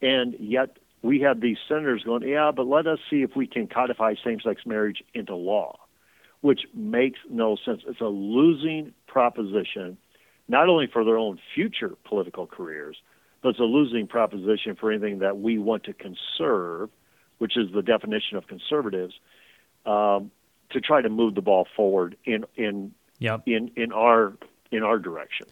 and 0.00 0.34
yet 0.38 0.78
we 1.02 1.20
have 1.20 1.40
these 1.40 1.58
senators 1.68 2.02
going, 2.04 2.22
"Yeah, 2.22 2.50
but 2.52 2.66
let 2.66 2.86
us 2.86 3.00
see 3.10 3.22
if 3.22 3.36
we 3.36 3.46
can 3.46 3.66
codify 3.68 4.14
same-sex 4.24 4.66
marriage 4.66 5.02
into 5.14 5.34
law," 5.34 5.78
which 6.40 6.62
makes 6.74 7.18
no 7.28 7.56
sense. 7.64 7.82
It's 7.86 8.00
a 8.00 8.06
losing 8.06 8.92
proposition, 9.06 9.98
not 10.48 10.68
only 10.68 10.86
for 10.86 11.04
their 11.04 11.18
own 11.18 11.38
future 11.54 11.94
political 12.04 12.46
careers, 12.46 12.96
but 13.42 13.50
it's 13.50 13.58
a 13.60 13.64
losing 13.64 14.06
proposition 14.06 14.76
for 14.78 14.90
anything 14.90 15.20
that 15.20 15.38
we 15.38 15.58
want 15.58 15.84
to 15.84 15.92
conserve, 15.92 16.90
which 17.38 17.56
is 17.56 17.72
the 17.72 17.82
definition 17.82 18.36
of 18.36 18.46
conservatives, 18.46 19.14
um, 19.86 20.30
to 20.70 20.80
try 20.80 21.00
to 21.00 21.08
move 21.08 21.34
the 21.34 21.42
ball 21.42 21.66
forward 21.76 22.16
in 22.24 22.44
in 22.56 22.92
yep. 23.18 23.42
in 23.46 23.70
in 23.76 23.92
our 23.92 24.34
in 24.70 24.82
our 24.82 24.98
direction. 24.98 25.46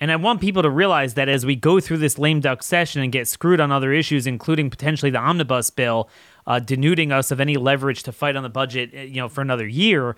And 0.00 0.12
I 0.12 0.16
want 0.16 0.40
people 0.40 0.62
to 0.62 0.70
realize 0.70 1.14
that 1.14 1.28
as 1.28 1.44
we 1.44 1.56
go 1.56 1.80
through 1.80 1.98
this 1.98 2.18
lame 2.18 2.40
duck 2.40 2.62
session 2.62 3.02
and 3.02 3.10
get 3.10 3.26
screwed 3.26 3.58
on 3.58 3.72
other 3.72 3.92
issues, 3.92 4.28
including 4.28 4.70
potentially 4.70 5.10
the 5.10 5.18
omnibus 5.18 5.70
bill, 5.70 6.08
uh, 6.48 6.58
denuding 6.58 7.12
us 7.12 7.30
of 7.30 7.38
any 7.38 7.56
leverage 7.56 8.02
to 8.02 8.10
fight 8.10 8.34
on 8.34 8.42
the 8.42 8.48
budget, 8.48 8.92
you 8.92 9.20
know, 9.20 9.28
for 9.28 9.42
another 9.42 9.68
year, 9.68 10.16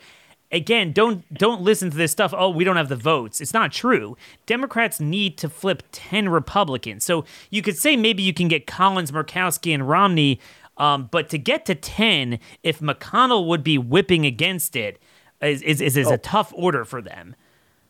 again, 0.53 0.93
don't 0.93 1.19
don't 1.35 1.61
listen 1.61 1.91
to 1.91 1.97
this 1.97 2.13
stuff. 2.13 2.33
Oh, 2.35 2.49
we 2.49 2.65
don't 2.65 2.77
have 2.77 2.89
the 2.89 2.97
votes. 2.97 3.41
It's 3.41 3.53
not 3.53 3.73
true. 3.73 4.17
Democrats 4.47 5.01
need 5.01 5.37
to 5.39 5.49
flip 5.49 5.83
ten 5.91 6.29
Republicans. 6.29 7.05
So 7.05 7.25
you 7.51 7.63
could 7.63 7.77
say 7.77 7.97
maybe 7.97 8.23
you 8.23 8.33
can 8.33 8.49
get 8.49 8.67
Collins, 8.67 9.11
Murkowski, 9.13 9.75
and 9.75 9.89
Romney, 9.89 10.41
um, 10.77 11.09
but 11.11 11.29
to 11.31 11.39
get 11.39 11.67
to 11.67 11.75
ten, 11.75 12.39
if 12.63 12.79
McConnell 12.79 13.47
would 13.49 13.65
be 13.65 13.77
whipping 13.77 14.25
against 14.25 14.77
it, 14.77 15.01
is 15.43 15.63
is, 15.63 15.81
is, 15.81 15.97
is 15.97 16.07
oh. 16.07 16.15
a 16.15 16.19
tough 16.19 16.53
order 16.55 16.85
for 16.85 17.03
them 17.03 17.35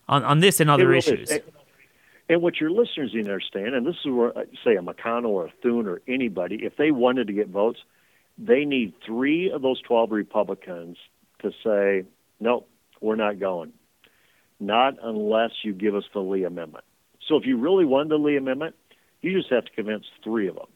on 0.09 0.24
on 0.24 0.41
this 0.41 0.61
and 0.61 0.70
other 0.70 0.95
issues. 0.95 1.30
And, 1.30 1.43
and 2.30 2.43
what 2.43 2.61
your 2.61 2.70
listeners 2.70 3.12
need 3.12 3.24
to 3.24 3.32
understand, 3.32 3.74
and 3.74 3.84
this 3.84 3.97
is 4.05 4.11
where, 4.11 4.36
uh, 4.38 4.45
say, 4.64 4.76
a 4.76 4.80
McConnell 4.80 5.30
or 5.30 5.47
a 5.47 5.53
Thune 5.62 5.86
or 5.88 6.01
anybody, 6.07 6.61
if 6.62 6.76
they 6.76 6.91
wanted 6.93 7.26
to 7.26 7.32
get 7.32 7.49
votes, 7.49 7.80
they 8.41 8.64
need 8.64 8.95
three 9.05 9.51
of 9.51 9.61
those 9.61 9.80
12 9.82 10.11
Republicans 10.11 10.97
to 11.43 11.53
say, 11.62 12.05
no, 12.41 12.64
we're 13.01 13.16
not 13.16 13.38
going. 13.38 13.72
Not 14.59 14.95
unless 15.03 15.51
you 15.62 15.72
give 15.74 15.95
us 15.95 16.05
the 16.12 16.20
Lee 16.20 16.45
Amendment. 16.45 16.84
So 17.28 17.36
if 17.36 17.47
you 17.47 17.59
really 17.59 17.84
want 17.84 18.09
the 18.09 18.16
Lee 18.16 18.36
Amendment, 18.36 18.74
you 19.20 19.36
just 19.36 19.51
have 19.53 19.66
to 19.66 19.70
convince 19.72 20.07
three 20.24 20.49
of 20.49 20.57
them. 20.57 20.66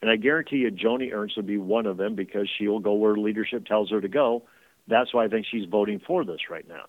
And 0.00 0.10
I 0.10 0.16
guarantee 0.16 0.56
you, 0.56 0.70
Joni 0.70 1.12
Ernst 1.12 1.36
will 1.36 1.44
be 1.44 1.58
one 1.58 1.86
of 1.86 1.96
them 1.96 2.14
because 2.14 2.48
she 2.58 2.68
will 2.68 2.80
go 2.80 2.94
where 2.94 3.16
leadership 3.16 3.66
tells 3.66 3.90
her 3.90 4.00
to 4.00 4.08
go. 4.08 4.42
That's 4.88 5.14
why 5.14 5.24
I 5.24 5.28
think 5.28 5.46
she's 5.50 5.66
voting 5.66 6.00
for 6.06 6.24
this 6.24 6.50
right 6.50 6.66
now, 6.68 6.84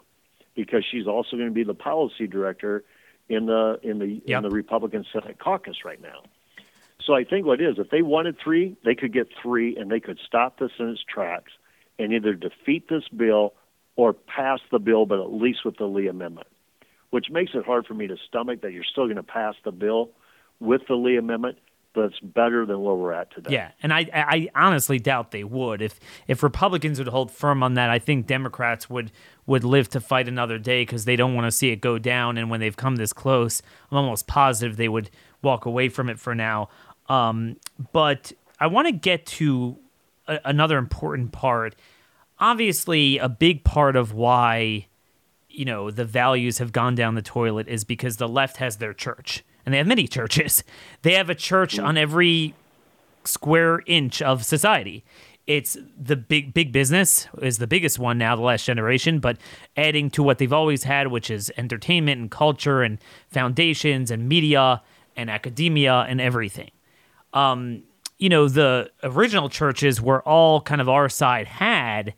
because 0.55 0.83
she's 0.89 1.07
also 1.07 1.37
going 1.37 1.47
to 1.47 1.53
be 1.53 1.63
the 1.63 1.73
policy 1.73 2.27
director 2.27 2.83
in 3.29 3.45
the 3.45 3.79
in 3.83 3.99
the 3.99 4.21
yep. 4.25 4.43
in 4.43 4.49
the 4.49 4.53
Republican 4.53 5.05
Senate 5.13 5.39
caucus 5.39 5.77
right 5.85 6.01
now. 6.01 6.23
So 7.01 7.13
I 7.13 7.23
think 7.23 7.45
what 7.45 7.61
is 7.61 7.77
if 7.77 7.89
they 7.89 8.01
wanted 8.01 8.37
three, 8.43 8.75
they 8.83 8.95
could 8.95 9.13
get 9.13 9.27
three, 9.41 9.75
and 9.77 9.91
they 9.91 9.99
could 9.99 10.19
stop 10.25 10.59
this 10.59 10.71
in 10.79 10.89
its 10.89 11.03
tracks 11.03 11.51
and 11.99 12.13
either 12.13 12.33
defeat 12.33 12.89
this 12.89 13.07
bill 13.15 13.53
or 13.95 14.13
pass 14.13 14.59
the 14.71 14.79
bill, 14.79 15.05
but 15.05 15.19
at 15.19 15.31
least 15.31 15.59
with 15.63 15.77
the 15.77 15.85
Lee 15.85 16.07
Amendment, 16.07 16.47
which 17.11 17.27
makes 17.29 17.51
it 17.53 17.65
hard 17.65 17.85
for 17.85 17.93
me 17.93 18.07
to 18.07 18.17
stomach 18.27 18.61
that 18.61 18.73
you're 18.73 18.83
still 18.83 19.05
going 19.05 19.15
to 19.15 19.23
pass 19.23 19.55
the 19.63 19.71
bill 19.71 20.09
with 20.59 20.81
the 20.87 20.95
Lee 20.95 21.17
Amendment, 21.17 21.57
but 21.93 22.05
it's 22.05 22.19
better 22.19 22.65
than 22.65 22.81
where 22.81 22.95
we're 22.95 23.13
at 23.13 23.33
today. 23.33 23.53
Yeah, 23.53 23.71
and 23.81 23.93
I, 23.93 24.05
I 24.13 24.49
honestly 24.53 24.99
doubt 24.99 25.31
they 25.31 25.45
would. 25.45 25.81
If 25.81 25.99
if 26.27 26.43
Republicans 26.43 26.99
would 26.99 27.07
hold 27.07 27.31
firm 27.31 27.63
on 27.63 27.75
that, 27.75 27.89
I 27.89 27.99
think 27.99 28.27
Democrats 28.27 28.89
would 28.89 29.11
would 29.45 29.63
live 29.63 29.89
to 29.89 30.01
fight 30.01 30.27
another 30.27 30.57
day 30.57 30.81
because 30.81 31.05
they 31.05 31.15
don't 31.15 31.33
want 31.33 31.45
to 31.45 31.51
see 31.51 31.69
it 31.69 31.77
go 31.77 31.97
down. 31.97 32.37
And 32.37 32.49
when 32.49 32.59
they've 32.59 32.75
come 32.75 32.97
this 32.97 33.13
close, 33.13 33.61
I'm 33.91 33.97
almost 33.97 34.27
positive 34.27 34.75
they 34.75 34.89
would 34.89 35.09
walk 35.41 35.65
away 35.65 35.87
from 35.87 36.09
it 36.09 36.19
for 36.19 36.35
now. 36.35 36.67
Um, 37.07 37.57
but 37.93 38.31
I 38.59 38.67
want 38.67 38.87
to 38.87 38.91
get 38.91 39.25
to 39.27 39.77
a, 40.27 40.39
another 40.45 40.77
important 40.77 41.31
part. 41.31 41.75
Obviously 42.39 43.17
a 43.17 43.29
big 43.29 43.63
part 43.63 43.95
of 43.95 44.13
why 44.13 44.87
you 45.49 45.65
know 45.65 45.89
the 45.89 46.05
values 46.05 46.57
have 46.57 46.71
gone 46.71 46.95
down 46.95 47.15
the 47.15 47.21
toilet 47.21 47.67
is 47.67 47.83
because 47.83 48.17
the 48.17 48.27
left 48.27 48.57
has 48.57 48.77
their 48.77 48.93
church 48.93 49.43
and 49.65 49.73
they 49.73 49.77
have 49.77 49.87
many 49.87 50.07
churches. 50.17 50.63
They 51.01 51.13
have 51.13 51.29
a 51.29 51.35
church 51.35 51.79
on 51.79 51.97
every 51.97 52.53
square 53.23 53.81
inch 53.85 54.21
of 54.21 54.45
society. 54.45 55.03
It's 55.47 55.77
the 55.95 56.15
big 56.15 56.55
big 56.55 56.71
business 56.71 57.27
is 57.39 57.59
the 57.59 57.67
biggest 57.67 57.99
one 57.99 58.17
now 58.17 58.35
the 58.35 58.41
last 58.41 58.65
generation 58.65 59.19
but 59.19 59.37
adding 59.77 60.09
to 60.11 60.23
what 60.23 60.39
they've 60.39 60.51
always 60.51 60.83
had 60.83 61.07
which 61.07 61.29
is 61.29 61.51
entertainment 61.55 62.19
and 62.19 62.31
culture 62.31 62.81
and 62.81 62.97
foundations 63.27 64.09
and 64.09 64.27
media 64.27 64.81
and 65.15 65.29
academia 65.29 66.05
and 66.09 66.19
everything 66.19 66.71
um, 67.35 67.83
you 68.17 68.29
know, 68.29 68.47
the 68.47 68.89
original 69.03 69.49
churches 69.49 70.01
were 70.01 70.21
all 70.27 70.61
kind 70.61 70.81
of 70.81 70.89
our 70.89 71.09
side 71.09 71.47
had, 71.47 72.13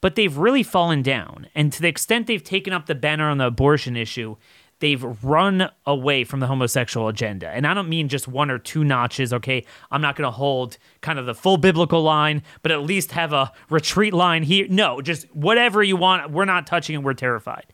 but 0.00 0.14
they've 0.14 0.36
really 0.36 0.62
fallen 0.62 1.02
down. 1.02 1.48
And 1.54 1.72
to 1.72 1.82
the 1.82 1.88
extent 1.88 2.26
they've 2.26 2.44
taken 2.44 2.72
up 2.72 2.86
the 2.86 2.94
banner 2.94 3.28
on 3.28 3.38
the 3.38 3.46
abortion 3.46 3.96
issue, 3.96 4.36
they've 4.80 5.02
run 5.24 5.70
away 5.86 6.24
from 6.24 6.40
the 6.40 6.46
homosexual 6.46 7.08
agenda. 7.08 7.48
And 7.48 7.66
I 7.66 7.74
don't 7.74 7.88
mean 7.88 8.08
just 8.08 8.28
one 8.28 8.50
or 8.50 8.58
two 8.58 8.84
notches, 8.84 9.32
okay? 9.32 9.64
I'm 9.90 10.02
not 10.02 10.16
going 10.16 10.26
to 10.26 10.30
hold 10.30 10.78
kind 11.00 11.18
of 11.18 11.26
the 11.26 11.34
full 11.34 11.56
biblical 11.56 12.02
line, 12.02 12.42
but 12.62 12.72
at 12.72 12.82
least 12.82 13.12
have 13.12 13.32
a 13.32 13.52
retreat 13.68 14.12
line 14.12 14.42
here. 14.42 14.66
No, 14.68 15.00
just 15.00 15.24
whatever 15.34 15.82
you 15.82 15.96
want. 15.96 16.30
We're 16.30 16.44
not 16.46 16.66
touching 16.66 16.96
it. 16.96 17.02
We're 17.02 17.14
terrified. 17.14 17.66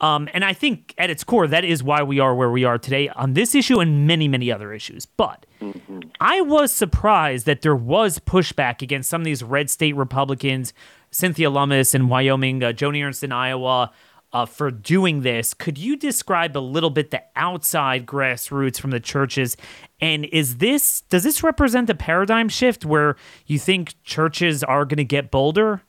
Um, 0.00 0.28
and 0.32 0.44
I 0.44 0.52
think 0.54 0.94
at 0.96 1.10
its 1.10 1.24
core, 1.24 1.46
that 1.46 1.64
is 1.64 1.82
why 1.82 2.02
we 2.02 2.20
are 2.20 2.34
where 2.34 2.50
we 2.50 2.64
are 2.64 2.78
today 2.78 3.08
on 3.10 3.34
this 3.34 3.54
issue 3.54 3.80
and 3.80 4.06
many, 4.06 4.28
many 4.28 4.50
other 4.50 4.72
issues. 4.72 5.04
But 5.04 5.44
mm-hmm. 5.60 6.00
I 6.20 6.40
was 6.40 6.72
surprised 6.72 7.46
that 7.46 7.62
there 7.62 7.76
was 7.76 8.18
pushback 8.18 8.80
against 8.80 9.10
some 9.10 9.20
of 9.20 9.24
these 9.26 9.42
red 9.42 9.68
state 9.68 9.94
Republicans, 9.94 10.72
Cynthia 11.10 11.50
Lummis 11.50 11.94
in 11.94 12.08
Wyoming, 12.08 12.62
uh, 12.62 12.72
Joni 12.72 13.04
Ernst 13.04 13.22
in 13.22 13.32
Iowa, 13.32 13.92
uh, 14.32 14.46
for 14.46 14.70
doing 14.70 15.22
this. 15.22 15.54
Could 15.54 15.76
you 15.76 15.96
describe 15.96 16.56
a 16.56 16.60
little 16.60 16.90
bit 16.90 17.10
the 17.10 17.22
outside 17.36 18.06
grassroots 18.06 18.80
from 18.80 18.92
the 18.92 19.00
churches? 19.00 19.56
And 20.00 20.24
is 20.26 20.58
this 20.58 21.02
does 21.02 21.24
this 21.24 21.42
represent 21.42 21.90
a 21.90 21.94
paradigm 21.94 22.48
shift 22.48 22.84
where 22.84 23.16
you 23.46 23.58
think 23.58 23.94
churches 24.04 24.62
are 24.64 24.84
going 24.84 24.98
to 24.98 25.04
get 25.04 25.30
bolder? 25.30 25.82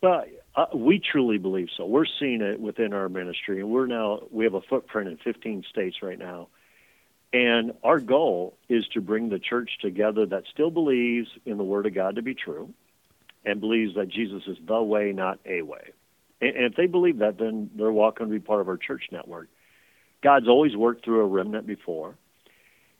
Well, 0.00 0.24
uh, 0.58 0.66
we 0.74 0.98
truly 0.98 1.38
believe 1.38 1.68
so. 1.76 1.86
We're 1.86 2.04
seeing 2.18 2.40
it 2.40 2.58
within 2.58 2.92
our 2.92 3.08
ministry, 3.08 3.60
and 3.60 3.70
we're 3.70 3.86
now 3.86 4.22
we 4.32 4.42
have 4.42 4.54
a 4.54 4.60
footprint 4.60 5.08
in 5.08 5.16
15 5.18 5.62
states 5.70 5.98
right 6.02 6.18
now. 6.18 6.48
And 7.32 7.74
our 7.84 8.00
goal 8.00 8.56
is 8.68 8.84
to 8.94 9.00
bring 9.00 9.28
the 9.28 9.38
church 9.38 9.70
together 9.80 10.26
that 10.26 10.44
still 10.52 10.70
believes 10.70 11.28
in 11.46 11.58
the 11.58 11.64
Word 11.64 11.86
of 11.86 11.94
God 11.94 12.16
to 12.16 12.22
be 12.22 12.34
true 12.34 12.74
and 13.44 13.60
believes 13.60 13.94
that 13.94 14.08
Jesus 14.08 14.42
is 14.48 14.56
the 14.66 14.82
way, 14.82 15.12
not 15.12 15.38
a 15.46 15.62
way. 15.62 15.92
And 16.40 16.56
if 16.56 16.74
they 16.74 16.86
believe 16.86 17.18
that, 17.18 17.38
then 17.38 17.70
they're 17.76 17.92
welcome 17.92 18.26
to 18.26 18.32
be 18.32 18.40
part 18.40 18.60
of 18.60 18.68
our 18.68 18.78
church 18.78 19.04
network. 19.12 19.48
God's 20.24 20.48
always 20.48 20.74
worked 20.74 21.04
through 21.04 21.20
a 21.20 21.26
remnant 21.26 21.68
before. 21.68 22.16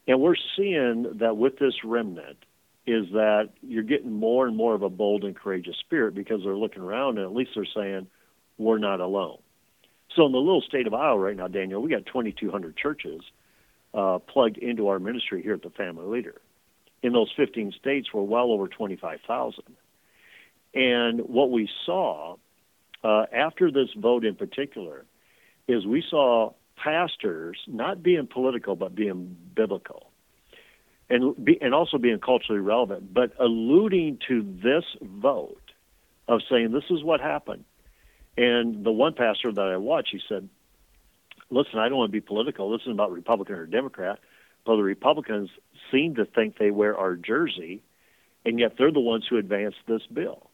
And 0.06 0.20
we're 0.20 0.36
seeing 0.56 1.18
that 1.18 1.36
with 1.36 1.58
this 1.58 1.74
remnant 1.82 2.38
is 2.88 3.10
that 3.12 3.50
you're 3.62 3.82
getting 3.82 4.12
more 4.12 4.46
and 4.46 4.56
more 4.56 4.74
of 4.74 4.82
a 4.82 4.88
bold 4.88 5.24
and 5.24 5.36
courageous 5.36 5.76
spirit 5.76 6.14
because 6.14 6.40
they're 6.42 6.56
looking 6.56 6.82
around 6.82 7.18
and 7.18 7.26
at 7.26 7.34
least 7.34 7.50
they're 7.54 7.66
saying, 7.74 8.06
we're 8.56 8.78
not 8.78 9.00
alone. 9.00 9.38
So 10.16 10.24
in 10.24 10.32
the 10.32 10.38
little 10.38 10.62
state 10.62 10.86
of 10.86 10.94
Iowa 10.94 11.18
right 11.18 11.36
now, 11.36 11.48
Daniel, 11.48 11.82
we 11.82 11.90
got 11.90 12.06
2,200 12.06 12.76
churches 12.76 13.20
uh, 13.92 14.18
plugged 14.18 14.56
into 14.56 14.88
our 14.88 14.98
ministry 14.98 15.42
here 15.42 15.54
at 15.54 15.62
the 15.62 15.70
Family 15.70 16.06
Leader. 16.06 16.40
In 17.02 17.12
those 17.12 17.30
15 17.36 17.72
states, 17.78 18.08
we're 18.12 18.22
well 18.22 18.50
over 18.50 18.66
25,000. 18.68 19.62
And 20.74 21.20
what 21.20 21.50
we 21.50 21.68
saw 21.84 22.36
uh, 23.04 23.24
after 23.32 23.70
this 23.70 23.88
vote 23.96 24.24
in 24.24 24.34
particular 24.34 25.04
is 25.68 25.86
we 25.86 26.02
saw 26.08 26.52
pastors 26.76 27.58
not 27.66 28.02
being 28.02 28.26
political 28.26 28.76
but 28.76 28.94
being 28.94 29.36
biblical 29.54 30.07
and 31.10 31.44
be, 31.44 31.58
and 31.60 31.74
also 31.74 31.98
being 31.98 32.18
culturally 32.18 32.60
relevant 32.60 33.12
but 33.12 33.32
alluding 33.38 34.18
to 34.28 34.42
this 34.62 34.84
vote 35.00 35.72
of 36.26 36.40
saying 36.50 36.72
this 36.72 36.84
is 36.90 37.02
what 37.02 37.20
happened. 37.20 37.64
And 38.36 38.84
the 38.84 38.92
one 38.92 39.14
pastor 39.14 39.50
that 39.50 39.66
I 39.66 39.76
watched 39.76 40.10
he 40.12 40.20
said 40.28 40.48
listen 41.50 41.78
I 41.78 41.88
don't 41.88 41.98
want 41.98 42.08
to 42.08 42.12
be 42.12 42.20
political. 42.20 42.70
This 42.70 42.82
isn't 42.82 42.92
about 42.92 43.12
Republican 43.12 43.56
or 43.56 43.66
Democrat 43.66 44.18
but 44.64 44.76
the 44.76 44.82
Republicans 44.82 45.48
seem 45.90 46.16
to 46.16 46.26
think 46.26 46.58
they 46.58 46.70
wear 46.70 46.96
our 46.96 47.16
jersey 47.16 47.82
and 48.44 48.58
yet 48.58 48.72
they're 48.76 48.92
the 48.92 49.00
ones 49.00 49.26
who 49.28 49.36
advanced 49.36 49.78
this 49.86 50.02
bill. 50.12 50.50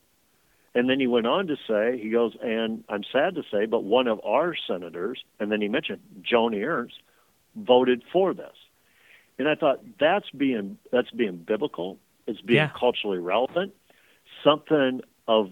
And 0.74 0.90
then 0.90 0.98
he 0.98 1.06
went 1.06 1.26
on 1.26 1.46
to 1.46 1.56
say, 1.68 1.98
he 2.02 2.10
goes, 2.10 2.36
and 2.42 2.82
I'm 2.88 3.04
sad 3.12 3.36
to 3.36 3.42
say, 3.50 3.66
but 3.66 3.84
one 3.84 4.08
of 4.08 4.20
our 4.24 4.56
senators, 4.66 5.22
and 5.38 5.50
then 5.50 5.60
he 5.60 5.68
mentioned 5.68 6.00
Joni 6.22 6.66
Ernst, 6.66 6.96
voted 7.54 8.02
for 8.12 8.34
this. 8.34 8.54
And 9.38 9.48
I 9.48 9.54
thought 9.54 9.80
that's 9.98 10.30
being 10.30 10.78
that's 10.92 11.10
being 11.10 11.36
biblical. 11.36 11.98
It's 12.26 12.40
being 12.40 12.56
yeah. 12.56 12.70
culturally 12.78 13.18
relevant. 13.18 13.74
Something 14.42 15.02
of 15.26 15.50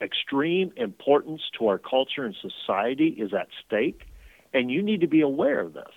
extreme 0.00 0.72
importance 0.76 1.42
to 1.58 1.68
our 1.68 1.78
culture 1.78 2.24
and 2.24 2.36
society 2.40 3.08
is 3.08 3.32
at 3.32 3.48
stake, 3.66 4.02
and 4.52 4.70
you 4.70 4.82
need 4.82 5.00
to 5.00 5.06
be 5.06 5.20
aware 5.22 5.60
of 5.60 5.72
this. 5.72 5.92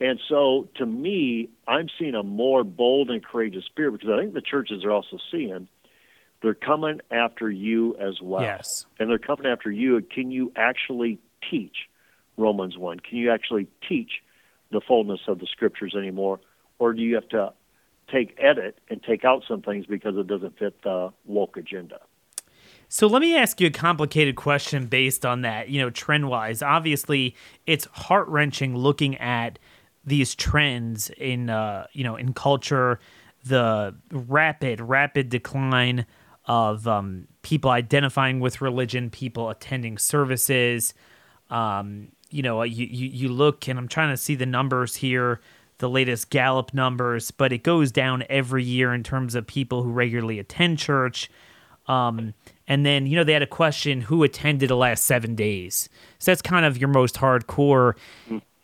And 0.00 0.20
so, 0.28 0.68
to 0.76 0.86
me, 0.86 1.48
I'm 1.66 1.88
seeing 1.98 2.14
a 2.14 2.22
more 2.22 2.62
bold 2.62 3.10
and 3.10 3.24
courageous 3.24 3.64
spirit 3.64 3.92
because 3.92 4.10
I 4.10 4.20
think 4.20 4.34
the 4.34 4.40
churches 4.40 4.84
are 4.84 4.92
also 4.92 5.18
seeing 5.30 5.68
they're 6.40 6.54
coming 6.54 7.00
after 7.10 7.50
you 7.50 7.96
as 7.96 8.20
well. 8.22 8.42
Yes. 8.42 8.86
And 8.98 9.10
they're 9.10 9.18
coming 9.18 9.46
after 9.46 9.70
you. 9.70 10.00
Can 10.02 10.30
you 10.30 10.52
actually 10.54 11.18
teach 11.50 11.88
Romans 12.36 12.78
1? 12.78 13.00
Can 13.00 13.18
you 13.18 13.32
actually 13.32 13.66
teach 13.88 14.22
the 14.70 14.80
fullness 14.86 15.20
of 15.28 15.38
the 15.38 15.46
scriptures 15.46 15.94
anymore? 15.96 16.40
Or 16.78 16.92
do 16.92 17.02
you 17.02 17.14
have 17.14 17.28
to 17.30 17.52
take 18.12 18.36
edit 18.38 18.78
and 18.88 19.02
take 19.02 19.24
out 19.24 19.42
some 19.46 19.62
things 19.62 19.86
because 19.86 20.16
it 20.16 20.26
doesn't 20.26 20.58
fit 20.58 20.82
the 20.82 21.12
woke 21.26 21.56
agenda? 21.56 22.00
So 22.88 23.06
let 23.06 23.20
me 23.20 23.36
ask 23.36 23.60
you 23.60 23.66
a 23.66 23.70
complicated 23.70 24.36
question 24.36 24.86
based 24.86 25.26
on 25.26 25.42
that, 25.42 25.68
you 25.68 25.80
know, 25.80 25.90
trend 25.90 26.28
wise. 26.28 26.62
Obviously, 26.62 27.36
it's 27.66 27.84
heart 27.86 28.28
wrenching 28.28 28.74
looking 28.74 29.16
at 29.18 29.58
these 30.04 30.34
trends 30.34 31.10
in, 31.10 31.50
uh, 31.50 31.86
you 31.92 32.02
know, 32.02 32.16
in 32.16 32.32
culture, 32.32 32.98
the 33.44 33.94
rapid, 34.10 34.80
rapid 34.80 35.28
decline 35.28 36.06
of 36.46 36.88
um, 36.88 37.28
people 37.42 37.70
identifying 37.70 38.40
with 38.40 38.62
religion, 38.62 39.10
people 39.10 39.50
attending 39.50 39.98
services. 39.98 40.94
Um, 41.50 42.08
you 42.30 42.42
know, 42.42 42.62
you, 42.62 42.86
you, 42.86 43.08
you 43.08 43.28
look, 43.28 43.68
and 43.68 43.78
I'm 43.78 43.88
trying 43.88 44.10
to 44.10 44.16
see 44.16 44.34
the 44.34 44.46
numbers 44.46 44.96
here, 44.96 45.40
the 45.78 45.88
latest 45.88 46.30
Gallup 46.30 46.74
numbers, 46.74 47.30
but 47.30 47.52
it 47.52 47.62
goes 47.62 47.92
down 47.92 48.24
every 48.28 48.64
year 48.64 48.92
in 48.92 49.02
terms 49.02 49.34
of 49.34 49.46
people 49.46 49.82
who 49.82 49.90
regularly 49.90 50.38
attend 50.38 50.78
church. 50.78 51.30
Um, 51.86 52.34
and 52.66 52.84
then, 52.84 53.06
you 53.06 53.16
know, 53.16 53.24
they 53.24 53.32
had 53.32 53.42
a 53.42 53.46
question 53.46 54.02
who 54.02 54.22
attended 54.22 54.68
the 54.68 54.76
last 54.76 55.04
seven 55.04 55.34
days. 55.34 55.88
So 56.18 56.30
that's 56.30 56.42
kind 56.42 56.66
of 56.66 56.76
your 56.76 56.88
most 56.88 57.16
hardcore 57.16 57.94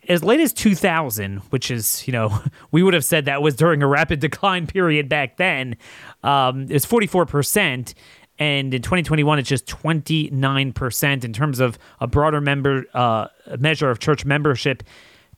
as 0.07 0.23
late 0.23 0.39
as 0.39 0.53
2000, 0.53 1.37
which 1.49 1.71
is, 1.71 2.07
you 2.07 2.13
know, 2.13 2.39
we 2.71 2.83
would 2.83 2.93
have 2.93 3.05
said 3.05 3.25
that 3.25 3.41
was 3.41 3.55
during 3.55 3.81
a 3.81 3.87
rapid 3.87 4.19
decline 4.19 4.67
period 4.67 5.09
back 5.09 5.37
then, 5.37 5.75
um, 6.23 6.69
is 6.69 6.85
44%. 6.85 7.93
And 8.37 8.73
in 8.73 8.81
2021, 8.81 9.39
it's 9.39 9.47
just 9.47 9.65
29% 9.65 11.23
in 11.23 11.33
terms 11.33 11.59
of 11.59 11.77
a 11.99 12.07
broader 12.07 12.41
member 12.41 12.85
uh, 12.93 13.27
measure 13.59 13.89
of 13.89 13.99
church 13.99 14.25
membership. 14.25 14.83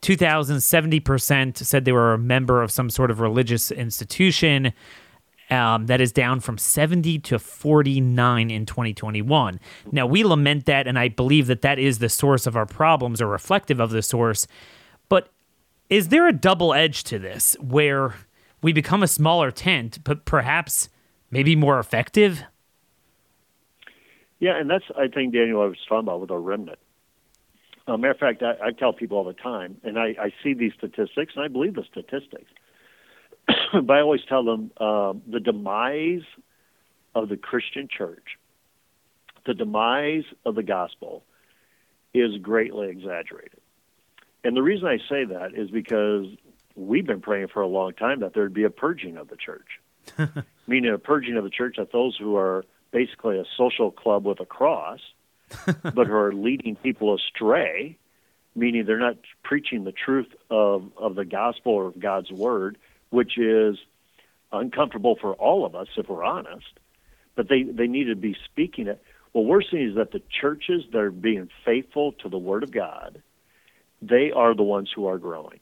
2070% 0.02 1.56
said 1.56 1.84
they 1.84 1.92
were 1.92 2.14
a 2.14 2.18
member 2.18 2.62
of 2.62 2.70
some 2.70 2.90
sort 2.90 3.10
of 3.10 3.20
religious 3.20 3.70
institution. 3.70 4.72
Um, 5.50 5.86
that 5.86 6.02
is 6.02 6.12
down 6.12 6.40
from 6.40 6.58
70 6.58 7.20
to 7.20 7.38
49 7.38 8.50
in 8.50 8.66
2021. 8.66 9.58
Now, 9.90 10.06
we 10.06 10.22
lament 10.22 10.66
that, 10.66 10.86
and 10.86 10.98
I 10.98 11.08
believe 11.08 11.46
that 11.46 11.62
that 11.62 11.78
is 11.78 12.00
the 12.00 12.10
source 12.10 12.46
of 12.46 12.54
our 12.54 12.66
problems 12.66 13.22
or 13.22 13.28
reflective 13.28 13.80
of 13.80 13.88
the 13.88 14.02
source. 14.02 14.46
But 15.08 15.30
is 15.88 16.08
there 16.08 16.28
a 16.28 16.34
double 16.34 16.74
edge 16.74 17.02
to 17.04 17.18
this 17.18 17.56
where 17.62 18.14
we 18.60 18.74
become 18.74 19.02
a 19.02 19.08
smaller 19.08 19.50
tent, 19.50 20.04
but 20.04 20.26
perhaps 20.26 20.90
maybe 21.30 21.56
more 21.56 21.78
effective? 21.78 22.44
Yeah, 24.40 24.56
and 24.56 24.70
that's, 24.70 24.84
I 24.96 25.08
think, 25.08 25.34
Daniel, 25.34 25.62
I 25.62 25.66
was 25.66 25.78
talking 25.88 26.06
about 26.06 26.20
with 26.20 26.30
a 26.30 26.38
remnant. 26.38 26.78
Uh, 27.86 27.96
matter 27.96 28.12
of 28.12 28.18
fact, 28.18 28.42
I, 28.42 28.68
I, 28.68 28.70
tell 28.72 28.92
people 28.92 29.16
all 29.16 29.24
the 29.24 29.32
time, 29.32 29.78
and 29.82 29.98
I, 29.98 30.14
I 30.20 30.32
see 30.42 30.52
these 30.52 30.72
statistics, 30.76 31.32
and 31.34 31.44
I 31.44 31.48
believe 31.48 31.74
the 31.74 31.84
statistics 31.90 32.50
but 33.72 33.90
I 33.90 34.00
always 34.00 34.20
tell 34.28 34.44
them 34.44 34.70
uh, 34.76 35.14
the 35.26 35.40
demise 35.40 36.22
of 37.14 37.28
the 37.28 37.36
Christian 37.36 37.88
church, 37.88 38.38
the 39.46 39.54
demise 39.54 40.24
of 40.44 40.54
the 40.54 40.62
gospel, 40.62 41.24
is 42.14 42.36
greatly 42.40 42.88
exaggerated. 42.88 43.60
And 44.44 44.56
the 44.56 44.62
reason 44.62 44.86
I 44.86 44.98
say 45.08 45.24
that 45.24 45.54
is 45.54 45.70
because 45.70 46.26
we've 46.74 47.06
been 47.06 47.20
praying 47.20 47.48
for 47.48 47.60
a 47.60 47.66
long 47.66 47.92
time 47.92 48.20
that 48.20 48.34
there'd 48.34 48.54
be 48.54 48.64
a 48.64 48.70
purging 48.70 49.16
of 49.16 49.28
the 49.28 49.36
church, 49.36 49.80
meaning 50.66 50.92
a 50.92 50.98
purging 50.98 51.36
of 51.36 51.44
the 51.44 51.50
church 51.50 51.76
that 51.78 51.92
those 51.92 52.16
who 52.16 52.36
are 52.36 52.64
basically 52.90 53.38
a 53.38 53.44
social 53.56 53.90
club 53.90 54.24
with 54.24 54.40
a 54.40 54.46
cross, 54.46 55.00
but 55.82 56.06
who 56.06 56.14
are 56.14 56.32
leading 56.32 56.76
people 56.76 57.14
astray, 57.14 57.96
meaning 58.54 58.84
they're 58.84 58.98
not 58.98 59.16
preaching 59.42 59.84
the 59.84 59.92
truth 59.92 60.28
of, 60.50 60.90
of 60.96 61.14
the 61.14 61.24
gospel 61.24 61.72
or 61.72 61.86
of 61.88 61.98
God's 61.98 62.30
word, 62.30 62.76
which 63.10 63.38
is 63.38 63.78
uncomfortable 64.52 65.16
for 65.20 65.34
all 65.34 65.64
of 65.64 65.74
us 65.74 65.88
if 65.96 66.08
we're 66.08 66.24
honest, 66.24 66.66
but 67.34 67.48
they, 67.48 67.62
they 67.62 67.86
need 67.86 68.04
to 68.04 68.16
be 68.16 68.36
speaking 68.44 68.88
it. 68.88 69.02
What 69.32 69.44
we're 69.44 69.62
seeing 69.62 69.90
is 69.90 69.96
that 69.96 70.12
the 70.12 70.22
churches 70.40 70.84
that 70.92 70.98
are 70.98 71.10
being 71.10 71.48
faithful 71.64 72.12
to 72.12 72.28
the 72.28 72.38
Word 72.38 72.62
of 72.62 72.70
God, 72.70 73.22
they 74.00 74.32
are 74.32 74.54
the 74.54 74.62
ones 74.62 74.90
who 74.94 75.06
are 75.06 75.18
growing. 75.18 75.60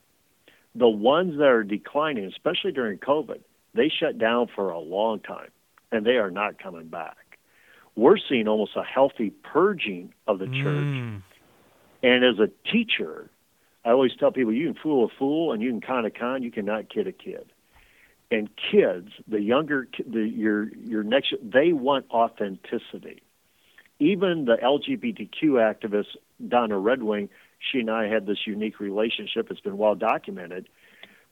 The 0.75 0.89
ones 0.89 1.39
that 1.39 1.49
are 1.49 1.65
declining, 1.65 2.27
especially 2.27 2.73
during 2.73 2.99
COVID, 2.99 3.41
they 3.75 3.89
shut 3.89 4.19
down 4.19 4.49
for 4.55 4.71
a 4.71 4.79
long 4.79 5.21
time 5.21 5.49
and 5.93 6.05
they 6.05 6.17
are 6.17 6.31
not 6.31 6.59
coming 6.63 6.89
back. 6.89 7.39
We're 7.95 8.19
seeing 8.19 8.47
almost 8.47 8.73
a 8.77 8.83
healthy 8.83 9.31
purging 9.31 10.13
of 10.27 10.39
the 10.39 10.47
church. 10.47 10.85
Mm. 10.85 11.23
And 12.03 12.25
as 12.25 12.39
a 12.39 12.51
teacher, 12.71 13.31
I 13.85 13.91
always 13.91 14.13
tell 14.19 14.33
people 14.33 14.53
you 14.53 14.73
can 14.73 14.83
fool 14.83 15.05
a 15.05 15.09
fool 15.19 15.53
and 15.53 15.63
you 15.63 15.71
can 15.71 15.81
con 15.81 16.05
a 16.05 16.11
con, 16.11 16.43
you 16.43 16.51
cannot 16.51 16.91
kid 16.91 17.07
a 17.07 17.13
kid. 17.13 17.53
And 18.31 18.51
kids, 18.71 19.11
the 19.29 19.41
younger, 19.41 19.89
the, 20.05 20.21
your 20.29 20.69
your 20.75 21.05
next, 21.05 21.35
they 21.41 21.73
want 21.73 22.07
authenticity. 22.11 23.23
Even 23.99 24.45
the 24.45 24.57
LGBTQ 24.57 25.43
activist 25.55 26.17
Donna 26.47 26.75
Redwing, 26.75 27.29
she 27.59 27.79
and 27.79 27.91
I 27.91 28.09
had 28.09 28.27
this 28.27 28.39
unique 28.45 28.81
relationship. 28.81 29.51
It's 29.51 29.61
been 29.61 29.79
well 29.79 29.95
documented. 29.95 30.69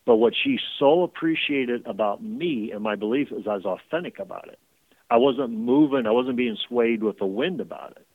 But 0.07 0.17
what 0.17 0.35
she 0.35 0.59
so 0.79 1.03
appreciated 1.03 1.87
about 1.87 2.23
me 2.23 2.73
and 2.73 2.83
my 2.83 2.95
belief 2.95 3.33
is 3.33 3.47
I 3.47 3.57
was 3.57 3.65
authentic 3.65 4.19
about 4.19 4.49
it. 4.49 4.59
I 5.11 5.17
wasn't 5.17 5.51
moving, 5.51 6.07
I 6.07 6.11
wasn't 6.11 6.37
being 6.37 6.57
swayed 6.69 7.03
with 7.03 7.19
the 7.19 7.27
wind 7.27 7.61
about 7.61 7.93
it. 7.93 8.07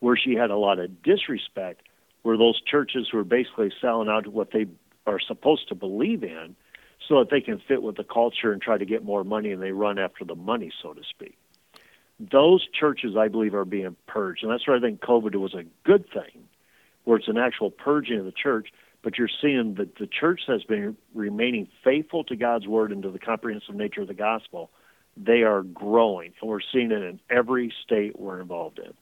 Where 0.00 0.16
she 0.16 0.34
had 0.34 0.50
a 0.50 0.56
lot 0.56 0.78
of 0.78 1.02
disrespect 1.02 1.82
were 2.22 2.36
those 2.36 2.60
churches 2.60 3.08
who 3.10 3.18
are 3.18 3.24
basically 3.24 3.72
selling 3.80 4.08
out 4.08 4.26
what 4.26 4.50
they 4.52 4.66
are 5.06 5.20
supposed 5.20 5.68
to 5.68 5.74
believe 5.74 6.22
in 6.22 6.56
so 7.08 7.20
that 7.20 7.30
they 7.30 7.40
can 7.40 7.60
fit 7.66 7.82
with 7.82 7.96
the 7.96 8.04
culture 8.04 8.52
and 8.52 8.60
try 8.60 8.76
to 8.76 8.84
get 8.84 9.04
more 9.04 9.24
money 9.24 9.52
and 9.52 9.62
they 9.62 9.72
run 9.72 9.98
after 9.98 10.24
the 10.24 10.34
money, 10.34 10.72
so 10.82 10.92
to 10.92 11.02
speak. 11.08 11.38
Those 12.18 12.66
churches, 12.78 13.16
I 13.16 13.28
believe, 13.28 13.54
are 13.54 13.64
being 13.64 13.96
purged. 14.06 14.42
And 14.42 14.50
that's 14.50 14.66
why 14.66 14.76
I 14.76 14.80
think 14.80 15.00
COVID 15.00 15.34
was 15.36 15.54
a 15.54 15.64
good 15.84 16.06
thing, 16.12 16.48
where 17.04 17.18
it's 17.18 17.28
an 17.28 17.38
actual 17.38 17.70
purging 17.70 18.18
of 18.18 18.24
the 18.24 18.32
church. 18.32 18.68
But 19.06 19.18
you're 19.18 19.30
seeing 19.40 19.74
that 19.74 19.94
the 20.00 20.08
church 20.08 20.40
has 20.48 20.64
been 20.64 20.96
remaining 21.14 21.68
faithful 21.84 22.24
to 22.24 22.34
God's 22.34 22.66
word 22.66 22.90
and 22.90 23.04
to 23.04 23.10
the 23.12 23.20
comprehensive 23.20 23.76
nature 23.76 24.00
of 24.00 24.08
the 24.08 24.14
gospel. 24.14 24.68
They 25.16 25.44
are 25.44 25.62
growing, 25.62 26.32
and 26.40 26.50
we're 26.50 26.58
seeing 26.72 26.90
it 26.90 27.02
in 27.04 27.20
every 27.30 27.72
state 27.84 28.18
we're 28.18 28.40
involved 28.40 28.80
in. 28.80 28.94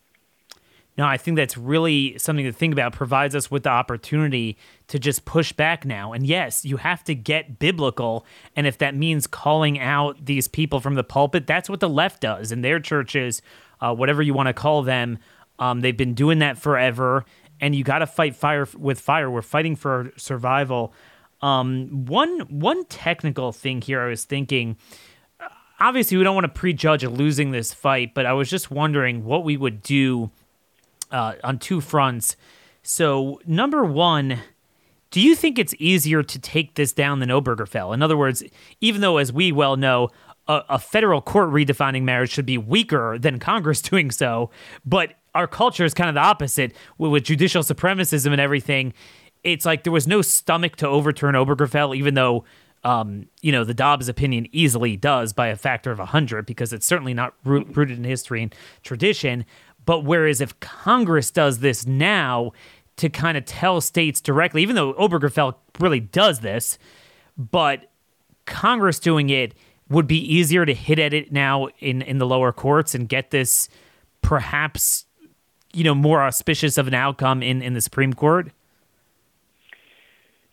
No, 0.99 1.07
I 1.07 1.17
think 1.17 1.39
that's 1.39 1.57
really 1.57 2.19
something 2.19 2.45
to 2.45 2.53
think 2.53 2.75
about. 2.75 2.93
Provides 2.93 3.35
us 3.35 3.51
with 3.51 3.63
the 3.63 3.71
opportunity 3.71 4.59
to 4.89 4.99
just 4.99 5.25
push 5.25 5.53
back 5.53 5.87
now. 5.87 6.13
And 6.13 6.27
yes, 6.27 6.67
you 6.67 6.77
have 6.77 7.03
to 7.05 7.15
get 7.15 7.59
biblical. 7.59 8.27
And 8.55 8.67
if 8.67 8.77
that 8.77 8.95
means 8.95 9.27
calling 9.27 9.79
out 9.81 10.27
these 10.27 10.49
people 10.49 10.81
from 10.81 10.97
the 10.97 11.05
pulpit, 11.05 11.47
that's 11.47 11.71
what 11.71 11.81
the 11.81 11.89
left 11.89 12.21
does 12.21 12.53
in 12.53 12.61
their 12.61 12.79
churches, 12.79 13.41
uh, 13.81 13.95
whatever 13.95 14.21
you 14.21 14.35
want 14.35 14.49
to 14.49 14.53
call 14.53 14.83
them. 14.83 15.19
Um, 15.59 15.81
they've 15.81 15.97
been 15.97 16.15
doing 16.15 16.41
that 16.41 16.59
forever. 16.59 17.25
And 17.61 17.75
you 17.75 17.85
got 17.85 18.01
to 18.01 18.07
fight 18.07 18.35
fire 18.37 18.67
with 18.77 19.01
fire. 19.01 19.31
We're 19.31 19.43
fighting 19.43 19.77
for 19.77 20.13
survival. 20.17 20.93
Um, 21.41 22.07
one 22.07 22.41
one 22.49 22.85
technical 22.87 23.53
thing 23.53 23.81
here, 23.81 24.01
I 24.01 24.09
was 24.09 24.25
thinking. 24.25 24.77
Obviously, 25.81 26.17
we 26.17 26.25
don't 26.25 26.35
want 26.35 26.45
to 26.45 26.61
prejudge 26.61 27.05
losing 27.05 27.51
this 27.51 27.75
fight, 27.75 28.15
but 28.15 28.27
I 28.27 28.33
was 28.33 28.49
just 28.49 28.71
wondering 28.71 29.25
what 29.25 29.45
we 29.45 29.57
would 29.57 29.83
do 29.83 30.31
uh, 31.11 31.35
on 31.43 31.59
two 31.59 31.81
fronts. 31.81 32.37
So, 32.83 33.41
number 33.47 33.85
one, 33.85 34.41
do 35.11 35.21
you 35.21 35.35
think 35.35 35.59
it's 35.59 35.75
easier 35.79 36.23
to 36.23 36.39
take 36.39 36.75
this 36.75 36.93
down 36.93 37.21
than 37.21 37.29
Obergefell? 37.29 37.95
In 37.95 38.03
other 38.03 38.17
words, 38.17 38.43
even 38.81 39.01
though, 39.01 39.19
as 39.19 39.33
we 39.33 39.53
well 39.53 39.77
know, 39.77 40.11
a, 40.49 40.63
a, 40.71 40.79
federal 40.79 41.23
court 41.23 41.51
redefining 41.51 42.03
marriage 42.03 42.31
should 42.31 42.47
be 42.47 42.59
weaker 42.59 43.19
than 43.19 43.39
Congress 43.39 43.81
doing 43.91 44.11
so, 44.11 44.51
but 44.85 45.15
our 45.35 45.47
culture 45.47 45.85
is 45.85 45.95
kind 45.95 46.09
of 46.09 46.15
the 46.15 46.21
opposite 46.21 46.73
with, 46.99 47.11
with 47.11 47.25
judicial 47.25 47.63
supremacism 47.63 48.33
and 48.33 48.41
everything. 48.41 48.95
It's 49.43 49.67
like 49.67 49.85
there 49.85 49.93
was 49.93 50.07
no 50.07 50.23
stomach 50.23 50.77
to 50.77 50.89
overturn 50.89 51.35
Obergefell, 51.35 51.97
even 51.97 52.15
though 52.15 52.45
um, 52.85 53.29
you 53.41 53.51
know, 53.51 53.65
the 53.65 53.75
Dobbs 53.75 54.09
opinion 54.09 54.47
easily 54.53 54.97
does 54.97 55.33
by 55.33 55.49
a 55.49 55.57
factor 55.57 55.91
of 55.91 55.99
100 55.99 56.45
because 56.45 56.73
it's 56.73 56.87
certainly 56.87 57.15
not 57.15 57.35
rooted 57.45 57.97
in 57.97 58.05
history 58.05 58.43
and 58.43 58.55
tradition. 58.83 59.47
But 59.87 60.05
whereas 60.05 60.41
if 60.41 60.59
Congress 60.61 61.31
does 61.31 61.61
this 61.61 61.87
now 61.87 62.53
to 62.97 63.09
kind 63.09 63.37
of 63.37 63.45
tell 63.45 63.81
states 63.81 64.21
directly, 64.21 64.63
even 64.63 64.77
though 64.77 64.93
Obergefell 64.95 65.55
really 65.81 66.01
does 66.01 66.41
this, 66.41 66.79
but 67.37 67.91
Congress 68.45 68.99
doing 68.99 69.31
it 69.31 69.55
would 69.89 70.07
be 70.07 70.19
easier 70.19 70.65
to 70.65 70.75
hit 70.75 70.99
at 70.99 71.13
it 71.15 71.33
now 71.33 71.69
in, 71.79 72.03
in 72.03 72.19
the 72.19 72.27
lower 72.27 72.53
courts 72.53 72.95
and 72.95 73.09
get 73.09 73.31
this 73.31 73.69
perhaps, 74.23 75.07
you 75.75 75.85
know, 75.85 75.95
more 75.95 76.23
auspicious 76.23 76.79
of 76.79 76.89
an 76.89 76.95
outcome 76.95 77.43
in, 77.43 77.63
in 77.63 77.75
the 77.75 77.81
Supreme 77.81 78.13
Court? 78.13 78.51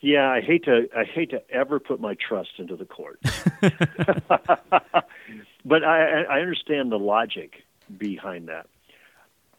Yeah, 0.02 0.30
I 0.30 0.42
hate 0.42 0.66
to 0.66 0.90
I 0.98 1.04
hate 1.04 1.30
to 1.30 1.44
ever 1.52 1.80
put 1.80 2.02
my 2.02 2.16
trust 2.16 2.54
into 2.58 2.76
the 2.76 2.86
court, 2.86 3.20
but 5.64 5.84
I, 5.84 6.24
I 6.24 6.40
understand 6.40 6.92
the 6.92 6.98
logic 6.98 7.64
behind 7.96 8.48
that. 8.48 8.66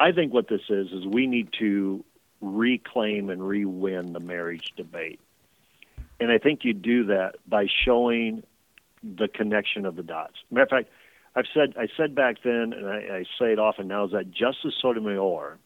I 0.01 0.11
think 0.11 0.35
what 0.35 0.49
this 0.49 0.63
is 0.69 0.91
is 0.91 1.07
we 1.07 1.29
need 1.29 1.51
to 1.61 2.05
reclaim 2.41 3.31
and 3.31 3.47
re-win 3.47 4.13
the 4.13 4.19
marriage 4.19 4.73
debate, 4.77 5.21
and 6.19 6.33
I 6.33 6.39
think 6.39 6.65
you 6.65 6.75
do 6.75 7.05
that 7.05 7.37
by 7.47 7.69
showing 7.85 8.43
the 9.05 9.29
connection 9.29 9.87
of 9.87 9.95
the 9.95 10.03
dots. 10.03 10.35
Matter 10.51 10.65
of 10.65 10.71
fact, 10.71 10.89
I've 11.35 11.47
said 11.55 11.75
I 11.79 11.89
said 11.97 12.15
back 12.15 12.37
then, 12.45 12.73
and 12.73 12.87
I, 12.87 12.97
I 12.97 13.25
say 13.39 13.53
it 13.53 13.59
often 13.59 13.89
now, 13.89 14.05
is 14.05 14.13
that 14.13 14.31
Justice 14.31 14.75
Sotomayor, 14.81 15.59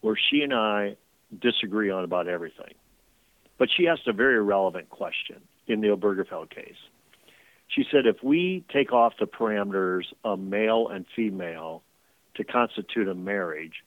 where 0.00 0.16
she 0.30 0.42
and 0.42 0.54
I 0.54 0.96
disagree 1.40 1.90
on 1.90 2.04
about 2.04 2.28
everything, 2.28 2.74
but 3.58 3.68
she 3.76 3.88
asked 3.88 4.06
a 4.06 4.12
very 4.12 4.40
relevant 4.40 4.90
question 4.90 5.40
in 5.66 5.80
the 5.80 5.88
Obergefell 5.88 6.48
case. 6.48 6.76
She 7.68 7.84
said, 7.90 8.06
if 8.06 8.22
we 8.22 8.64
take 8.72 8.92
off 8.92 9.14
the 9.18 9.26
parameters 9.26 10.04
of 10.22 10.38
male 10.38 10.88
and 10.88 11.06
female 11.16 11.82
to 12.36 12.44
constitute 12.44 13.08
a 13.08 13.14
marriage, 13.14 13.82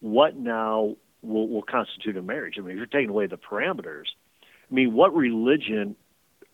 what 0.00 0.36
now 0.36 0.96
will, 1.22 1.48
will 1.48 1.62
constitute 1.62 2.16
a 2.16 2.22
marriage? 2.22 2.54
I 2.58 2.60
mean, 2.60 2.72
if 2.72 2.76
you're 2.76 2.86
taking 2.86 3.08
away 3.08 3.26
the 3.26 3.38
parameters, 3.38 4.04
I 4.70 4.74
mean, 4.74 4.92
what 4.92 5.14
religion 5.14 5.96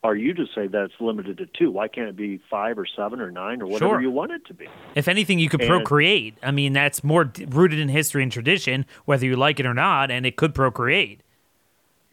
are 0.05 0.17
you 0.17 0.35
to 0.35 0.47
say 0.55 0.67
that 0.67 0.85
it's 0.85 1.01
limited 1.01 1.39
to 1.39 1.47
two? 1.47 1.71
Why 1.71 1.87
can't 1.87 2.09
it 2.09 2.17
be 2.17 2.41
five 2.51 2.79
or 2.79 2.87
seven 2.87 3.21
or 3.21 3.31
nine 3.31 3.63
or 3.63 3.67
whatever 3.67 3.95
sure. 3.95 4.01
you 4.01 4.11
want 4.11 4.33
it 4.33 4.45
to 4.47 4.55
be? 4.55 4.67
If 4.95 5.07
anything, 5.07 5.39
you 5.39 5.49
could 5.49 5.61
and, 5.61 5.69
procreate. 5.69 6.35
I 6.43 6.51
mean, 6.51 6.73
that's 6.73 7.05
more 7.05 7.31
rooted 7.49 7.79
in 7.79 7.89
history 7.89 8.23
and 8.23 8.33
tradition, 8.33 8.85
whether 9.05 9.25
you 9.25 9.37
like 9.37 9.61
it 9.61 9.67
or 9.67 9.75
not, 9.75 10.11
and 10.11 10.27
it 10.27 10.37
could 10.37 10.55
procreate. 10.55 11.21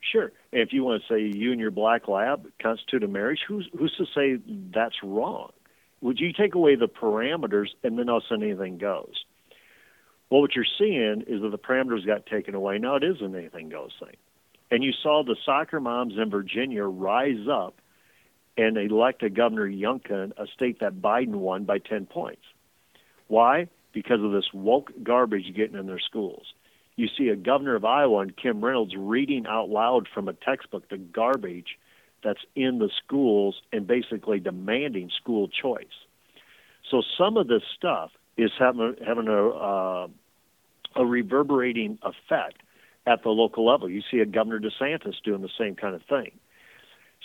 Sure. 0.02 0.32
If 0.52 0.72
you 0.72 0.84
want 0.84 1.02
to 1.02 1.14
say 1.14 1.38
you 1.38 1.52
and 1.52 1.60
your 1.60 1.72
black 1.72 2.08
lab 2.08 2.48
constitute 2.62 3.04
a 3.04 3.08
marriage, 3.08 3.40
who's 3.48 3.68
who's 3.78 3.96
to 3.98 4.06
say 4.16 4.40
that's 4.74 4.96
wrong? 5.04 5.52
Would 6.02 6.20
you 6.20 6.32
take 6.32 6.56
away 6.56 6.76
the 6.76 6.88
parameters 6.88 7.68
and 7.84 8.00
then 8.00 8.10
all 8.10 8.18
of 8.18 8.24
a 8.24 8.28
sudden 8.28 8.44
anything 8.44 8.78
goes? 8.78 9.26
Well, 10.30 10.42
what 10.42 10.56
you're 10.56 10.66
seeing 10.78 11.24
is 11.28 11.42
that 11.42 11.50
the 11.50 11.58
parameters 11.58 12.06
got 12.06 12.26
taken 12.26 12.56
away. 12.56 12.78
Now 12.78 12.96
it 12.96 13.04
is 13.04 13.18
an 13.22 13.36
anything 13.36 13.70
goes 13.70 13.92
thing. 14.00 14.16
And 14.72 14.84
you 14.84 14.92
saw 15.04 15.24
the 15.24 15.36
soccer 15.46 15.80
moms 15.80 16.14
in 16.18 16.30
Virginia 16.30 16.84
rise 16.84 17.48
up 17.52 17.76
and 18.58 18.78
elect 18.78 19.24
a 19.24 19.30
Governor 19.30 19.68
Youngkin, 19.68 20.32
a 20.38 20.46
state 20.48 20.80
that 20.82 21.02
Biden 21.02 21.36
won 21.36 21.64
by 21.64 21.80
10 21.80 22.06
points. 22.06 22.44
Why? 23.28 23.70
Because 23.94 24.22
of 24.24 24.32
this 24.32 24.54
woke 24.54 24.92
garbage 25.04 25.54
getting 25.56 25.78
in 25.78 25.88
their 25.88 26.00
schools. 26.00 26.54
You 26.96 27.08
see 27.18 27.30
a 27.30 27.36
governor 27.38 27.76
of 27.76 27.86
Iowa 27.86 28.20
and 28.20 28.36
Kim 28.36 28.64
Reynolds 28.64 28.94
reading 28.98 29.46
out 29.48 29.70
loud 29.70 30.08
from 30.14 30.28
a 30.28 30.34
textbook 30.34 30.90
the 30.90 30.98
garbage 30.98 31.78
that's 32.24 32.42
in 32.56 32.80
the 32.80 32.90
schools 33.04 33.62
and 33.72 33.88
basically 33.88 34.40
demanding 34.40 35.10
school 35.10 35.48
choice. 35.48 35.86
So 36.92 37.02
some 37.18 37.38
of 37.38 37.48
this 37.48 37.62
stuff 37.78 38.12
is 38.36 38.52
having 38.60 38.96
having 39.06 39.30
a 39.30 39.48
uh, 39.48 40.08
a 40.96 41.06
reverberating 41.06 42.00
effect 42.02 42.62
at 43.10 43.24
the 43.24 43.30
local 43.30 43.66
level. 43.66 43.90
You 43.90 44.02
see 44.10 44.20
a 44.20 44.26
Governor 44.26 44.60
DeSantis 44.60 45.16
doing 45.26 45.42
the 45.42 45.50
same 45.58 45.76
kind 45.76 45.96
of 45.96 46.04
thing. 46.04 46.32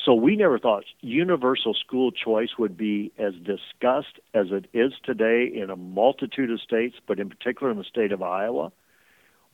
So 0.04 0.14
we 0.14 0.34
never 0.34 0.58
thought 0.58 0.84
universal 1.02 1.74
school 1.74 2.10
choice 2.10 2.58
would 2.58 2.76
be 2.76 3.12
as 3.18 3.34
discussed 3.34 4.18
as 4.32 4.46
it 4.50 4.66
is 4.72 4.92
today 5.04 5.50
in 5.54 5.70
a 5.70 5.76
multitude 5.76 6.50
of 6.50 6.60
states, 6.60 6.96
but 7.06 7.20
in 7.20 7.28
particular 7.28 7.70
in 7.70 7.78
the 7.78 7.84
state 7.84 8.12
of 8.12 8.22
Iowa. 8.22 8.72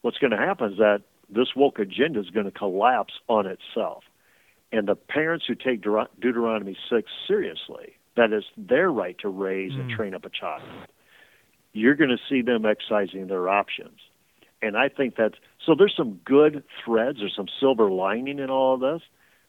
What's 0.01 0.19
going 0.19 0.31
to 0.31 0.39
happen 0.39 0.73
is 0.73 0.79
that 0.79 1.03
this 1.29 1.49
woke 1.55 1.79
agenda 1.79 2.21
is 2.21 2.31
going 2.31 2.47
to 2.47 2.53
collapse 2.53 3.15
on 3.29 3.47
itself. 3.47 4.05
And 4.73 4.89
the 4.89 4.95
parents 4.95 5.45
who 5.47 5.55
take 5.55 5.83
Deuteronomy 5.83 6.77
6 6.89 7.11
seriously, 7.27 7.97
that 8.17 8.33
is 8.33 8.45
their 8.57 8.91
right 8.91 9.17
to 9.19 9.29
raise 9.29 9.73
mm. 9.73 9.81
and 9.81 9.91
train 9.91 10.15
up 10.15 10.25
a 10.25 10.31
child, 10.31 10.63
you're 11.73 11.97
going 11.97 12.11
to 12.11 12.19
see 12.29 12.41
them 12.43 12.65
exercising 12.65 13.27
their 13.27 13.49
options. 13.49 13.99
And 14.63 14.77
I 14.77 14.89
think 14.89 15.17
that's 15.17 15.37
so 15.65 15.75
there's 15.75 15.95
some 15.97 16.21
good 16.25 16.65
threads, 16.85 17.19
there's 17.21 17.35
some 17.35 17.49
silver 17.61 17.91
lining 17.91 18.39
in 18.39 18.51
all 18.51 18.75
of 18.75 18.81
this, 18.81 19.03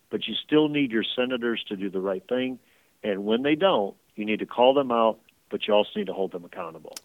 but 0.09 0.27
you 0.27 0.35
still 0.35 0.69
need 0.69 0.91
your 0.91 1.03
senators 1.15 1.63
to 1.69 1.75
do 1.75 1.89
the 1.89 1.99
right 1.99 2.23
thing. 2.27 2.59
And 3.03 3.25
when 3.25 3.43
they 3.43 3.55
don't, 3.55 3.95
you 4.15 4.25
need 4.25 4.39
to 4.39 4.45
call 4.45 4.73
them 4.73 4.91
out, 4.91 5.19
but 5.49 5.67
you 5.67 5.73
also 5.73 5.89
need 5.95 6.07
to 6.07 6.13
hold 6.13 6.31
them 6.31 6.45
accountable. 6.45 6.95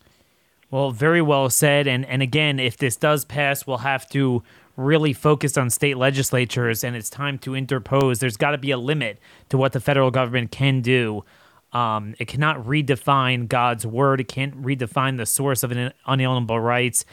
Well, 0.70 0.90
very 0.90 1.22
well 1.22 1.48
said. 1.50 1.86
And 1.86 2.04
and 2.06 2.22
again, 2.22 2.58
if 2.58 2.76
this 2.76 2.96
does 2.96 3.24
pass, 3.24 3.66
we'll 3.66 3.78
have 3.78 4.08
to 4.10 4.42
really 4.76 5.12
focus 5.12 5.56
on 5.56 5.70
state 5.70 5.96
legislatures, 5.96 6.84
and 6.84 6.94
it's 6.94 7.08
time 7.08 7.38
to 7.38 7.54
interpose. 7.54 8.18
There's 8.18 8.36
got 8.36 8.50
to 8.50 8.58
be 8.58 8.70
a 8.70 8.78
limit 8.78 9.18
to 9.48 9.56
what 9.56 9.72
the 9.72 9.80
federal 9.80 10.10
government 10.10 10.50
can 10.50 10.80
do. 10.80 11.24
Um, 11.72 12.14
it 12.18 12.28
cannot 12.28 12.64
redefine 12.64 13.48
God's 13.48 13.86
word. 13.86 14.20
It 14.20 14.28
can't 14.28 14.62
redefine 14.62 15.16
the 15.16 15.26
source 15.26 15.62
of 15.62 15.72
unalienable 16.06 16.60
rights. 16.60 17.04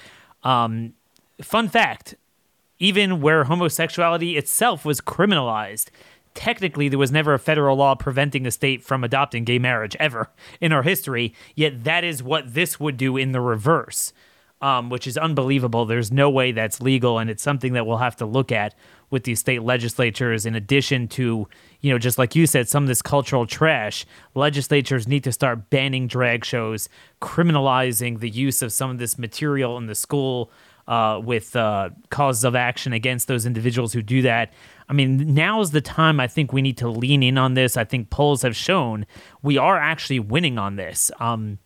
Um, 0.43 0.93
fun 1.41 1.69
fact 1.69 2.15
even 2.79 3.21
where 3.21 3.45
homosexuality 3.45 4.35
itself 4.35 4.83
was 4.83 4.99
criminalized, 4.99 5.87
technically 6.33 6.89
there 6.89 6.99
was 6.99 7.11
never 7.13 7.33
a 7.33 7.39
federal 7.39 7.77
law 7.77 7.95
preventing 7.95 8.45
a 8.45 8.51
state 8.51 8.83
from 8.83 9.03
adopting 9.03 9.45
gay 9.45 9.57
marriage 9.57 9.95
ever 10.01 10.29
in 10.59 10.73
our 10.73 10.83
history. 10.83 11.33
Yet 11.55 11.85
that 11.85 12.03
is 12.03 12.21
what 12.21 12.53
this 12.53 12.79
would 12.81 12.97
do 12.97 13.15
in 13.15 13.31
the 13.31 13.39
reverse 13.39 14.11
um, 14.63 14.89
which 14.89 15.07
is 15.07 15.17
unbelievable. 15.17 15.85
There's 15.85 16.09
no 16.09 16.29
way 16.29 16.53
that's 16.53 16.79
legal, 16.81 17.19
and 17.19 17.29
it's 17.29 17.43
something 17.43 17.73
that 17.73 17.85
we'll 17.85 17.97
have 17.97 18.15
to 18.15 18.25
look 18.25 18.49
at 18.49 18.73
with 19.13 19.23
these 19.23 19.39
state 19.39 19.61
legislatures. 19.61 20.45
In 20.45 20.55
addition 20.55 21.07
to, 21.09 21.47
you 21.81 21.91
know, 21.91 21.99
just 21.99 22.17
like 22.17 22.35
you 22.35 22.47
said, 22.47 22.67
some 22.67 22.83
of 22.83 22.87
this 22.87 23.03
cultural 23.03 23.45
trash, 23.45 24.05
legislatures 24.33 25.07
need 25.07 25.23
to 25.23 25.31
start 25.31 25.69
banning 25.69 26.07
drag 26.07 26.43
shows, 26.43 26.89
criminalizing 27.21 28.19
the 28.19 28.29
use 28.29 28.63
of 28.63 28.73
some 28.73 28.89
of 28.89 28.97
this 28.97 29.17
material 29.19 29.77
in 29.77 29.85
the 29.85 29.95
school. 29.95 30.51
Uh, 30.85 31.17
with 31.17 31.55
uh, 31.55 31.89
causes 32.09 32.43
of 32.43 32.57
action 32.57 32.91
against 32.91 33.29
those 33.29 33.45
individuals 33.45 33.93
who 33.93 34.01
do 34.01 34.21
that. 34.21 34.51
I 34.89 34.91
mean, 34.91 35.33
now 35.33 35.61
is 35.61 35.71
the 35.71 35.79
time 35.79 36.19
I 36.19 36.27
think 36.27 36.51
we 36.51 36.61
need 36.61 36.75
to 36.79 36.89
lean 36.89 37.23
in 37.23 37.37
on 37.37 37.53
this. 37.53 37.77
I 37.77 37.85
think 37.85 38.09
polls 38.09 38.41
have 38.41 38.53
shown 38.53 39.05
we 39.41 39.57
are 39.57 39.77
actually 39.77 40.19
winning 40.19 40.57
on 40.57 40.75
this. 40.75 41.09
Um, 41.21 41.59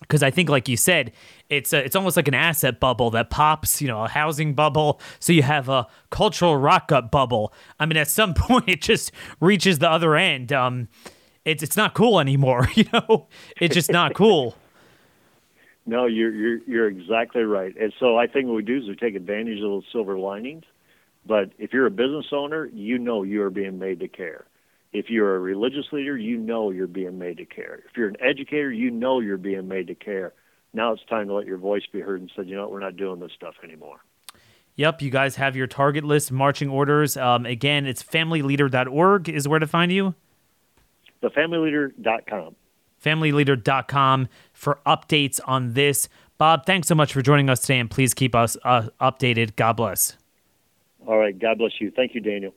because 0.00 0.22
I 0.22 0.30
think, 0.30 0.48
like 0.48 0.68
you 0.68 0.76
said, 0.76 1.12
it's 1.48 1.72
a, 1.72 1.84
it's 1.84 1.96
almost 1.96 2.16
like 2.16 2.28
an 2.28 2.34
asset 2.34 2.80
bubble 2.80 3.10
that 3.10 3.30
pops, 3.30 3.82
you 3.82 3.88
know, 3.88 4.04
a 4.04 4.08
housing 4.08 4.54
bubble. 4.54 5.00
So 5.18 5.32
you 5.32 5.42
have 5.42 5.68
a 5.68 5.86
cultural 6.10 6.56
rock 6.56 6.92
up 6.92 7.10
bubble. 7.10 7.52
I 7.78 7.86
mean, 7.86 7.96
at 7.96 8.08
some 8.08 8.34
point, 8.36 8.68
it 8.68 8.82
just 8.82 9.12
reaches 9.40 9.78
the 9.78 9.90
other 9.90 10.16
end. 10.16 10.52
Um, 10.52 10.88
it's 11.44 11.62
it's 11.62 11.76
not 11.76 11.94
cool 11.94 12.20
anymore. 12.20 12.68
You 12.76 12.84
know, 12.92 13.26
it's 13.60 13.74
just 13.74 13.90
not 13.90 14.14
cool. 14.14 14.56
no, 15.86 16.06
you're 16.06 16.32
you're 16.32 16.58
you're 16.66 16.88
exactly 16.88 17.42
right. 17.42 17.74
And 17.80 17.92
so 17.98 18.16
I 18.16 18.26
think 18.26 18.46
what 18.46 18.54
we 18.54 18.62
do 18.62 18.78
is 18.78 18.88
we 18.88 18.94
take 18.94 19.16
advantage 19.16 19.56
of 19.56 19.64
those 19.64 19.84
silver 19.90 20.18
linings. 20.18 20.64
But 21.26 21.50
if 21.58 21.72
you're 21.72 21.86
a 21.86 21.90
business 21.90 22.26
owner, 22.32 22.66
you 22.66 22.98
know 22.98 23.22
you 23.22 23.42
are 23.42 23.50
being 23.50 23.78
made 23.78 24.00
to 24.00 24.08
care. 24.08 24.44
If 24.92 25.10
you're 25.10 25.36
a 25.36 25.38
religious 25.38 25.86
leader, 25.92 26.16
you 26.16 26.38
know 26.38 26.70
you're 26.70 26.86
being 26.86 27.18
made 27.18 27.36
to 27.38 27.44
care. 27.44 27.82
If 27.88 27.96
you're 27.96 28.08
an 28.08 28.16
educator, 28.20 28.72
you 28.72 28.90
know 28.90 29.20
you're 29.20 29.36
being 29.36 29.68
made 29.68 29.86
to 29.88 29.94
care. 29.94 30.32
Now 30.72 30.92
it's 30.92 31.04
time 31.04 31.28
to 31.28 31.34
let 31.34 31.46
your 31.46 31.58
voice 31.58 31.82
be 31.92 32.00
heard 32.00 32.20
and 32.20 32.30
said, 32.34 32.48
you 32.48 32.56
know 32.56 32.62
what, 32.62 32.72
we're 32.72 32.80
not 32.80 32.96
doing 32.96 33.20
this 33.20 33.32
stuff 33.32 33.54
anymore. 33.62 33.98
Yep, 34.76 35.02
you 35.02 35.10
guys 35.10 35.36
have 35.36 35.56
your 35.56 35.66
target 35.66 36.04
list, 36.04 36.30
marching 36.30 36.68
orders. 36.68 37.16
Um, 37.16 37.44
again, 37.44 37.84
it's 37.84 38.02
familyleader.org 38.02 39.28
is 39.28 39.48
where 39.48 39.58
to 39.58 39.66
find 39.66 39.90
you. 39.90 40.14
Thefamilyleader.com. 41.22 42.54
Familyleader.com 43.04 44.28
for 44.52 44.78
updates 44.86 45.40
on 45.46 45.74
this. 45.74 46.08
Bob, 46.38 46.64
thanks 46.64 46.86
so 46.86 46.94
much 46.94 47.12
for 47.12 47.22
joining 47.22 47.50
us 47.50 47.60
today, 47.60 47.80
and 47.80 47.90
please 47.90 48.14
keep 48.14 48.34
us 48.34 48.56
uh, 48.64 48.88
updated. 49.00 49.56
God 49.56 49.72
bless. 49.72 50.16
All 51.06 51.18
right. 51.18 51.36
God 51.36 51.58
bless 51.58 51.72
you. 51.80 51.90
Thank 51.90 52.14
you, 52.14 52.20
Daniel. 52.20 52.54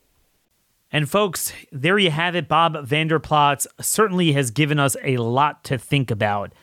And 0.91 1.09
folks, 1.09 1.53
there 1.71 1.97
you 1.97 2.11
have 2.11 2.35
it. 2.35 2.47
Bob 2.47 2.85
Vander 2.85 3.19
Plaats 3.19 3.65
certainly 3.79 4.33
has 4.33 4.51
given 4.51 4.79
us 4.79 4.97
a 5.03 5.17
lot 5.17 5.63
to 5.65 5.77
think 5.77 6.11
about. 6.11 6.53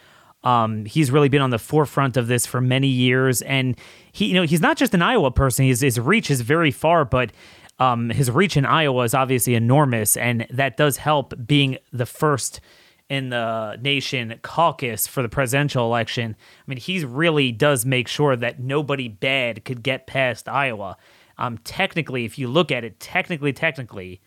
Um, 0.44 0.84
he's 0.84 1.10
really 1.10 1.28
been 1.28 1.42
on 1.42 1.50
the 1.50 1.58
forefront 1.58 2.16
of 2.16 2.28
this 2.28 2.46
for 2.46 2.60
many 2.60 2.88
years, 2.88 3.42
and 3.42 3.76
he, 4.12 4.26
you 4.26 4.34
know, 4.34 4.44
he's 4.44 4.60
not 4.60 4.76
just 4.76 4.94
an 4.94 5.02
Iowa 5.02 5.30
person. 5.30 5.66
His 5.66 5.80
his 5.80 5.98
reach 5.98 6.30
is 6.30 6.42
very 6.42 6.70
far, 6.70 7.04
but 7.04 7.32
um, 7.78 8.10
his 8.10 8.30
reach 8.30 8.56
in 8.56 8.64
Iowa 8.64 9.02
is 9.02 9.14
obviously 9.14 9.54
enormous, 9.54 10.16
and 10.16 10.46
that 10.50 10.76
does 10.76 10.98
help 10.98 11.34
being 11.46 11.78
the 11.92 12.06
first 12.06 12.60
in 13.08 13.30
the 13.30 13.78
nation 13.80 14.38
caucus 14.42 15.06
for 15.06 15.22
the 15.22 15.28
presidential 15.28 15.84
election. 15.86 16.36
I 16.38 16.64
mean, 16.66 16.78
he 16.78 17.04
really 17.04 17.50
does 17.52 17.86
make 17.86 18.06
sure 18.06 18.36
that 18.36 18.60
nobody 18.60 19.08
bad 19.08 19.64
could 19.64 19.82
get 19.82 20.06
past 20.06 20.48
Iowa. 20.48 20.96
Um, 21.38 21.58
technically, 21.58 22.24
if 22.24 22.38
you 22.38 22.48
look 22.48 22.72
at 22.72 22.84
it, 22.84 22.98
technically, 22.98 23.52
technically, 23.52 24.20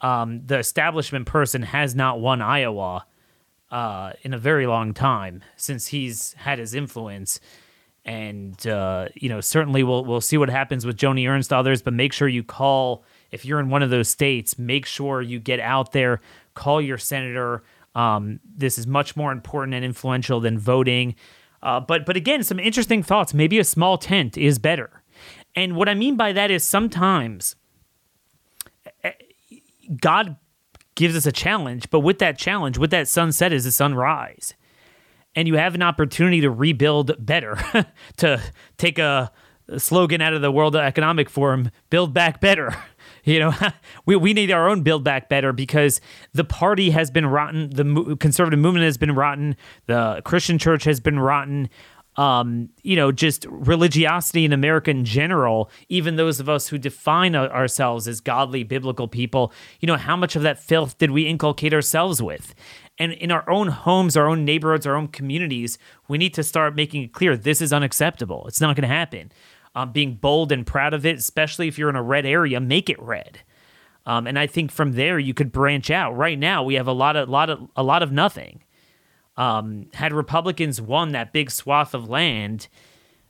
um, 0.00 0.42
the 0.46 0.58
establishment 0.58 1.26
person 1.26 1.62
has 1.62 1.94
not 1.94 2.20
won 2.20 2.42
Iowa 2.42 3.06
uh, 3.70 4.12
in 4.22 4.32
a 4.32 4.38
very 4.38 4.66
long 4.66 4.94
time 4.94 5.42
since 5.56 5.88
he's 5.88 6.34
had 6.34 6.58
his 6.58 6.74
influence. 6.74 7.40
And 8.04 8.66
uh, 8.66 9.08
you 9.14 9.28
know, 9.28 9.40
certainly 9.40 9.82
we'll 9.82 10.04
we'll 10.04 10.20
see 10.20 10.38
what 10.38 10.48
happens 10.48 10.86
with 10.86 10.96
Joni 10.96 11.28
Ernst, 11.28 11.52
others. 11.52 11.82
But 11.82 11.94
make 11.94 12.12
sure 12.12 12.28
you 12.28 12.42
call 12.42 13.04
if 13.30 13.44
you're 13.44 13.60
in 13.60 13.68
one 13.68 13.82
of 13.82 13.90
those 13.90 14.08
states. 14.08 14.58
Make 14.58 14.86
sure 14.86 15.20
you 15.20 15.40
get 15.40 15.60
out 15.60 15.92
there, 15.92 16.20
call 16.54 16.80
your 16.80 16.98
senator. 16.98 17.62
Um, 17.94 18.40
this 18.44 18.78
is 18.78 18.86
much 18.86 19.16
more 19.16 19.32
important 19.32 19.74
and 19.74 19.84
influential 19.84 20.40
than 20.40 20.58
voting. 20.58 21.16
Uh, 21.62 21.80
but 21.80 22.06
but 22.06 22.16
again, 22.16 22.42
some 22.44 22.58
interesting 22.58 23.02
thoughts. 23.02 23.34
Maybe 23.34 23.58
a 23.58 23.64
small 23.64 23.98
tent 23.98 24.38
is 24.38 24.58
better. 24.58 25.02
And 25.54 25.76
what 25.76 25.88
I 25.88 25.94
mean 25.94 26.16
by 26.16 26.32
that 26.32 26.50
is 26.50 26.64
sometimes 26.64 27.56
eh, 29.02 29.12
God 30.00 30.36
gives 30.94 31.16
us 31.16 31.26
a 31.26 31.32
challenge, 31.32 31.90
but 31.90 32.00
with 32.00 32.18
that 32.18 32.38
challenge, 32.38 32.78
with 32.78 32.90
that 32.90 33.08
sunset 33.08 33.52
is 33.52 33.64
the 33.64 33.72
sunrise. 33.72 34.54
And 35.34 35.46
you 35.46 35.54
have 35.54 35.74
an 35.74 35.82
opportunity 35.82 36.40
to 36.40 36.50
rebuild 36.50 37.24
better, 37.24 37.56
to 38.16 38.42
take 38.76 38.98
a 38.98 39.30
slogan 39.76 40.20
out 40.20 40.32
of 40.32 40.42
the 40.42 40.50
World 40.50 40.74
Economic 40.74 41.28
Forum 41.28 41.70
build 41.90 42.14
back 42.14 42.40
better. 42.40 42.74
You 43.24 43.40
know, 43.40 43.54
we, 44.06 44.16
we 44.16 44.32
need 44.32 44.50
our 44.50 44.70
own 44.70 44.82
build 44.82 45.04
back 45.04 45.28
better 45.28 45.52
because 45.52 46.00
the 46.32 46.44
party 46.44 46.90
has 46.90 47.10
been 47.10 47.26
rotten. 47.26 47.68
The 47.68 48.16
conservative 48.18 48.58
movement 48.58 48.84
has 48.86 48.96
been 48.96 49.14
rotten. 49.14 49.54
The 49.84 50.22
Christian 50.24 50.58
church 50.58 50.84
has 50.84 50.98
been 50.98 51.18
rotten 51.18 51.68
um, 52.18 52.68
you 52.82 52.96
know, 52.96 53.12
just 53.12 53.46
religiosity 53.48 54.44
in 54.44 54.52
America 54.52 54.90
in 54.90 55.04
general, 55.04 55.70
even 55.88 56.16
those 56.16 56.40
of 56.40 56.48
us 56.48 56.66
who 56.66 56.76
define 56.76 57.36
ourselves 57.36 58.08
as 58.08 58.20
godly 58.20 58.64
biblical 58.64 59.06
people, 59.06 59.52
you 59.78 59.86
know, 59.86 59.96
how 59.96 60.16
much 60.16 60.34
of 60.34 60.42
that 60.42 60.58
filth 60.58 60.98
did 60.98 61.12
we 61.12 61.28
inculcate 61.28 61.72
ourselves 61.72 62.20
with? 62.20 62.56
And 62.98 63.12
in 63.12 63.30
our 63.30 63.48
own 63.48 63.68
homes, 63.68 64.16
our 64.16 64.28
own 64.28 64.44
neighborhoods, 64.44 64.84
our 64.84 64.96
own 64.96 65.06
communities, 65.06 65.78
we 66.08 66.18
need 66.18 66.34
to 66.34 66.42
start 66.42 66.74
making 66.74 67.04
it 67.04 67.12
clear 67.12 67.36
this 67.36 67.62
is 67.62 67.72
unacceptable. 67.72 68.46
It's 68.48 68.60
not 68.60 68.74
going 68.74 68.88
to 68.88 68.94
happen. 68.94 69.30
Um, 69.76 69.92
being 69.92 70.14
bold 70.14 70.50
and 70.50 70.66
proud 70.66 70.94
of 70.94 71.06
it, 71.06 71.18
especially 71.18 71.68
if 71.68 71.78
you're 71.78 71.88
in 71.88 71.94
a 71.94 72.02
red 72.02 72.26
area, 72.26 72.58
make 72.58 72.90
it 72.90 73.00
red. 73.00 73.42
Um, 74.06 74.26
and 74.26 74.36
I 74.36 74.48
think 74.48 74.72
from 74.72 74.94
there 74.94 75.20
you 75.20 75.34
could 75.34 75.52
branch 75.52 75.88
out. 75.88 76.16
Right 76.16 76.38
now, 76.38 76.64
we 76.64 76.74
have 76.74 76.88
a 76.88 76.92
lot 76.92 77.14
of 77.14 77.28
lot 77.28 77.48
of 77.48 77.68
a 77.76 77.84
lot 77.84 78.02
of 78.02 78.10
nothing. 78.10 78.64
Um, 79.38 79.86
had 79.94 80.12
Republicans 80.12 80.80
won 80.80 81.12
that 81.12 81.32
big 81.32 81.50
swath 81.50 81.94
of 81.94 82.08
land, 82.08 82.66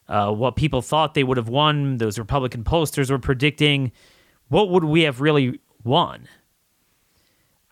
uh, 0.09 0.33
what 0.33 0.57
people 0.57 0.81
thought 0.81 1.13
they 1.13 1.23
would 1.23 1.37
have 1.37 1.51
won, 1.51 1.99
those 1.99 2.19
Republican 2.19 2.65
posters 2.65 3.11
were 3.11 3.19
predicting, 3.19 3.93
what 4.49 4.71
would 4.71 4.85
we 4.85 5.03
have 5.03 5.21
really 5.21 5.61
won? 5.85 6.27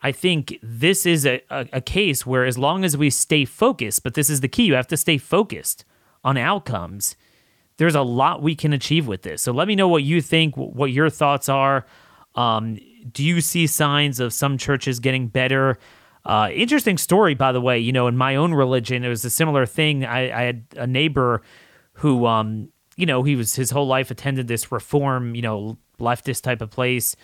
I 0.03 0.11
think 0.11 0.59
this 0.61 1.07
is 1.07 1.25
a, 1.25 1.41
a, 1.49 1.67
a, 1.73 1.81
case 1.81 2.27
where, 2.27 2.45
as 2.45 2.59
long 2.59 2.85
as 2.85 2.95
we 2.95 3.09
stay 3.09 3.43
focused, 3.43 4.03
but 4.03 4.13
this 4.13 4.29
is 4.29 4.41
the 4.41 4.47
key, 4.47 4.65
you 4.65 4.75
have 4.75 4.87
to 4.87 4.97
stay 4.97 5.17
focused 5.17 5.83
on 6.23 6.37
outcomes. 6.37 7.15
There's 7.77 7.95
a 7.95 8.03
lot 8.03 8.43
we 8.43 8.53
can 8.53 8.71
achieve 8.71 9.07
with 9.07 9.23
this. 9.23 9.41
So 9.41 9.51
let 9.51 9.67
me 9.67 9.75
know 9.75 9.87
what 9.87 10.03
you 10.03 10.21
think, 10.21 10.55
what 10.55 10.91
your 10.91 11.09
thoughts 11.09 11.49
are. 11.49 11.87
Um, 12.35 12.77
do 13.11 13.23
you 13.23 13.41
see 13.41 13.65
signs 13.65 14.19
of 14.19 14.31
some 14.31 14.59
churches 14.59 14.99
getting 14.99 15.27
better? 15.27 15.79
Uh, 16.27 16.49
interesting 16.53 16.97
story, 16.97 17.33
by 17.33 17.53
the 17.53 17.61
way. 17.61 17.79
You 17.79 17.93
know, 17.93 18.07
in 18.07 18.17
my 18.17 18.35
own 18.35 18.53
religion, 18.53 19.05
it 19.05 19.09
was 19.09 19.23
a 19.23 19.29
similar 19.29 19.65
thing. 19.65 20.03
I, 20.03 20.29
I 20.37 20.43
had 20.43 20.65
a 20.75 20.85
neighbor 20.85 21.41
who, 21.93 22.25
um, 22.25 22.69
you 22.97 23.05
know, 23.05 23.23
he 23.23 23.37
was 23.37 23.55
his 23.55 23.71
whole 23.71 23.87
life 23.87 24.11
attended 24.11 24.47
this 24.47 24.69
reform, 24.69 25.35
you 25.35 25.41
know, 25.41 25.77
leftist 25.99 26.41
type 26.43 26.61
of 26.61 26.69
place, 26.69 27.15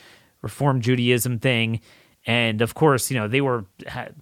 reform 0.41 0.79
Judaism 0.79 1.37
thing, 1.37 1.81
and 2.25 2.61
of 2.61 2.75
course, 2.75 3.11
you 3.11 3.19
know, 3.19 3.27
they 3.27 3.41
were 3.41 3.65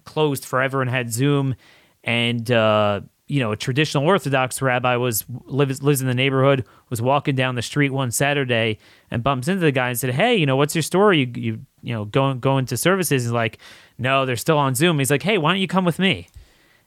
closed 0.04 0.44
forever 0.44 0.82
and 0.82 0.90
had 0.90 1.12
Zoom, 1.12 1.54
and 2.02 2.50
uh, 2.50 3.02
you 3.28 3.38
know, 3.38 3.52
a 3.52 3.56
traditional 3.56 4.04
Orthodox 4.04 4.60
rabbi 4.60 4.96
was 4.96 5.24
lives 5.44 5.82
lives 5.82 6.00
in 6.00 6.08
the 6.08 6.14
neighborhood, 6.14 6.66
was 6.90 7.00
walking 7.00 7.36
down 7.36 7.54
the 7.54 7.62
street 7.62 7.90
one 7.90 8.10
Saturday 8.10 8.78
and 9.10 9.22
bumps 9.22 9.46
into 9.46 9.60
the 9.60 9.72
guy 9.72 9.90
and 9.90 9.98
said, 9.98 10.10
"Hey, 10.10 10.34
you 10.34 10.46
know, 10.46 10.56
what's 10.56 10.74
your 10.74 10.82
story? 10.82 11.20
You 11.20 11.32
you, 11.36 11.60
you 11.82 11.92
know, 11.94 12.04
going 12.04 12.40
going 12.40 12.66
to 12.66 12.76
services?" 12.76 13.24
He's 13.24 13.32
like, 13.32 13.58
"No, 13.98 14.26
they're 14.26 14.36
still 14.36 14.58
on 14.58 14.74
Zoom." 14.74 14.98
He's 14.98 15.10
like, 15.10 15.22
"Hey, 15.22 15.38
why 15.38 15.52
don't 15.52 15.60
you 15.60 15.68
come 15.68 15.84
with 15.84 15.98
me?" 15.98 16.28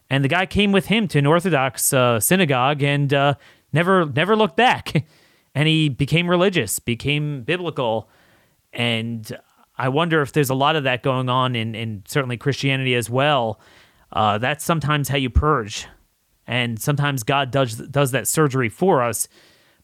And 0.09 0.23
the 0.23 0.27
guy 0.27 0.45
came 0.45 0.71
with 0.71 0.87
him 0.87 1.07
to 1.09 1.19
an 1.19 1.25
Orthodox 1.25 1.91
uh, 1.93 2.19
synagogue 2.19 2.83
and 2.83 3.13
uh, 3.13 3.35
never 3.73 4.05
never 4.05 4.35
looked 4.35 4.57
back. 4.57 5.05
and 5.55 5.67
he 5.67 5.89
became 5.89 6.29
religious, 6.29 6.79
became 6.79 7.43
biblical, 7.43 8.09
and 8.73 9.37
I 9.77 9.89
wonder 9.89 10.21
if 10.21 10.31
there's 10.31 10.49
a 10.49 10.55
lot 10.55 10.75
of 10.75 10.83
that 10.83 11.03
going 11.03 11.29
on 11.29 11.55
in 11.55 11.75
in 11.75 12.03
certainly 12.07 12.37
Christianity 12.37 12.95
as 12.95 13.09
well. 13.09 13.59
Uh, 14.11 14.37
that's 14.37 14.63
sometimes 14.63 15.09
how 15.09 15.17
you 15.17 15.29
purge 15.29 15.87
and 16.47 16.79
sometimes 16.81 17.23
God 17.23 17.51
does 17.51 17.75
does 17.75 18.11
that 18.11 18.27
surgery 18.27 18.69
for 18.69 19.03
us. 19.03 19.27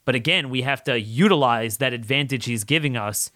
But 0.04 0.14
again, 0.14 0.50
we 0.50 0.62
have 0.62 0.82
to 0.84 1.00
utilize 1.00 1.78
that 1.78 1.92
advantage 1.92 2.44
He's 2.46 2.64
giving 2.64 2.96
us 2.96 3.30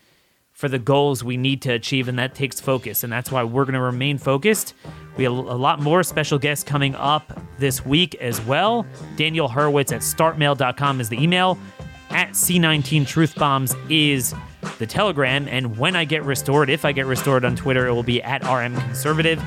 for 0.57 0.69
the 0.69 0.79
goals 0.79 1.23
we 1.23 1.37
need 1.37 1.61
to 1.63 1.71
achieve, 1.71 2.09
and 2.09 2.19
that 2.19 2.35
takes 2.35 2.59
focus. 2.59 3.05
And 3.05 3.13
that's 3.13 3.31
why 3.31 3.45
we're 3.45 3.67
going 3.67 3.75
to 3.75 3.81
remain 3.81 4.17
focused. 4.17 4.73
We 5.19 5.25
have 5.25 5.35
a 5.35 5.37
lot 5.37 5.81
more 5.81 6.03
special 6.03 6.39
guests 6.39 6.65
coming 6.65 6.95
up 6.95 7.39
this 7.59 7.85
week 7.85 8.15
as 8.17 8.41
well. 8.41 8.87
Daniel 9.17 9.49
Horowitz 9.49 9.93
at 9.93 10.01
startmail.com 10.01 11.01
is 11.01 11.11
the 11.11 11.23
email. 11.23 11.59
At 12.09 12.31
C19 12.31 13.07
Truth 13.07 13.35
Bombs 13.37 13.75
is 13.91 14.35
the 14.79 14.87
telegram. 14.87 15.47
And 15.49 15.77
when 15.77 15.95
I 15.95 16.07
get 16.07 16.25
restored, 16.25 16.71
if 16.71 16.87
I 16.87 16.93
get 16.93 17.05
restored 17.05 17.45
on 17.45 17.55
Twitter, 17.55 17.87
it 17.87 17.93
will 17.93 18.03
be 18.03 18.23
at 18.23 18.43
RM 18.43 18.75
Conservative. 18.77 19.43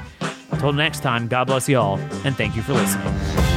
Until 0.51 0.73
next 0.73 1.01
time, 1.01 1.27
God 1.27 1.47
bless 1.47 1.67
you 1.67 1.79
all, 1.79 1.97
and 2.23 2.35
thank 2.35 2.55
you 2.55 2.61
for 2.61 2.73
listening. 2.73 3.48